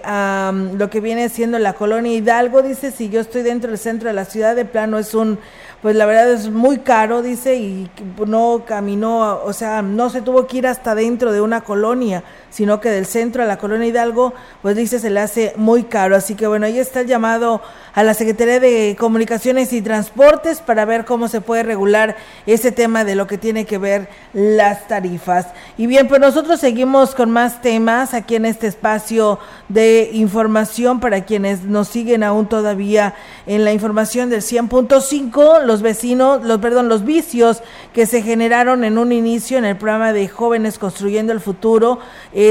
a 0.04 0.54
lo 0.78 0.89
que 0.89 1.02
viene 1.02 1.30
siendo 1.30 1.60
la 1.60 1.74
colonia 1.74 2.14
Hidalgo, 2.14 2.62
dice 2.62 2.91
si 2.91 3.10
yo 3.10 3.20
estoy 3.20 3.41
dentro 3.41 3.70
del 3.70 3.80
centro 3.80 4.08
de 4.08 4.14
la 4.14 4.26
ciudad 4.26 4.56
de 4.56 4.66
plano 4.66 4.97
es 4.97 5.14
un 5.14 5.39
pues 5.82 5.95
la 5.95 6.06
verdad 6.06 6.32
es 6.32 6.49
muy 6.49 6.80
caro, 6.80 7.24
dice, 7.24 7.56
y 7.56 7.89
no 8.28 8.64
caminó, 8.68 9.41
o 9.43 9.52
sea, 9.52 9.82
no 9.82 10.12
se 10.12 10.22
tuvo 10.22 10.45
que 10.45 10.58
ir 10.58 10.68
hasta 10.68 10.93
dentro 10.93 11.32
de 11.32 11.41
una 11.41 11.62
colonia, 11.62 12.24
sino 12.52 12.80
que 12.80 12.89
del 12.89 13.08
centro 13.08 13.41
a 13.41 13.47
la 13.47 13.58
colonia 13.58 13.88
Hidalgo, 13.88 14.34
pues 14.62 14.76
dice, 14.76 14.99
se 14.99 15.10
le 15.10 15.20
hace 15.20 15.54
muy 15.56 15.84
caro. 15.84 16.16
Así 16.16 16.36
que 16.36 16.45
bueno, 16.45 16.68
ahí 16.68 16.78
está 16.78 16.99
el 16.99 17.08
llamado 17.08 17.62
a 17.95 18.04
la 18.04 18.14
Secretaría 18.14 18.60
de 18.60 18.95
Comunicaciones 18.99 19.74
y 19.74 19.82
Transportes 19.82 20.60
para 20.60 20.86
ver 20.86 21.06
cómo 21.06 21.28
se 21.28 21.41
puede 21.41 21.64
regular 21.64 22.16
ese 22.45 22.72
tema 22.72 23.04
de 23.04 23.16
lo 23.16 23.26
que 23.26 23.38
tiene 23.38 23.66
que 23.66 23.78
ver 23.78 24.10
las 24.34 24.88
tarifas. 24.88 25.47
Y 25.78 25.88
bien, 25.88 26.08
pues 26.08 26.22
nosotros 26.22 26.60
seguimos 26.60 27.16
con 27.16 27.32
más 27.32 27.62
temas 27.62 28.14
aquí 28.14 28.36
en 28.36 28.45
este 28.45 28.68
espacio 28.68 29.39
de 29.70 30.10
información 30.14 30.99
para 30.99 31.26
quienes 31.26 31.64
nos 31.64 31.88
siguen 31.88 32.24
aún 32.24 32.47
todavía 32.47 33.16
en 33.45 33.66
la 33.66 33.74
información 33.74 34.30
del 34.30 34.41
100.5, 34.41 35.64
los 35.64 35.82
vecinos, 35.82 36.43
los 36.43 36.60
perdón, 36.60 36.89
los 36.89 37.06
vicios 37.06 37.64
que 37.93 38.06
se 38.06 38.22
generaron 38.22 38.84
en 38.84 38.97
un 38.97 39.12
inicio 39.12 39.58
en 39.58 39.66
el 39.66 39.78
programa 39.78 40.14
de 40.14 40.28
Jóvenes 40.28 40.78
Construyendo 40.78 41.34
el 41.34 41.39
Futuro 41.39 41.99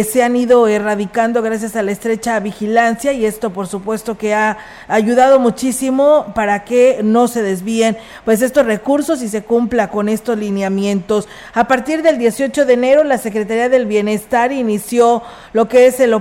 se 0.04 0.22
han 0.22 0.36
ido 0.36 0.68
erradicando 0.68 1.42
gracias 1.42 1.74
a 1.76 1.82
la 1.82 1.92
estrecha 1.92 2.38
vigilancia 2.40 3.12
y 3.12 3.24
esto 3.24 3.50
por 3.50 3.66
supuesto 3.66 4.16
que 4.16 4.34
ha 4.34 4.58
ayudado 4.88 5.38
muchísimo 5.38 6.32
para 6.34 6.64
que 6.64 7.00
no 7.02 7.28
se 7.28 7.42
desvíen 7.42 7.96
pues 8.24 8.42
estos 8.42 8.66
recursos 8.66 9.22
y 9.22 9.28
se 9.28 9.42
cumpla 9.42 9.88
con 9.88 10.08
estos 10.08 10.38
lineamientos. 10.38 11.28
A 11.54 11.66
partir 11.66 12.02
del 12.02 12.18
18 12.18 12.66
de 12.66 12.72
enero 12.72 13.04
la 13.04 13.18
Secretaría 13.18 13.68
del 13.68 13.86
Bienestar 13.86 14.52
inició 14.52 15.22
lo 15.52 15.68
que 15.68 15.86
es 15.86 16.00
el 16.00 16.14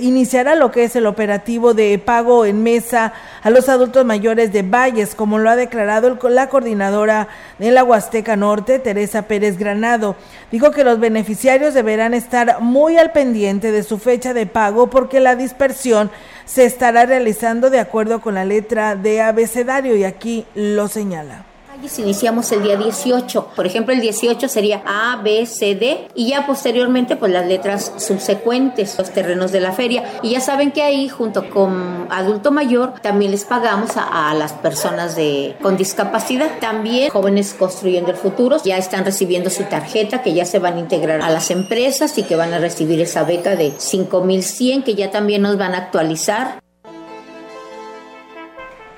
iniciará 0.00 0.54
lo 0.54 0.70
que 0.70 0.84
es 0.84 0.96
el 0.96 1.06
operativo 1.06 1.74
de 1.74 1.98
pago 1.98 2.46
en 2.46 2.62
mesa 2.62 3.12
a 3.42 3.50
los 3.50 3.68
adultos 3.68 4.04
mayores 4.04 4.52
de 4.52 4.62
Valles, 4.62 5.14
como 5.14 5.38
lo 5.38 5.50
ha 5.50 5.56
declarado 5.56 6.18
la 6.28 6.48
coordinadora 6.48 7.28
de 7.58 7.70
la 7.70 7.84
Huasteca 7.84 8.36
Norte, 8.36 8.78
Teresa 8.78 9.22
Pérez 9.22 9.58
Granado. 9.58 10.16
Dijo 10.50 10.70
que 10.70 10.84
los 10.84 11.00
beneficiarios 11.00 11.74
deberán 11.74 12.14
estar 12.14 12.60
muy 12.60 12.96
al 13.02 13.12
pendiente 13.12 13.70
de 13.70 13.82
su 13.82 13.98
fecha 13.98 14.32
de 14.32 14.46
pago 14.46 14.88
porque 14.88 15.20
la 15.20 15.36
dispersión 15.36 16.10
se 16.46 16.64
estará 16.64 17.04
realizando 17.04 17.68
de 17.68 17.80
acuerdo 17.80 18.20
con 18.20 18.34
la 18.34 18.44
letra 18.44 18.96
de 18.96 19.20
abecedario 19.20 19.96
y 19.96 20.04
aquí 20.04 20.46
lo 20.54 20.88
señala 20.88 21.51
iniciamos 21.98 22.50
el 22.52 22.62
día 22.62 22.76
18. 22.76 23.48
Por 23.56 23.66
ejemplo, 23.66 23.94
el 23.94 24.00
18 24.00 24.48
sería 24.48 24.82
A, 24.86 25.20
B, 25.22 25.46
C, 25.46 25.74
D 25.74 26.08
y 26.14 26.28
ya 26.28 26.46
posteriormente 26.46 27.16
pues 27.16 27.32
las 27.32 27.46
letras 27.46 27.92
subsecuentes, 27.96 28.96
los 28.98 29.10
terrenos 29.10 29.52
de 29.52 29.60
la 29.60 29.72
feria. 29.72 30.04
Y 30.22 30.30
ya 30.30 30.40
saben 30.40 30.72
que 30.72 30.82
ahí 30.82 31.08
junto 31.08 31.50
con 31.50 32.06
adulto 32.10 32.50
mayor 32.50 32.94
también 33.02 33.30
les 33.30 33.44
pagamos 33.44 33.90
a, 33.96 34.32
las 34.34 34.52
personas 34.52 35.16
de, 35.16 35.56
con 35.62 35.76
discapacidad. 35.76 36.58
También 36.60 37.10
jóvenes 37.10 37.54
construyendo 37.58 38.10
el 38.10 38.16
futuro 38.16 38.56
ya 38.62 38.76
están 38.76 39.04
recibiendo 39.04 39.50
su 39.50 39.64
tarjeta 39.64 40.22
que 40.22 40.32
ya 40.32 40.44
se 40.44 40.58
van 40.58 40.76
a 40.76 40.80
integrar 40.80 41.20
a 41.22 41.30
las 41.30 41.50
empresas 41.50 42.16
y 42.18 42.22
que 42.22 42.36
van 42.36 42.54
a 42.54 42.58
recibir 42.58 43.00
esa 43.00 43.24
beca 43.24 43.56
de 43.56 43.72
5100 43.76 44.82
que 44.82 44.94
ya 44.94 45.10
también 45.10 45.42
nos 45.42 45.58
van 45.58 45.74
a 45.74 45.78
actualizar 45.78 46.61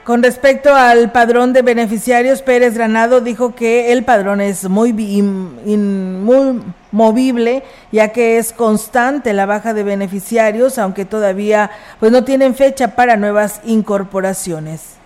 con 0.04 0.22
respecto 0.22 0.74
al 0.74 1.10
padrón 1.12 1.52
de 1.52 1.62
beneficiarios, 1.62 2.42
Pérez 2.42 2.74
Granado 2.74 3.20
dijo 3.20 3.54
que 3.54 3.92
el 3.92 4.04
padrón 4.04 4.40
es 4.40 4.68
muy, 4.68 4.92
muy 4.92 6.62
movible, 6.92 7.62
ya 7.90 8.08
que 8.08 8.38
es 8.38 8.52
constante 8.52 9.32
la 9.32 9.46
baja 9.46 9.72
de 9.72 9.82
beneficiarios, 9.82 10.78
aunque 10.78 11.04
todavía 11.04 11.70
pues 12.00 12.12
no 12.12 12.22
tienen 12.22 12.54
fecha 12.54 12.94
para 12.94 13.16
nuevas 13.16 13.60
incorporaciones 13.64 15.03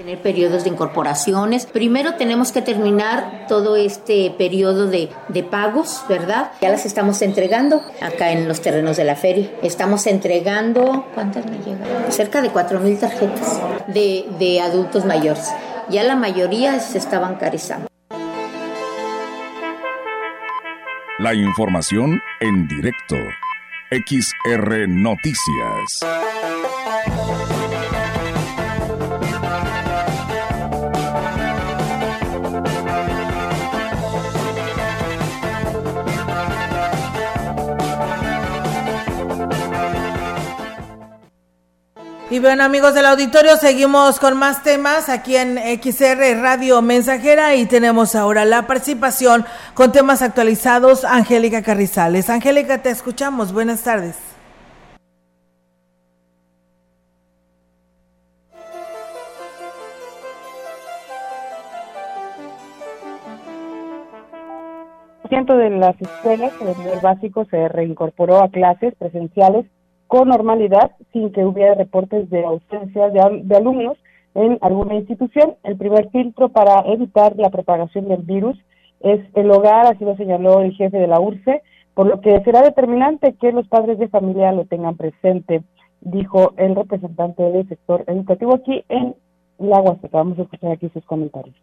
tener 0.00 0.22
periodos 0.22 0.64
de 0.64 0.70
incorporaciones. 0.70 1.66
Primero 1.66 2.14
tenemos 2.14 2.52
que 2.52 2.62
terminar 2.62 3.44
todo 3.48 3.76
este 3.76 4.30
periodo 4.30 4.86
de, 4.86 5.10
de, 5.28 5.42
pagos, 5.42 6.04
¿verdad? 6.08 6.52
Ya 6.62 6.70
las 6.70 6.86
estamos 6.86 7.20
entregando 7.20 7.82
acá 8.00 8.32
en 8.32 8.48
los 8.48 8.62
terrenos 8.62 8.96
de 8.96 9.04
la 9.04 9.14
feria. 9.14 9.50
Estamos 9.62 10.06
entregando, 10.06 11.04
¿cuántas 11.12 11.44
me 11.44 11.58
llegan? 11.58 12.10
Cerca 12.10 12.40
de 12.40 12.50
4.000 12.50 12.98
tarjetas 12.98 13.60
de, 13.88 14.24
de 14.38 14.62
adultos 14.62 15.04
mayores. 15.04 15.50
Ya 15.90 16.02
la 16.02 16.16
mayoría 16.16 16.80
se 16.80 16.96
está 16.96 17.18
bancarizando. 17.18 17.86
La 21.18 21.34
información 21.34 22.22
en 22.40 22.66
directo. 22.68 23.16
XR 23.90 24.88
Noticias. 24.88 26.00
Y 42.32 42.38
bueno, 42.38 42.62
amigos 42.62 42.94
del 42.94 43.06
auditorio, 43.06 43.56
seguimos 43.56 44.20
con 44.20 44.36
más 44.36 44.62
temas 44.62 45.08
aquí 45.08 45.34
en 45.34 45.58
XR 45.58 46.40
Radio 46.40 46.80
Mensajera 46.80 47.56
y 47.56 47.66
tenemos 47.66 48.14
ahora 48.14 48.44
la 48.44 48.68
participación 48.68 49.44
con 49.74 49.90
temas 49.90 50.22
actualizados. 50.22 51.04
Angélica 51.04 51.62
Carrizales. 51.62 52.30
Angélica, 52.30 52.82
te 52.82 52.90
escuchamos. 52.90 53.52
Buenas 53.52 53.82
tardes. 53.82 54.16
ciento 65.28 65.56
de 65.56 65.70
las 65.70 65.94
escuelas 66.00 66.52
de 66.58 66.74
nivel 66.74 66.98
básico 67.00 67.44
se 67.50 67.68
reincorporó 67.68 68.42
a 68.42 68.50
clases 68.50 68.94
presenciales 68.96 69.64
con 70.10 70.28
normalidad 70.28 70.90
sin 71.12 71.30
que 71.30 71.44
hubiera 71.44 71.76
reportes 71.76 72.28
de 72.30 72.44
ausencia 72.44 73.10
de, 73.10 73.54
alumnos 73.54 73.96
en 74.34 74.58
alguna 74.60 74.96
institución. 74.96 75.54
El 75.62 75.76
primer 75.76 76.10
filtro 76.10 76.48
para 76.48 76.80
evitar 76.92 77.36
la 77.36 77.48
propagación 77.48 78.08
del 78.08 78.22
virus 78.22 78.58
es 78.98 79.20
el 79.36 79.48
hogar, 79.52 79.86
así 79.86 80.04
lo 80.04 80.16
señaló 80.16 80.62
el 80.62 80.72
jefe 80.72 80.98
de 80.98 81.06
la 81.06 81.20
URCE, 81.20 81.62
por 81.94 82.08
lo 82.08 82.20
que 82.20 82.42
será 82.42 82.60
determinante 82.62 83.34
que 83.34 83.52
los 83.52 83.68
padres 83.68 84.00
de 84.00 84.08
familia 84.08 84.50
lo 84.50 84.64
tengan 84.64 84.96
presente, 84.96 85.62
dijo 86.00 86.54
el 86.56 86.74
representante 86.74 87.44
del 87.44 87.68
sector 87.68 88.02
educativo 88.08 88.56
aquí 88.56 88.84
en 88.88 89.14
La 89.58 89.78
Huasteca. 89.78 90.18
Vamos 90.18 90.40
a 90.40 90.42
escuchar 90.42 90.72
aquí 90.72 90.88
sus 90.88 91.04
comentarios. 91.04 91.54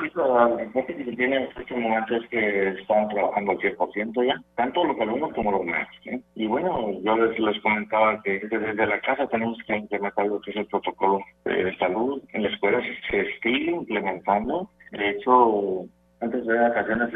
Respuesta 0.00 0.94
que 0.94 1.04
se 1.04 1.16
tiene 1.16 1.36
en 1.36 1.42
estos 1.42 1.78
momentos 1.78 2.24
que 2.30 2.68
están 2.68 3.08
trabajando 3.08 3.52
al 3.52 3.58
100% 3.58 4.26
ya, 4.26 4.40
tanto 4.56 4.84
los 4.84 4.98
alumnos 5.00 5.32
como 5.34 5.52
los 5.52 5.64
maestros. 5.64 6.20
Y 6.34 6.46
bueno, 6.46 6.92
yo 7.02 7.16
les, 7.16 7.38
les 7.38 7.60
comentaba 7.62 8.20
que 8.22 8.40
desde 8.40 8.86
la 8.86 9.00
casa 9.00 9.26
tenemos 9.28 9.58
que 9.66 9.76
implementar 9.76 10.26
lo 10.26 10.40
que 10.40 10.50
es 10.50 10.56
el 10.56 10.66
protocolo 10.66 11.20
de 11.44 11.76
salud. 11.76 12.22
En 12.32 12.42
la 12.42 12.48
escuela 12.48 12.80
se, 13.10 13.26
sigue 13.42 13.72
implementando. 13.72 14.70
De 14.92 15.10
hecho, 15.10 15.84
antes 16.20 16.46
de 16.46 16.58
vacaciones, 16.58 17.10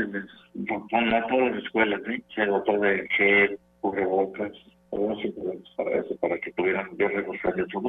no 0.54 0.86
todas 0.88 1.52
las 1.52 1.64
escuelas 1.64 2.00
se 2.34 2.46
dotó 2.46 2.78
de 2.78 3.08
gel, 3.16 3.58
cubrebocas, 3.80 4.52
para 5.76 5.90
eso, 5.90 6.16
para 6.20 6.38
que 6.38 6.52
ver 6.58 7.12
reforzar 7.12 7.58
el 7.58 7.66
flujo. 7.66 7.88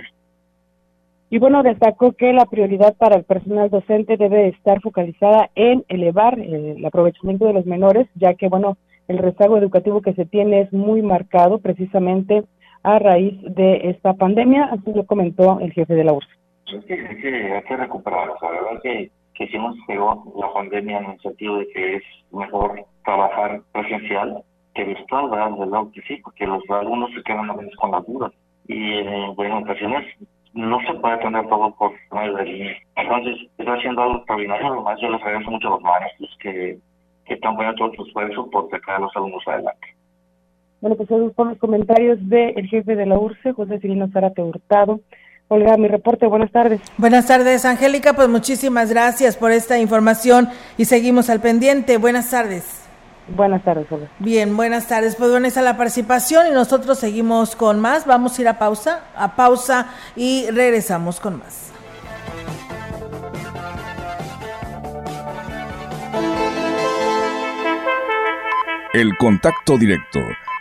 Y 1.36 1.38
bueno, 1.38 1.64
destacó 1.64 2.14
que 2.14 2.32
la 2.32 2.46
prioridad 2.46 2.96
para 2.96 3.18
el 3.18 3.26
personal 3.26 3.70
docente 3.70 4.16
debe 4.16 4.48
estar 4.48 4.80
focalizada 4.80 5.50
en 5.56 5.84
elevar 5.90 6.40
eh, 6.40 6.76
el 6.78 6.86
aprovechamiento 6.86 7.44
de 7.44 7.52
los 7.52 7.66
menores, 7.66 8.08
ya 8.16 8.36
que, 8.36 8.48
bueno, 8.48 8.78
el 9.10 9.18
rezago 9.18 9.58
educativo 9.58 10.02
que 10.02 10.14
se 10.14 10.24
tiene 10.24 10.62
es 10.62 10.72
muy 10.72 11.02
marcado 11.02 11.60
precisamente 11.60 12.46
a 12.84 13.00
raíz 13.00 13.38
de 13.54 13.90
esta 13.90 14.14
pandemia, 14.14 14.70
así 14.72 14.94
lo 14.94 15.06
comentó 15.06 15.60
el 15.60 15.74
jefe 15.74 15.94
de 15.94 16.06
la 16.06 16.14
URSS. 16.14 16.30
Es 16.74 16.86
que 16.86 16.94
hay 16.94 17.18
que, 17.18 17.54
hay 17.54 17.64
que 17.64 17.76
recuperar, 17.76 18.30
o 18.30 18.40
sea, 18.40 18.54
la 18.54 18.62
verdad 18.62 18.82
que, 18.82 19.12
que 19.34 19.48
sí 19.48 19.58
nos 19.58 19.76
pegó 19.88 20.34
la 20.40 20.54
pandemia 20.54 21.00
en 21.00 21.10
el 21.12 21.20
sentido 21.20 21.58
de 21.58 21.68
que 21.68 21.96
es 21.98 22.04
mejor 22.32 22.86
trabajar 23.04 23.60
presencial 23.74 24.42
que 24.74 24.86
virtual, 24.86 25.30
¿verdad? 25.30 25.50
Luego 25.58 25.92
que 25.92 26.02
sí, 26.04 26.16
porque 26.24 26.48
los 26.48 26.64
alumnos 26.70 27.12
se 27.14 27.24
quedan 27.24 27.50
a 27.50 27.56
veces 27.56 27.76
con 27.76 27.92
las 27.92 28.08
dudas 28.08 28.32
y 28.70 29.00
en 29.00 29.52
ocasiones 29.52 30.06
no 30.56 30.80
se 30.88 30.94
puede 30.96 31.18
tener 31.18 31.48
todo 31.48 31.76
por 31.76 31.92
medio 32.12 32.34
de 32.38 32.46
línea. 32.46 32.76
Entonces, 32.96 33.36
estoy 33.58 33.78
haciendo 33.78 34.02
algo 34.02 34.18
extraordinario. 34.18 34.74
Además, 34.74 35.00
yo 35.02 35.10
les 35.10 35.22
agradezco 35.22 35.52
mucho 35.52 35.68
a 35.68 35.72
los 35.72 35.82
maestros 35.82 36.38
que, 36.42 36.80
que 37.26 37.34
están 37.34 37.56
poniendo 37.56 37.78
todo 37.78 37.94
su 37.96 38.06
esfuerzo 38.08 38.50
por 38.50 38.70
sacar 38.70 38.96
a 38.96 39.00
los 39.00 39.16
alumnos 39.16 39.44
adelante. 39.48 39.88
Bueno, 40.80 40.96
pues 40.96 41.12
esos 41.12 41.34
son 41.36 41.50
los 41.50 41.58
comentarios 41.58 42.18
del 42.30 42.68
jefe 42.68 42.96
de 42.96 43.06
la 43.06 43.18
URSE, 43.20 43.52
José 43.52 43.80
Cirino 43.80 44.08
Zárate 44.10 44.42
Hurtado. 44.42 45.02
Olga, 45.48 45.78
mi 45.78 45.88
reporte, 45.88 46.26
buenas 46.26 46.52
tardes. 46.52 46.82
Buenas 46.98 47.28
tardes, 47.28 47.66
Angélica, 47.66 48.14
pues 48.14 48.30
muchísimas 48.30 48.92
gracias 48.92 49.38
por 49.38 49.52
esta 49.52 49.78
información 49.78 50.48
y 50.78 50.86
seguimos 50.86 51.30
al 51.30 51.42
pendiente. 51.42 51.98
Buenas 51.98 52.32
tardes. 52.32 52.85
Buenas 53.28 53.64
tardes, 53.64 53.92
Olga. 53.92 54.08
Bien, 54.20 54.56
buenas 54.56 54.88
tardes. 54.88 55.16
Pues 55.16 55.32
bueno, 55.32 55.48
esa 55.48 55.62
la 55.62 55.78
participación 55.78 56.48
y 56.48 56.52
nosotros 56.52 57.00
seguimos 57.00 57.56
con 57.56 57.80
más. 57.80 58.06
Vamos 58.06 58.38
a 58.38 58.42
ir 58.42 58.48
a 58.48 58.60
pausa, 58.60 59.06
a 59.16 59.36
pausa 59.36 59.88
y 60.16 60.50
regresamos 60.52 61.20
con 61.20 61.40
más. 61.40 61.72
El 68.94 69.18
contacto 69.18 69.78
directo 69.78 70.20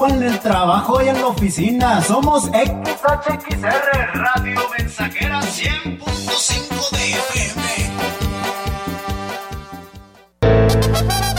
campo, 0.00 0.14
en 0.14 0.22
el 0.22 0.38
trabajo 0.40 1.02
y 1.02 1.08
en 1.08 1.20
la 1.20 1.26
oficina. 1.26 2.02
Somos 2.02 2.44
XHXR 2.44 3.68
Radio 4.14 4.60
Mensajera 4.78 5.40
100.5 5.40 6.69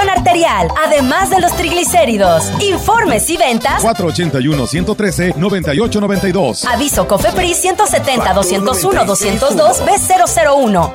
arterial, 0.00 0.68
además 0.84 1.30
de 1.30 1.40
los 1.40 1.52
triglicéridos. 1.56 2.50
Informes 2.60 3.30
y 3.30 3.36
ventas 3.36 3.84
481-113-9892. 3.84 6.64
Aviso 6.66 7.06
COFEPRIS 7.08 7.64
170-201-202 7.64 9.84
B001. 9.84 10.92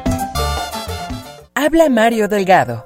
Habla 1.55 1.89
Mario 1.89 2.27
Delgado. 2.27 2.85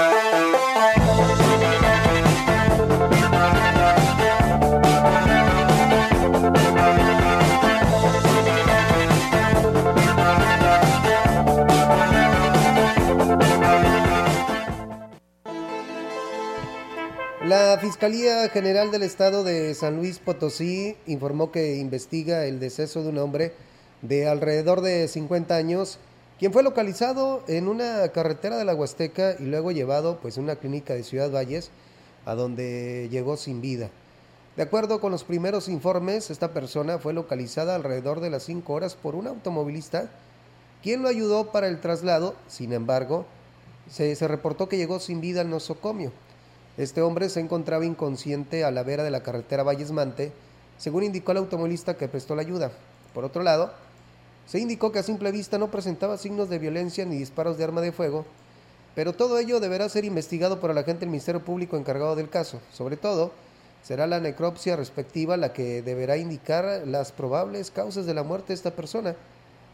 La 17.45 17.77
Fiscalía 17.79 18.49
General 18.49 18.91
del 18.91 19.03
Estado 19.03 19.45
de 19.45 19.75
San 19.75 19.97
Luis 19.97 20.19
Potosí 20.19 20.97
informó 21.05 21.53
que 21.53 21.77
investiga 21.77 22.47
el 22.47 22.59
deceso 22.59 23.03
de 23.03 23.11
un 23.11 23.19
hombre 23.19 23.53
de 24.01 24.27
alrededor 24.27 24.81
de 24.81 25.07
50 25.09 25.55
años, 25.55 25.99
quien 26.39 26.55
fue 26.55 26.63
localizado 26.63 27.45
en 27.47 27.69
una 27.69 28.09
carretera 28.09 28.57
de 28.57 28.65
la 28.65 28.75
Huasteca 28.75 29.37
y 29.39 29.43
luego 29.43 29.73
llevado 29.73 30.21
pues, 30.23 30.39
a 30.39 30.41
una 30.41 30.57
clínica 30.57 30.95
de 30.95 31.03
Ciudad 31.03 31.31
Valles, 31.31 31.71
a 32.25 32.35
donde 32.35 33.11
llegó 33.11 33.37
sin 33.37 33.61
vida. 33.61 33.91
De 34.57 34.63
acuerdo 34.63 34.99
con 34.99 35.13
los 35.13 35.25
primeros 35.25 35.69
informes, 35.69 36.31
esta 36.31 36.55
persona 36.55 36.99
fue 36.99 37.13
localizada 37.13 37.75
alrededor 37.75 38.21
de 38.21 38.31
las 38.31 38.45
5 38.45 38.73
horas 38.73 38.95
por 38.95 39.15
un 39.15 39.27
automovilista, 39.27 40.09
quien 40.83 41.03
lo 41.03 41.09
ayudó 41.09 41.53
para 41.53 41.69
el 41.69 41.83
traslado, 41.83 42.37
sin 42.49 42.73
embargo, 42.73 43.27
se, 43.91 44.17
se 44.17 44.29
reportó 44.29 44.67
que 44.67 44.79
llegó 44.79 44.99
sin 44.99 45.21
vida 45.21 45.43
al 45.43 45.51
nosocomio. 45.51 46.11
Este 46.77 47.03
hombre 47.03 47.29
se 47.29 47.41
encontraba 47.41 47.85
inconsciente 47.85 48.65
a 48.65 48.73
la 48.73 48.83
vera 48.83 49.05
de 49.05 49.11
la 49.11 49.23
carretera 49.23 49.63
Valles-Mante, 49.63 50.33
según 50.77 51.05
indicó 51.05 51.33
el 51.33 51.39
automovilista 51.39 51.97
que 51.97 52.09
prestó 52.09 52.35
la 52.35 52.43
ayuda. 52.43 52.73
Por 53.13 53.25
otro 53.25 53.45
lado, 53.45 53.73
se 54.47 54.59
indicó 54.59 54.91
que 54.91 54.99
a 54.99 55.05
simple 55.05 55.31
vista 55.31 55.57
no 55.57 55.71
presentaba 55.71 56.19
signos 56.19 56.49
de 56.49 56.59
violencia 56.59 57.05
ni 57.05 57.17
disparos 57.17 57.57
de 57.57 57.65
arma 57.65 57.81
de 57.81 57.93
fuego, 57.93 58.27
pero 58.95 59.13
todo 59.13 59.39
ello 59.39 59.61
deberá 59.61 59.89
ser 59.89 60.05
investigado 60.05 60.61
por 60.61 60.71
el 60.71 60.79
agente 60.79 61.01
del 61.01 61.11
Ministerio 61.11 61.45
Público 61.45 61.77
encargado 61.77 62.17
del 62.17 62.29
caso. 62.29 62.61
Sobre 62.73 62.97
todo, 62.97 63.31
será 63.83 64.07
la 64.07 64.21
necropsia 64.21 64.77
respectiva 64.77 65.37
la 65.37 65.53
que 65.53 65.81
deberá 65.83 66.17
indicar 66.17 66.83
las 66.87 67.13
probables 67.13 67.71
causas 67.71 68.05
de 68.05 68.15
la 68.15 68.25
muerte 68.25 68.49
de 68.49 68.55
esta 68.55 68.73
persona, 68.73 69.15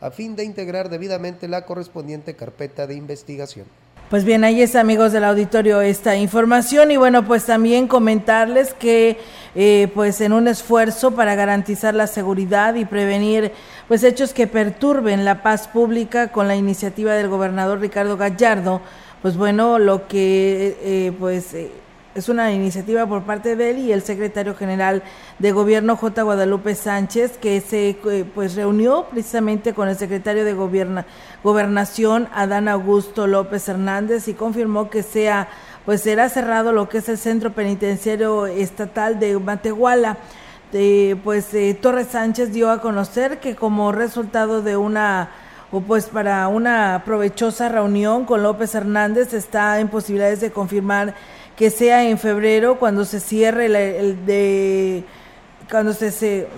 a 0.01 0.11
fin 0.11 0.37
de 0.37 0.45
integrar 0.45 0.91
debidamente 0.91 1.49
la 1.49 1.65
correspondiente 1.65 2.35
carpeta 2.35 2.87
de 2.87 2.95
investigación. 2.95 3.67
Pues 4.11 4.25
bien, 4.25 4.43
ahí 4.43 4.61
es 4.61 4.75
amigos 4.75 5.13
del 5.13 5.23
auditorio 5.23 5.81
esta 5.83 6.17
información. 6.17 6.91
Y 6.91 6.97
bueno, 6.97 7.25
pues 7.25 7.47
también 7.47 7.87
comentarles 7.87 8.75
que 8.75 9.21
eh, 9.55 9.89
pues 9.95 10.21
en 10.21 10.33
un 10.33 10.49
esfuerzo 10.49 11.13
para 11.13 11.37
garantizar 11.37 11.95
la 11.95 12.09
seguridad 12.09 12.75
y 12.75 12.85
prevenir 12.85 13.53
pues 13.87 14.03
hechos 14.03 14.35
que 14.35 14.49
perturben 14.49 15.25
la 15.25 15.45
paz 15.45 15.69
pública 15.69 16.33
con 16.33 16.49
la 16.49 16.57
iniciativa 16.57 17.15
del 17.15 17.29
gobernador 17.29 17.79
Ricardo 17.79 18.17
Gallardo, 18.17 18.81
pues 19.23 19.37
bueno, 19.37 19.79
lo 19.79 20.09
que 20.09 20.77
eh, 20.83 21.13
pues 21.17 21.55
eh, 21.55 21.71
es 22.21 22.29
una 22.29 22.53
iniciativa 22.53 23.07
por 23.07 23.23
parte 23.23 23.57
de 23.57 23.71
él 23.71 23.79
y 23.79 23.93
el 23.93 24.03
secretario 24.03 24.55
general 24.55 25.03
de 25.39 25.53
gobierno 25.53 25.97
J. 25.97 26.23
Guadalupe 26.23 26.75
Sánchez 26.75 27.39
que 27.39 27.63
se 27.63 27.99
eh, 28.05 28.27
pues 28.35 28.57
reunió 28.57 29.07
precisamente 29.11 29.73
con 29.73 29.89
el 29.89 29.97
secretario 29.97 30.45
de 30.45 30.53
gobierna, 30.53 31.07
gobernación 31.43 32.29
Adán 32.35 32.69
Augusto 32.69 33.27
López 33.27 33.67
Hernández 33.71 34.29
y 34.29 34.35
confirmó 34.35 34.91
que 34.91 35.03
sea 35.03 35.49
pues 35.87 36.03
será 36.03 36.29
cerrado 36.29 36.73
lo 36.73 36.91
que 36.91 36.99
es 36.99 37.09
el 37.09 37.17
centro 37.17 37.53
penitenciario 37.53 38.47
estatal 38.47 39.19
de 39.19 39.39
Matehuala. 39.39 40.19
pues 41.25 41.55
eh, 41.55 41.79
Torres 41.81 42.09
Sánchez 42.09 42.53
dio 42.53 42.71
a 42.71 42.83
conocer 42.83 43.41
que 43.41 43.57
como 43.57 43.93
resultado 43.93 44.61
de 44.61 44.77
una 44.77 45.31
o 45.73 45.81
pues 45.81 46.07
para 46.07 46.49
una 46.49 47.03
provechosa 47.05 47.69
reunión 47.69 48.25
con 48.25 48.43
López 48.43 48.75
Hernández 48.75 49.33
está 49.33 49.79
en 49.81 49.89
posibilidades 49.89 50.41
de 50.41 50.51
confirmar 50.51 51.15
que 51.61 51.69
sea 51.69 52.09
en 52.09 52.17
febrero 52.17 52.79
cuando 52.79 53.05
se 53.05 53.21
cierre 53.21 53.69
de 53.69 55.05
cuando 55.71 55.93
se, 55.93 56.11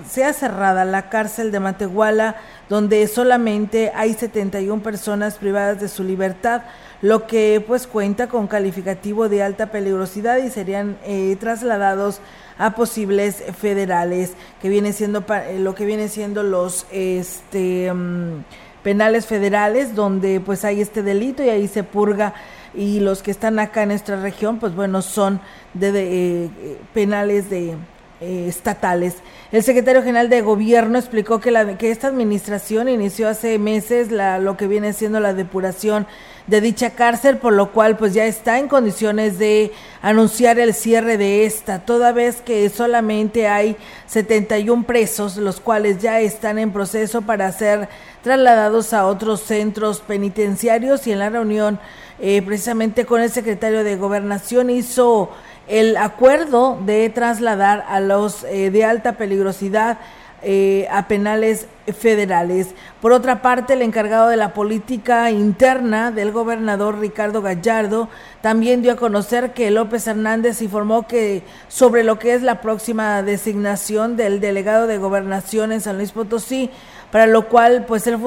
sea 0.09 0.33
cerrada 0.33 0.85
la 0.85 1.09
cárcel 1.09 1.51
de 1.51 1.59
Matehuala, 1.59 2.37
donde 2.69 3.09
solamente 3.09 3.91
hay 3.97 4.15
71 4.15 4.81
personas 4.81 5.39
privadas 5.39 5.81
de 5.81 5.89
su 5.89 6.05
libertad, 6.05 6.63
lo 7.01 7.27
que 7.27 7.61
pues 7.67 7.89
cuenta 7.89 8.29
con 8.29 8.47
calificativo 8.47 9.29
de 9.29 9.43
alta 9.43 9.73
peligrosidad 9.73 10.37
y 10.37 10.51
serían 10.51 10.97
eh, 11.05 11.37
trasladados 11.41 12.21
a 12.57 12.77
posibles 12.77 13.43
federales, 13.61 14.35
que 14.61 14.69
viene 14.69 14.93
siendo 14.93 15.25
eh, 15.29 15.59
lo 15.59 15.75
que 15.75 15.85
viene 15.85 16.09
siendo 16.11 16.45
los 16.45 16.87
este 16.93 17.93
mm, 17.93 18.45
penales 18.85 19.27
federales, 19.27 19.97
donde 19.97 20.39
pues 20.39 20.65
hay 20.65 20.81
este 20.81 21.03
delito 21.03 21.43
y 21.43 21.49
ahí 21.49 21.67
se 21.67 21.83
purga 21.83 22.35
y 22.75 23.01
los 23.01 23.23
que 23.23 23.31
están 23.31 23.59
acá 23.59 23.83
en 23.83 23.91
nuestra 23.91 24.21
región, 24.21 24.59
pues 24.59 24.75
bueno, 24.75 25.03
son 25.03 25.41
de, 25.75 25.91
eh, 25.95 26.79
penales 26.95 27.51
de 27.51 27.77
eh, 28.21 28.47
estatales. 28.49 29.17
El 29.51 29.63
secretario 29.63 30.03
general 30.03 30.29
de 30.29 30.43
Gobierno 30.43 30.99
explicó 30.99 31.41
que, 31.41 31.51
la, 31.51 31.77
que 31.77 31.91
esta 31.91 32.09
administración 32.09 32.89
inició 32.89 33.29
hace 33.29 33.59
meses 33.59 34.11
la, 34.13 34.39
lo 34.39 34.57
que 34.57 34.69
viene 34.69 34.93
siendo 34.93 35.19
la 35.21 35.35
depuración 35.35 36.07
de 36.47 36.61
dicha 36.61 36.91
cárcel, 36.91 37.39
por 37.39 37.53
lo 37.53 37.73
cual 37.73 37.97
pues 37.97 38.15
ya 38.15 38.25
está 38.27 38.59
en 38.59 38.69
condiciones 38.69 39.39
de 39.39 39.73
anunciar 40.03 40.59
el 40.59 40.75
cierre 40.75 41.17
de 41.17 41.47
esta, 41.47 41.81
toda 41.81 42.13
vez 42.13 42.41
que 42.41 42.69
solamente 42.69 43.49
hay 43.49 43.77
71 44.07 44.85
presos, 44.85 45.37
los 45.37 45.61
cuales 45.61 45.99
ya 45.99 46.21
están 46.21 46.59
en 46.59 46.73
proceso 46.73 47.23
para 47.23 47.51
ser 47.53 47.89
trasladados 48.23 48.93
a 48.93 49.07
otros 49.07 49.41
centros 49.41 50.01
penitenciarios 50.01 51.07
y 51.07 51.13
en 51.13 51.19
la 51.19 51.31
reunión 51.31 51.81
eh, 52.21 52.43
precisamente 52.43 53.07
con 53.07 53.21
el 53.21 53.31
secretario 53.31 53.85
de 53.85 53.97
Gobernación 53.97 54.71
hizo 54.71 55.31
el 55.69 55.97
acuerdo 55.97 56.79
de 56.85 57.09
trasladar 57.11 57.85
a 57.89 58.01
los 58.01 58.45
eh, 58.45 58.71
de 58.71 58.85
alta 58.85 59.17
peligrosidad 59.17 59.99
eh, 60.45 60.89
a 60.91 61.07
penales 61.07 61.67
federales. 61.97 62.75
Por 63.01 63.13
otra 63.13 63.43
parte, 63.43 63.75
el 63.75 63.83
encargado 63.83 64.29
de 64.29 64.37
la 64.37 64.55
política 64.55 65.31
interna 65.31 66.11
del 66.11 66.33
gobernador 66.33 66.99
Ricardo 66.99 67.43
Gallardo 67.43 68.09
también 68.41 68.83
dio 68.83 68.93
a 68.93 68.97
conocer 68.97 69.53
que 69.53 69.71
López 69.71 70.05
Hernández 70.09 70.61
informó 70.61 71.07
que 71.07 71.45
sobre 71.69 72.03
lo 72.03 72.19
que 72.19 72.35
es 72.35 72.43
la 72.43 72.61
próxima 72.61 73.23
designación 73.23 74.17
del 74.17 74.41
delegado 74.41 74.89
de 74.89 74.99
gobernación 74.99 75.71
en 75.71 75.81
San 75.81 75.97
Luis 75.97 76.11
Potosí, 76.11 76.71
para 77.13 77.29
lo 77.29 77.49
cual 77.49 77.85
pues 77.87 78.09
el, 78.09 78.19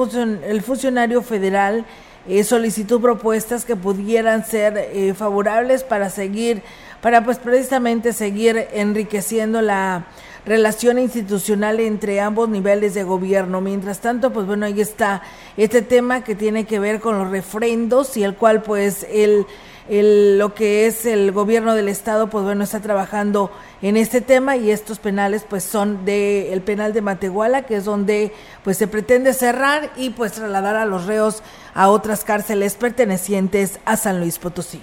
el 0.42 0.62
funcionario 0.62 1.20
federal 1.20 1.84
eh, 2.28 2.44
solicitó 2.44 3.00
propuestas 3.00 3.64
que 3.64 3.76
pudieran 3.76 4.44
ser 4.44 4.76
eh, 4.76 5.14
favorables 5.14 5.84
para 5.84 6.10
seguir, 6.10 6.62
para 7.00 7.24
pues 7.24 7.38
precisamente 7.38 8.12
seguir 8.12 8.68
enriqueciendo 8.72 9.62
la 9.62 10.06
relación 10.44 10.98
institucional 10.98 11.80
entre 11.80 12.20
ambos 12.20 12.48
niveles 12.48 12.94
de 12.94 13.02
gobierno. 13.02 13.60
Mientras 13.60 14.00
tanto, 14.00 14.32
pues 14.32 14.46
bueno, 14.46 14.66
ahí 14.66 14.80
está 14.80 15.22
este 15.56 15.82
tema 15.82 16.22
que 16.22 16.34
tiene 16.34 16.64
que 16.64 16.78
ver 16.78 17.00
con 17.00 17.18
los 17.18 17.30
refrendos 17.30 18.16
y 18.16 18.22
el 18.22 18.34
cual 18.34 18.62
pues 18.62 19.06
el 19.10 19.46
el, 19.88 20.38
lo 20.38 20.54
que 20.54 20.86
es 20.86 21.06
el 21.06 21.32
gobierno 21.32 21.74
del 21.74 21.88
estado, 21.88 22.28
pues 22.28 22.44
bueno, 22.44 22.64
está 22.64 22.80
trabajando 22.80 23.50
en 23.82 23.96
este 23.96 24.20
tema 24.20 24.56
y 24.56 24.70
estos 24.70 24.98
penales 24.98 25.44
pues 25.48 25.64
son 25.64 26.04
de 26.04 26.52
el 26.52 26.62
penal 26.62 26.92
de 26.92 27.02
Matehuala, 27.02 27.62
que 27.62 27.76
es 27.76 27.84
donde 27.84 28.32
pues 28.64 28.76
se 28.78 28.88
pretende 28.88 29.32
cerrar 29.32 29.92
y 29.96 30.10
pues 30.10 30.32
trasladar 30.32 30.76
a 30.76 30.86
los 30.86 31.06
reos 31.06 31.42
a 31.74 31.88
otras 31.88 32.24
cárceles 32.24 32.74
pertenecientes 32.74 33.78
a 33.84 33.96
San 33.96 34.20
Luis 34.20 34.38
Potosí. 34.38 34.80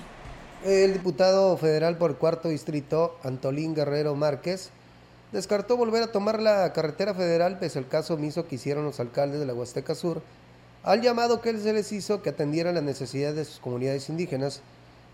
El 0.64 0.94
diputado 0.94 1.58
federal 1.58 1.98
por 1.98 2.18
cuarto 2.18 2.48
distrito, 2.50 3.18
Antolín 3.24 3.76
Guerrero 3.76 4.16
Márquez, 4.16 4.70
descartó 5.34 5.76
volver 5.76 6.04
a 6.04 6.12
tomar 6.12 6.42
la 6.42 6.72
carretera 6.72 7.14
federal 7.14 7.60
pese 7.60 7.80
al 7.80 7.88
caso 7.88 8.14
omiso 8.14 8.48
que 8.48 8.56
hicieron 8.56 8.86
los 8.86 9.00
alcaldes 9.00 9.40
de 9.40 9.46
la 9.46 9.54
Huasteca 9.54 9.96
Sur 9.96 10.22
al 10.84 11.02
llamado 11.02 11.42
que 11.42 11.50
él 11.50 11.62
se 11.62 11.74
les 11.74 11.92
hizo 11.92 12.22
que 12.22 12.30
atendieran 12.30 12.76
las 12.76 12.84
necesidades 12.84 13.36
de 13.36 13.46
sus 13.46 13.60
comunidades 13.60 14.10
indígenas 14.10 14.62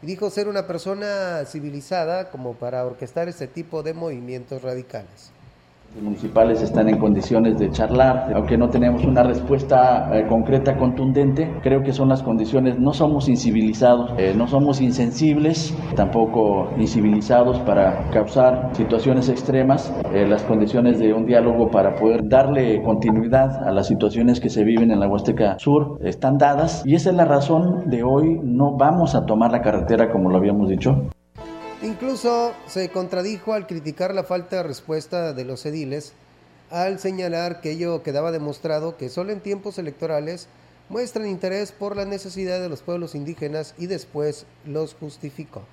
dijo 0.02 0.30
ser 0.30 0.48
una 0.48 0.68
persona 0.68 1.44
civilizada 1.46 2.30
como 2.32 2.54
para 2.54 2.86
orquestar 2.86 3.28
este 3.28 3.48
tipo 3.48 3.84
de 3.84 3.94
movimientos 3.94 4.62
radicales. 4.62 5.32
Municipales 6.02 6.62
están 6.62 6.88
en 6.88 6.98
condiciones 6.98 7.58
de 7.58 7.72
charlar, 7.72 8.32
aunque 8.36 8.58
no 8.58 8.70
tenemos 8.70 9.04
una 9.06 9.24
respuesta 9.24 10.10
eh, 10.14 10.28
concreta, 10.28 10.78
contundente, 10.78 11.52
creo 11.62 11.82
que 11.82 11.94
son 11.94 12.10
las 12.10 12.22
condiciones, 12.22 12.80
no 12.80 12.94
somos 12.94 13.28
incivilizados, 13.28 14.12
eh, 14.18 14.34
no 14.36 14.48
somos 14.48 14.82
insensibles, 14.82 15.76
tampoco 15.96 16.70
incivilizados 16.78 17.60
para 17.62 18.10
causar 18.12 18.70
situaciones 18.74 19.30
extremas, 19.30 19.94
eh, 20.14 20.28
las 20.28 20.44
condiciones 20.44 21.00
de 21.00 21.12
un 21.14 21.26
diálogo 21.26 21.70
para 21.70 21.96
poder 21.96 22.28
darle 22.30 22.82
continuidad 22.84 23.68
a 23.68 23.72
las 23.72 23.88
situaciones 23.88 24.40
que 24.40 24.50
se 24.50 24.64
viven 24.64 24.92
en 24.92 25.00
la 25.00 25.08
Huasteca 25.08 25.58
Sur 25.60 25.98
están 26.04 26.38
dadas 26.38 26.84
y 26.86 26.96
esa 26.96 27.10
es 27.10 27.16
la 27.16 27.26
razón 27.26 27.90
de 27.90 28.04
hoy 28.04 28.40
no 28.44 28.78
vamos 28.78 29.16
a 29.16 29.26
tomar 29.26 29.52
la 29.52 29.62
carretera 29.62 30.12
como 30.12 30.30
lo 30.30 30.38
habíamos 30.38 30.70
dicho. 30.70 31.10
Incluso 31.82 32.54
se 32.68 32.90
contradijo 32.90 33.54
al 33.54 33.66
criticar 33.66 34.14
la 34.14 34.26
falta 34.26 34.58
de 34.58 34.64
respuesta 34.64 35.32
de 35.34 35.46
los 35.46 35.66
ediles, 35.66 36.12
al 36.70 37.00
señalar 37.00 37.62
que 37.62 37.72
ello 37.72 38.04
quedaba 38.04 38.32
demostrado 38.32 38.98
que 38.98 39.08
solo 39.08 39.32
en 39.32 39.40
tiempos 39.40 39.78
electorales 39.78 40.48
muestran 40.90 41.28
interés 41.28 41.72
por 41.72 41.96
la 41.96 42.04
necesidad 42.04 42.60
de 42.60 42.68
los 42.68 42.82
pueblos 42.82 43.16
indígenas 43.16 43.76
y 43.78 43.88
después 43.88 44.46
los 44.66 44.94
justificó 44.94 45.64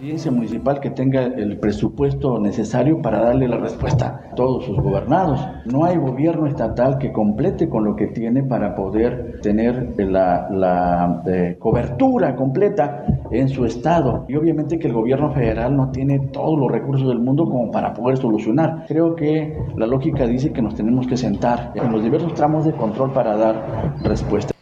presidencia 0.00 0.30
municipal 0.30 0.80
que 0.80 0.88
tenga 0.88 1.26
el 1.26 1.58
presupuesto 1.58 2.38
necesario 2.40 3.02
para 3.02 3.20
darle 3.20 3.46
la 3.46 3.58
respuesta 3.58 4.22
a 4.32 4.34
todos 4.34 4.64
sus 4.64 4.78
gobernados. 4.78 5.46
No 5.66 5.84
hay 5.84 5.98
gobierno 5.98 6.46
estatal 6.46 6.96
que 6.96 7.12
complete 7.12 7.68
con 7.68 7.84
lo 7.84 7.96
que 7.96 8.06
tiene 8.06 8.42
para 8.42 8.74
poder 8.74 9.40
tener 9.42 9.92
la, 9.98 10.48
la 10.50 11.22
eh, 11.26 11.56
cobertura 11.58 12.34
completa 12.34 13.04
en 13.30 13.50
su 13.50 13.66
estado. 13.66 14.24
Y 14.26 14.36
obviamente 14.36 14.78
que 14.78 14.88
el 14.88 14.94
gobierno 14.94 15.32
federal 15.32 15.76
no 15.76 15.90
tiene 15.90 16.18
todos 16.32 16.58
los 16.58 16.72
recursos 16.72 17.06
del 17.06 17.18
mundo 17.18 17.44
como 17.44 17.70
para 17.70 17.92
poder 17.92 18.16
solucionar. 18.16 18.86
Creo 18.88 19.14
que 19.14 19.54
la 19.76 19.86
lógica 19.86 20.26
dice 20.26 20.50
que 20.50 20.62
nos 20.62 20.74
tenemos 20.74 21.06
que 21.06 21.18
sentar 21.18 21.72
en 21.74 21.92
los 21.92 22.02
diversos 22.02 22.32
tramos 22.32 22.64
de 22.64 22.72
control 22.72 23.12
para 23.12 23.36
dar 23.36 23.98
respuesta. 24.02 24.54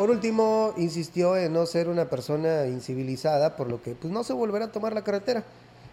Por 0.00 0.08
último, 0.08 0.72
insistió 0.78 1.36
en 1.36 1.52
no 1.52 1.66
ser 1.66 1.86
una 1.86 2.08
persona 2.08 2.64
incivilizada, 2.64 3.54
por 3.54 3.68
lo 3.68 3.82
que 3.82 3.94
pues, 3.94 4.10
no 4.10 4.24
se 4.24 4.32
volverá 4.32 4.64
a 4.64 4.72
tomar 4.72 4.94
la 4.94 5.04
carretera 5.04 5.44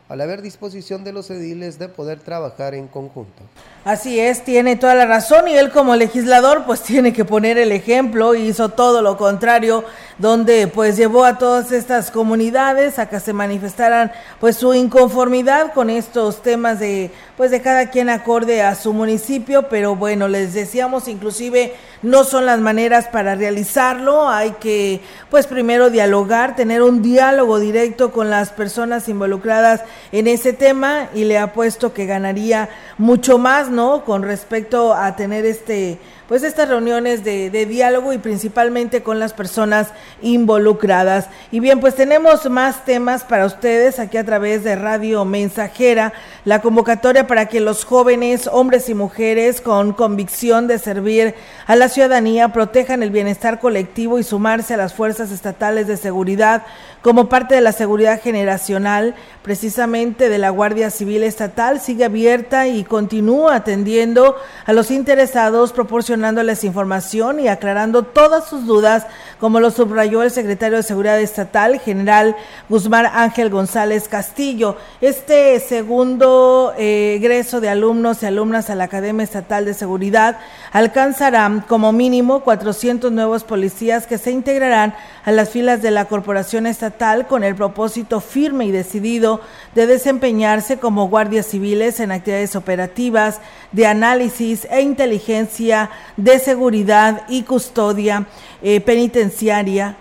al 0.10 0.22
haber 0.22 0.41
disposición 0.41 1.03
de 1.03 1.12
los 1.12 1.30
ediles 1.30 1.80
de 1.80 1.89
poder 1.89 2.20
trabajar 2.20 2.74
en 2.74 2.88
conjunto. 2.88 3.43
Así 3.84 4.20
es, 4.20 4.43
tiene 4.43 4.76
toda 4.76 4.95
la 4.95 5.05
razón 5.05 5.47
y 5.47 5.55
él 5.55 5.72
como 5.72 5.95
legislador 5.95 6.64
pues 6.66 6.82
tiene 6.82 7.14
que 7.14 7.26
poner 7.26 7.58
el 7.58 7.72
ejemplo 7.72 8.36
y 8.36 8.47
hizo 8.47 8.70
todo 8.70 9.01
lo 9.01 9.18
contrario, 9.18 9.84
donde 10.18 10.68
pues 10.68 10.97
llevó 10.97 11.24
a 11.24 11.38
todas 11.38 11.72
estas 11.72 12.12
comunidades 12.12 12.99
a 12.99 13.08
que 13.08 13.20
se 13.20 13.34
manifestaran 13.34 14.12
pues 14.39 14.58
su 14.58 14.74
inconformidad 14.74 15.74
con 15.74 15.89
estos 15.89 16.41
temas 16.41 16.80
de 16.80 17.12
pues 17.38 17.51
de 17.51 17.62
cada 17.62 17.89
quien 17.89 18.10
acorde 18.10 18.62
a 18.62 18.76
su 18.76 18.93
municipio, 18.93 19.70
pero 19.70 19.95
bueno, 19.95 20.28
les 20.28 20.53
decíamos 20.53 21.08
inclusive 21.08 21.74
no 22.01 22.24
son 22.24 22.45
las 22.45 22.60
maneras 22.60 23.08
para 23.08 23.36
realizarlo, 23.36 24.28
hay 24.28 24.51
que 24.60 25.01
pues 25.30 25.47
primero 25.47 25.89
dialogar, 25.89 26.55
tener 26.55 26.82
un 26.82 27.01
diálogo 27.01 27.60
directo 27.60 28.12
con 28.12 28.30
las 28.30 28.49
personas 28.49 29.08
involucradas 29.08 29.82
en 30.11 30.27
ese 30.27 30.53
tema 30.53 31.09
y 31.13 31.23
le 31.23 31.37
apuesto 31.37 31.93
que 31.93 32.05
ganaría 32.05 32.69
mucho 32.97 33.37
más, 33.37 33.69
¿no? 33.69 34.03
Con 34.03 34.23
respecto 34.23 34.93
a 34.93 35.15
tener 35.15 35.45
este 35.45 35.99
pues 36.28 36.43
estas 36.43 36.67
reuniones 36.67 37.23
de, 37.23 37.49
diálogo 37.67 38.13
y 38.13 38.17
principalmente 38.17 39.01
con 39.01 39.19
las 39.19 39.34
personas 39.34 39.89
involucradas. 40.21 41.28
Y 41.51 41.59
bien, 41.59 41.80
pues 41.80 41.95
tenemos 41.95 42.49
más 42.49 42.86
temas 42.86 43.23
para 43.23 43.45
ustedes 43.45 43.99
aquí 43.99 44.17
a 44.17 44.25
través 44.25 44.63
de 44.63 44.75
Radio 44.75 45.23
Mensajera, 45.25 46.13
la 46.45 46.61
convocatoria 46.61 47.28
para 47.28 47.47
que 47.47 47.59
los 47.59 47.86
jóvenes, 47.86 48.47
hombres 48.51 48.89
y 48.89 48.93
mujeres 48.93 49.61
con 49.61 49.93
convicción 49.93 50.67
de 50.67 50.80
servir 50.80 51.36
a 51.65 51.75
la 51.75 51.89
ciudadanía 51.89 52.53
protejan 52.53 53.03
el 53.03 53.11
bienestar 53.11 53.59
colectivo 53.59 54.19
y 54.19 54.23
sumarse 54.23 54.73
a 54.73 54.78
las 54.78 54.93
fuerzas 54.93 55.32
estatales 55.32 55.88
de 55.88 55.97
seguridad 55.97 56.63
como 57.01 57.30
parte 57.30 57.55
de 57.55 57.61
la 57.61 57.71
seguridad 57.71 58.21
generacional, 58.21 59.15
precisamente 59.41 60.28
de 60.28 60.39
la 60.39 60.49
Guardia 60.49 60.89
Civil 60.89 61.23
Estatal, 61.23 61.80
sigue 61.80 62.03
abierta 62.03 62.67
y 62.67 62.84
continúa 62.84 63.55
atendiendo 63.55 64.36
a 64.65 64.73
los 64.73 64.91
interesados, 64.91 65.71
proporcionándoles 66.18 66.63
información 66.63 67.39
y 67.39 67.47
aclarando 67.47 68.01
todas 68.01 68.49
sus 68.49 68.65
dudas, 68.65 69.05
como 69.39 69.59
lo 69.59 69.71
subrayó 69.71 70.23
el 70.23 70.31
secretario 70.31 70.77
de 70.77 70.83
Seguridad 70.83 71.19
Estatal, 71.19 71.79
general 71.79 72.35
Guzmán 72.69 73.05
Ángel 73.05 73.49
González 73.49 74.07
Castillo. 74.07 74.77
Este 75.01 75.59
segundo 75.59 76.73
eh, 76.77 77.15
egreso 77.17 77.61
de 77.61 77.69
alumnos 77.69 78.23
y 78.23 78.25
alumnas 78.25 78.69
a 78.69 78.75
la 78.75 78.85
Academia 78.85 79.23
Estatal 79.23 79.65
de 79.65 79.73
Seguridad 79.73 80.39
alcanzará 80.71 81.65
como 81.67 81.91
mínimo 81.91 82.41
400 82.41 83.11
nuevos 83.11 83.43
policías 83.43 84.07
que 84.07 84.17
se 84.17 84.31
integrarán 84.31 84.95
a 85.25 85.31
las 85.31 85.49
filas 85.49 85.81
de 85.81 85.91
la 85.91 86.05
Corporación 86.05 86.65
Estatal 86.65 87.27
con 87.27 87.43
el 87.43 87.55
propósito 87.55 88.21
firme 88.21 88.65
y 88.65 88.71
decidido 88.71 89.41
de 89.75 89.88
desempeñarse 89.88 90.77
como 90.77 91.09
guardias 91.09 91.47
civiles 91.47 91.99
en 91.99 92.11
actividades 92.11 92.55
operativas, 92.55 93.39
de 93.71 93.85
análisis 93.85 94.65
e 94.71 94.81
inteligencia, 94.81 95.89
de 96.15 96.39
seguridad 96.39 97.23
y 97.27 97.43
custodia 97.43 98.25
eh, 98.61 98.81
penitenciaria, 98.81 99.26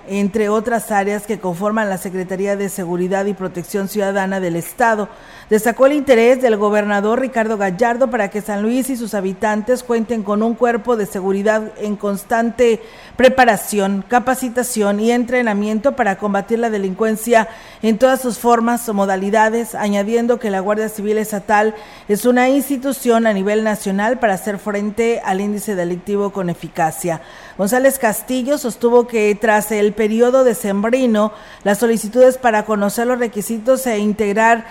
entre 0.08 0.48
otras 0.48 0.90
áreas 0.90 1.26
que 1.26 1.38
conforman 1.38 1.88
la 1.88 1.98
Secretaría 1.98 2.56
de 2.56 2.68
Seguridad 2.68 3.26
y 3.26 3.34
Protección 3.34 3.88
Ciudadana 3.88 4.40
del 4.40 4.56
Estado. 4.56 5.08
Destacó 5.48 5.86
el 5.86 5.92
interés 5.92 6.42
del 6.42 6.56
gobernador 6.56 7.20
Ricardo 7.20 7.56
Gallardo 7.56 8.10
para 8.10 8.30
que 8.30 8.40
San 8.40 8.62
Luis 8.62 8.90
y 8.90 8.96
sus 8.96 9.14
habitantes 9.14 9.84
cuenten 9.84 10.24
con 10.24 10.42
un 10.42 10.54
cuerpo 10.54 10.96
de 10.96 11.06
seguridad 11.06 11.70
en 11.78 11.94
constante 11.94 12.82
preparación, 13.16 14.04
capacitación 14.08 14.98
y 14.98 15.12
entrenamiento 15.12 15.94
para 15.94 16.18
combatir 16.18 16.58
la 16.58 16.68
delincuencia 16.68 17.46
en 17.80 17.96
todas 17.96 18.20
sus 18.20 18.38
formas 18.38 18.88
o 18.88 18.94
modalidades, 18.94 19.76
añadiendo 19.76 20.40
que 20.40 20.50
la 20.50 20.58
Guardia 20.58 20.88
Civil 20.88 21.16
Estatal 21.16 21.76
es 22.08 22.26
una 22.26 22.48
institución 22.48 23.28
a 23.28 23.32
nivel 23.32 23.62
nacional 23.62 24.18
para 24.18 24.34
hacer 24.34 24.58
frente 24.58 25.22
al 25.24 25.40
índice 25.40 25.76
delictivo 25.76 26.30
con 26.30 26.50
eficacia. 26.50 27.20
González 27.56 28.00
Castillo 28.00 28.58
sostuvo 28.58 29.06
que 29.06 29.36
tras 29.40 29.70
el 29.70 29.92
periodo 29.92 30.42
de 30.42 30.56
sembrino, 30.56 31.32
las 31.62 31.78
solicitudes 31.78 32.36
para 32.36 32.64
conocer 32.64 33.06
los 33.06 33.20
requisitos 33.20 33.86
e 33.86 33.98
integrar 33.98 34.66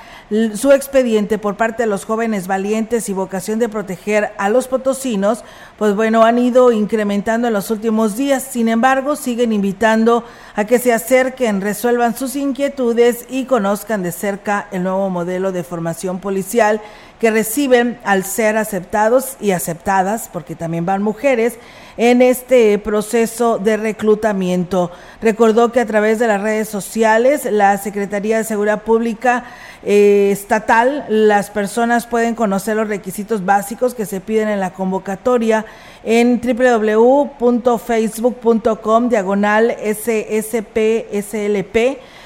su 0.53 0.64
expediente 0.73 1.37
por 1.37 1.57
parte 1.57 1.83
de 1.83 1.87
los 1.87 2.05
jóvenes 2.05 2.47
valientes 2.47 3.09
y 3.09 3.13
vocación 3.13 3.59
de 3.59 3.69
proteger 3.69 4.31
a 4.37 4.49
los 4.49 4.67
potosinos, 4.67 5.43
pues 5.77 5.95
bueno, 5.95 6.23
han 6.23 6.39
ido 6.39 6.71
incrementando 6.71 7.47
en 7.47 7.53
los 7.53 7.71
últimos 7.71 8.17
días. 8.17 8.43
Sin 8.43 8.69
embargo, 8.69 9.15
siguen 9.15 9.53
invitando 9.53 10.23
a 10.55 10.65
que 10.65 10.79
se 10.79 10.93
acerquen, 10.93 11.61
resuelvan 11.61 12.15
sus 12.15 12.35
inquietudes 12.35 13.25
y 13.29 13.45
conozcan 13.45 14.03
de 14.03 14.11
cerca 14.11 14.67
el 14.71 14.83
nuevo 14.83 15.09
modelo 15.09 15.51
de 15.51 15.63
formación 15.63 16.19
policial 16.19 16.81
que 17.19 17.31
reciben 17.31 17.99
al 18.03 18.23
ser 18.23 18.57
aceptados 18.57 19.37
y 19.39 19.51
aceptadas, 19.51 20.29
porque 20.31 20.55
también 20.55 20.85
van 20.85 21.01
mujeres, 21.01 21.57
en 21.97 22.21
este 22.21 22.77
proceso 22.79 23.57
de 23.57 23.77
reclutamiento. 23.77 24.91
Recordó 25.21 25.71
que 25.71 25.79
a 25.79 25.85
través 25.85 26.19
de 26.19 26.27
las 26.27 26.41
redes 26.41 26.67
sociales, 26.69 27.45
la 27.45 27.77
Secretaría 27.77 28.37
de 28.37 28.43
Seguridad 28.43 28.83
Pública 28.83 29.45
eh, 29.83 30.29
Estatal, 30.31 31.05
las 31.09 31.49
personas 31.49 32.05
pueden 32.07 32.35
conocer 32.35 32.75
los 32.75 32.87
requisitos 32.87 33.43
básicos 33.45 33.95
que 33.95 34.05
se 34.05 34.19
piden 34.19 34.49
en 34.49 34.59
la 34.59 34.73
convocatoria 34.73 35.65
en 36.03 36.41
www.facebook.com 36.41 39.09
diagonal 39.09 39.75
SSPSLP 39.83 41.77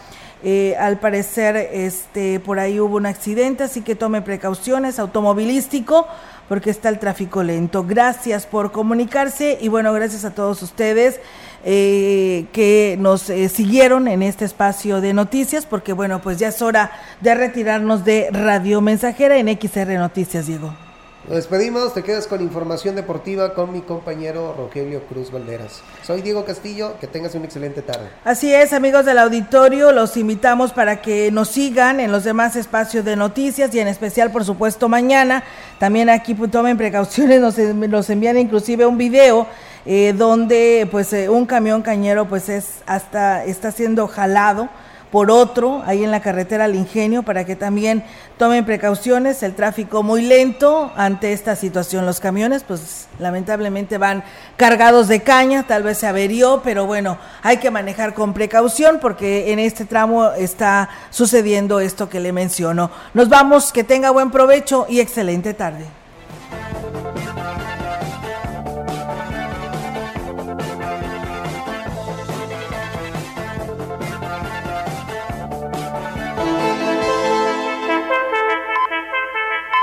eh, 0.43 0.75
al 0.79 0.99
parecer, 0.99 1.57
este, 1.57 2.41
por 2.41 2.59
ahí 2.59 2.81
hubo 2.81 2.97
un 2.97 3.07
accidente, 3.07 3.65
así 3.65 3.83
que 3.83 3.95
tome 3.95 4.23
precauciones, 4.23 4.99
automovilístico, 4.99 6.07
porque 6.49 6.71
está 6.71 6.89
el 6.89 6.99
tráfico 6.99 7.43
lento. 7.43 7.85
Gracias 7.85 8.47
por 8.47 8.73
comunicarse 8.73 9.59
y 9.61 9.69
bueno, 9.69 9.93
gracias 9.93 10.25
a 10.25 10.35
todos 10.35 10.63
ustedes 10.63 11.21
eh, 11.65 12.47
que 12.53 12.97
nos 12.99 13.29
eh, 13.29 13.49
siguieron 13.49 14.09
en 14.09 14.23
este 14.23 14.47
espacio 14.47 15.01
de 15.01 15.13
noticias, 15.13 15.67
porque 15.67 15.93
bueno, 15.93 16.23
pues 16.23 16.39
ya 16.39 16.49
es 16.49 16.63
hora 16.63 16.91
de 17.21 17.35
retirarnos 17.35 18.05
de 18.05 18.31
Radio 18.33 18.81
Mensajera 18.81 19.37
en 19.37 19.49
XR 19.49 19.99
Noticias, 19.99 20.47
Diego. 20.47 20.90
Nos 21.29 21.37
despedimos, 21.37 21.93
te 21.93 22.03
quedas 22.03 22.27
con 22.27 22.41
información 22.41 22.97
deportiva 22.97 23.53
con 23.53 23.73
mi 23.73 23.83
compañero 23.83 24.55
Rogelio 24.57 25.03
Cruz 25.05 25.31
Valderas. 25.31 25.83
Soy 26.03 26.23
Diego 26.23 26.47
Castillo, 26.47 26.95
que 26.99 27.07
tengas 27.07 27.35
una 27.35 27.45
excelente 27.45 27.83
tarde. 27.83 28.09
Así 28.25 28.53
es, 28.55 28.73
amigos 28.73 29.05
del 29.05 29.19
auditorio, 29.19 29.93
los 29.93 30.17
invitamos 30.17 30.73
para 30.73 31.03
que 31.03 31.31
nos 31.31 31.49
sigan 31.51 32.01
en 32.01 32.11
los 32.11 32.25
demás 32.25 32.57
espacios 32.57 33.05
de 33.05 33.17
noticias 33.17 33.75
y 33.75 33.81
en 33.81 33.89
especial, 33.89 34.33
por 34.33 34.47
supuesto, 34.47 34.89
mañana. 34.89 35.45
También 35.79 36.09
aquí 36.09 36.35
pues, 36.35 36.51
tomen 36.51 36.79
precauciones, 36.79 37.39
nos, 37.39 37.59
nos 37.59 38.09
envían 38.09 38.39
inclusive 38.39 38.87
un 38.87 38.97
video 38.97 39.47
eh, 39.85 40.15
donde 40.17 40.89
pues 40.91 41.13
eh, 41.13 41.29
un 41.29 41.45
camión 41.45 41.83
cañero 41.83 42.29
pues 42.29 42.49
es 42.49 42.83
hasta 42.87 43.45
está 43.45 43.73
siendo 43.73 44.09
jalado 44.09 44.69
por 45.11 45.31
otro 45.31 45.83
ahí 45.87 46.05
en 46.05 46.11
la 46.11 46.21
carretera 46.21 46.65
al 46.65 46.75
ingenio 46.75 47.23
para 47.23 47.45
que 47.45 47.57
también 47.57 48.05
tomen 48.39 48.65
precauciones, 48.65 49.43
el 49.43 49.55
tráfico 49.55 50.03
muy 50.03 50.23
lento 50.23 50.93
ante 50.97 51.33
esta 51.33 51.57
situación. 51.57 52.07
Los 52.07 52.21
camiones 52.21 52.63
pues 52.63 53.09
lamentablemente 53.19 53.99
van 53.99 54.25
cargados 54.57 55.09
de 55.09 55.23
caña, 55.23 55.67
tal 55.67 55.83
vez 55.83 55.99
se 55.99 56.07
averió, 56.07 56.61
pero 56.65 56.87
bueno, 56.87 57.19
hay 57.43 57.59
que 57.59 57.71
manejar 57.71 58.15
con 58.15 58.33
precaución 58.33 58.99
porque 59.01 59.53
en 59.53 59.59
este 59.59 59.85
tramo 59.85 60.31
está 60.33 60.89
sucediendo 61.11 61.81
esto 61.81 62.09
que 62.09 62.21
le 62.21 62.33
menciono. 62.33 62.91
Nos 63.15 63.29
vamos, 63.29 63.73
que 63.73 63.85
tenga 63.85 64.11
buen 64.11 64.31
provecho 64.31 64.87
y 64.89 65.01
excelente 65.01 65.55
tarde. 65.55 65.87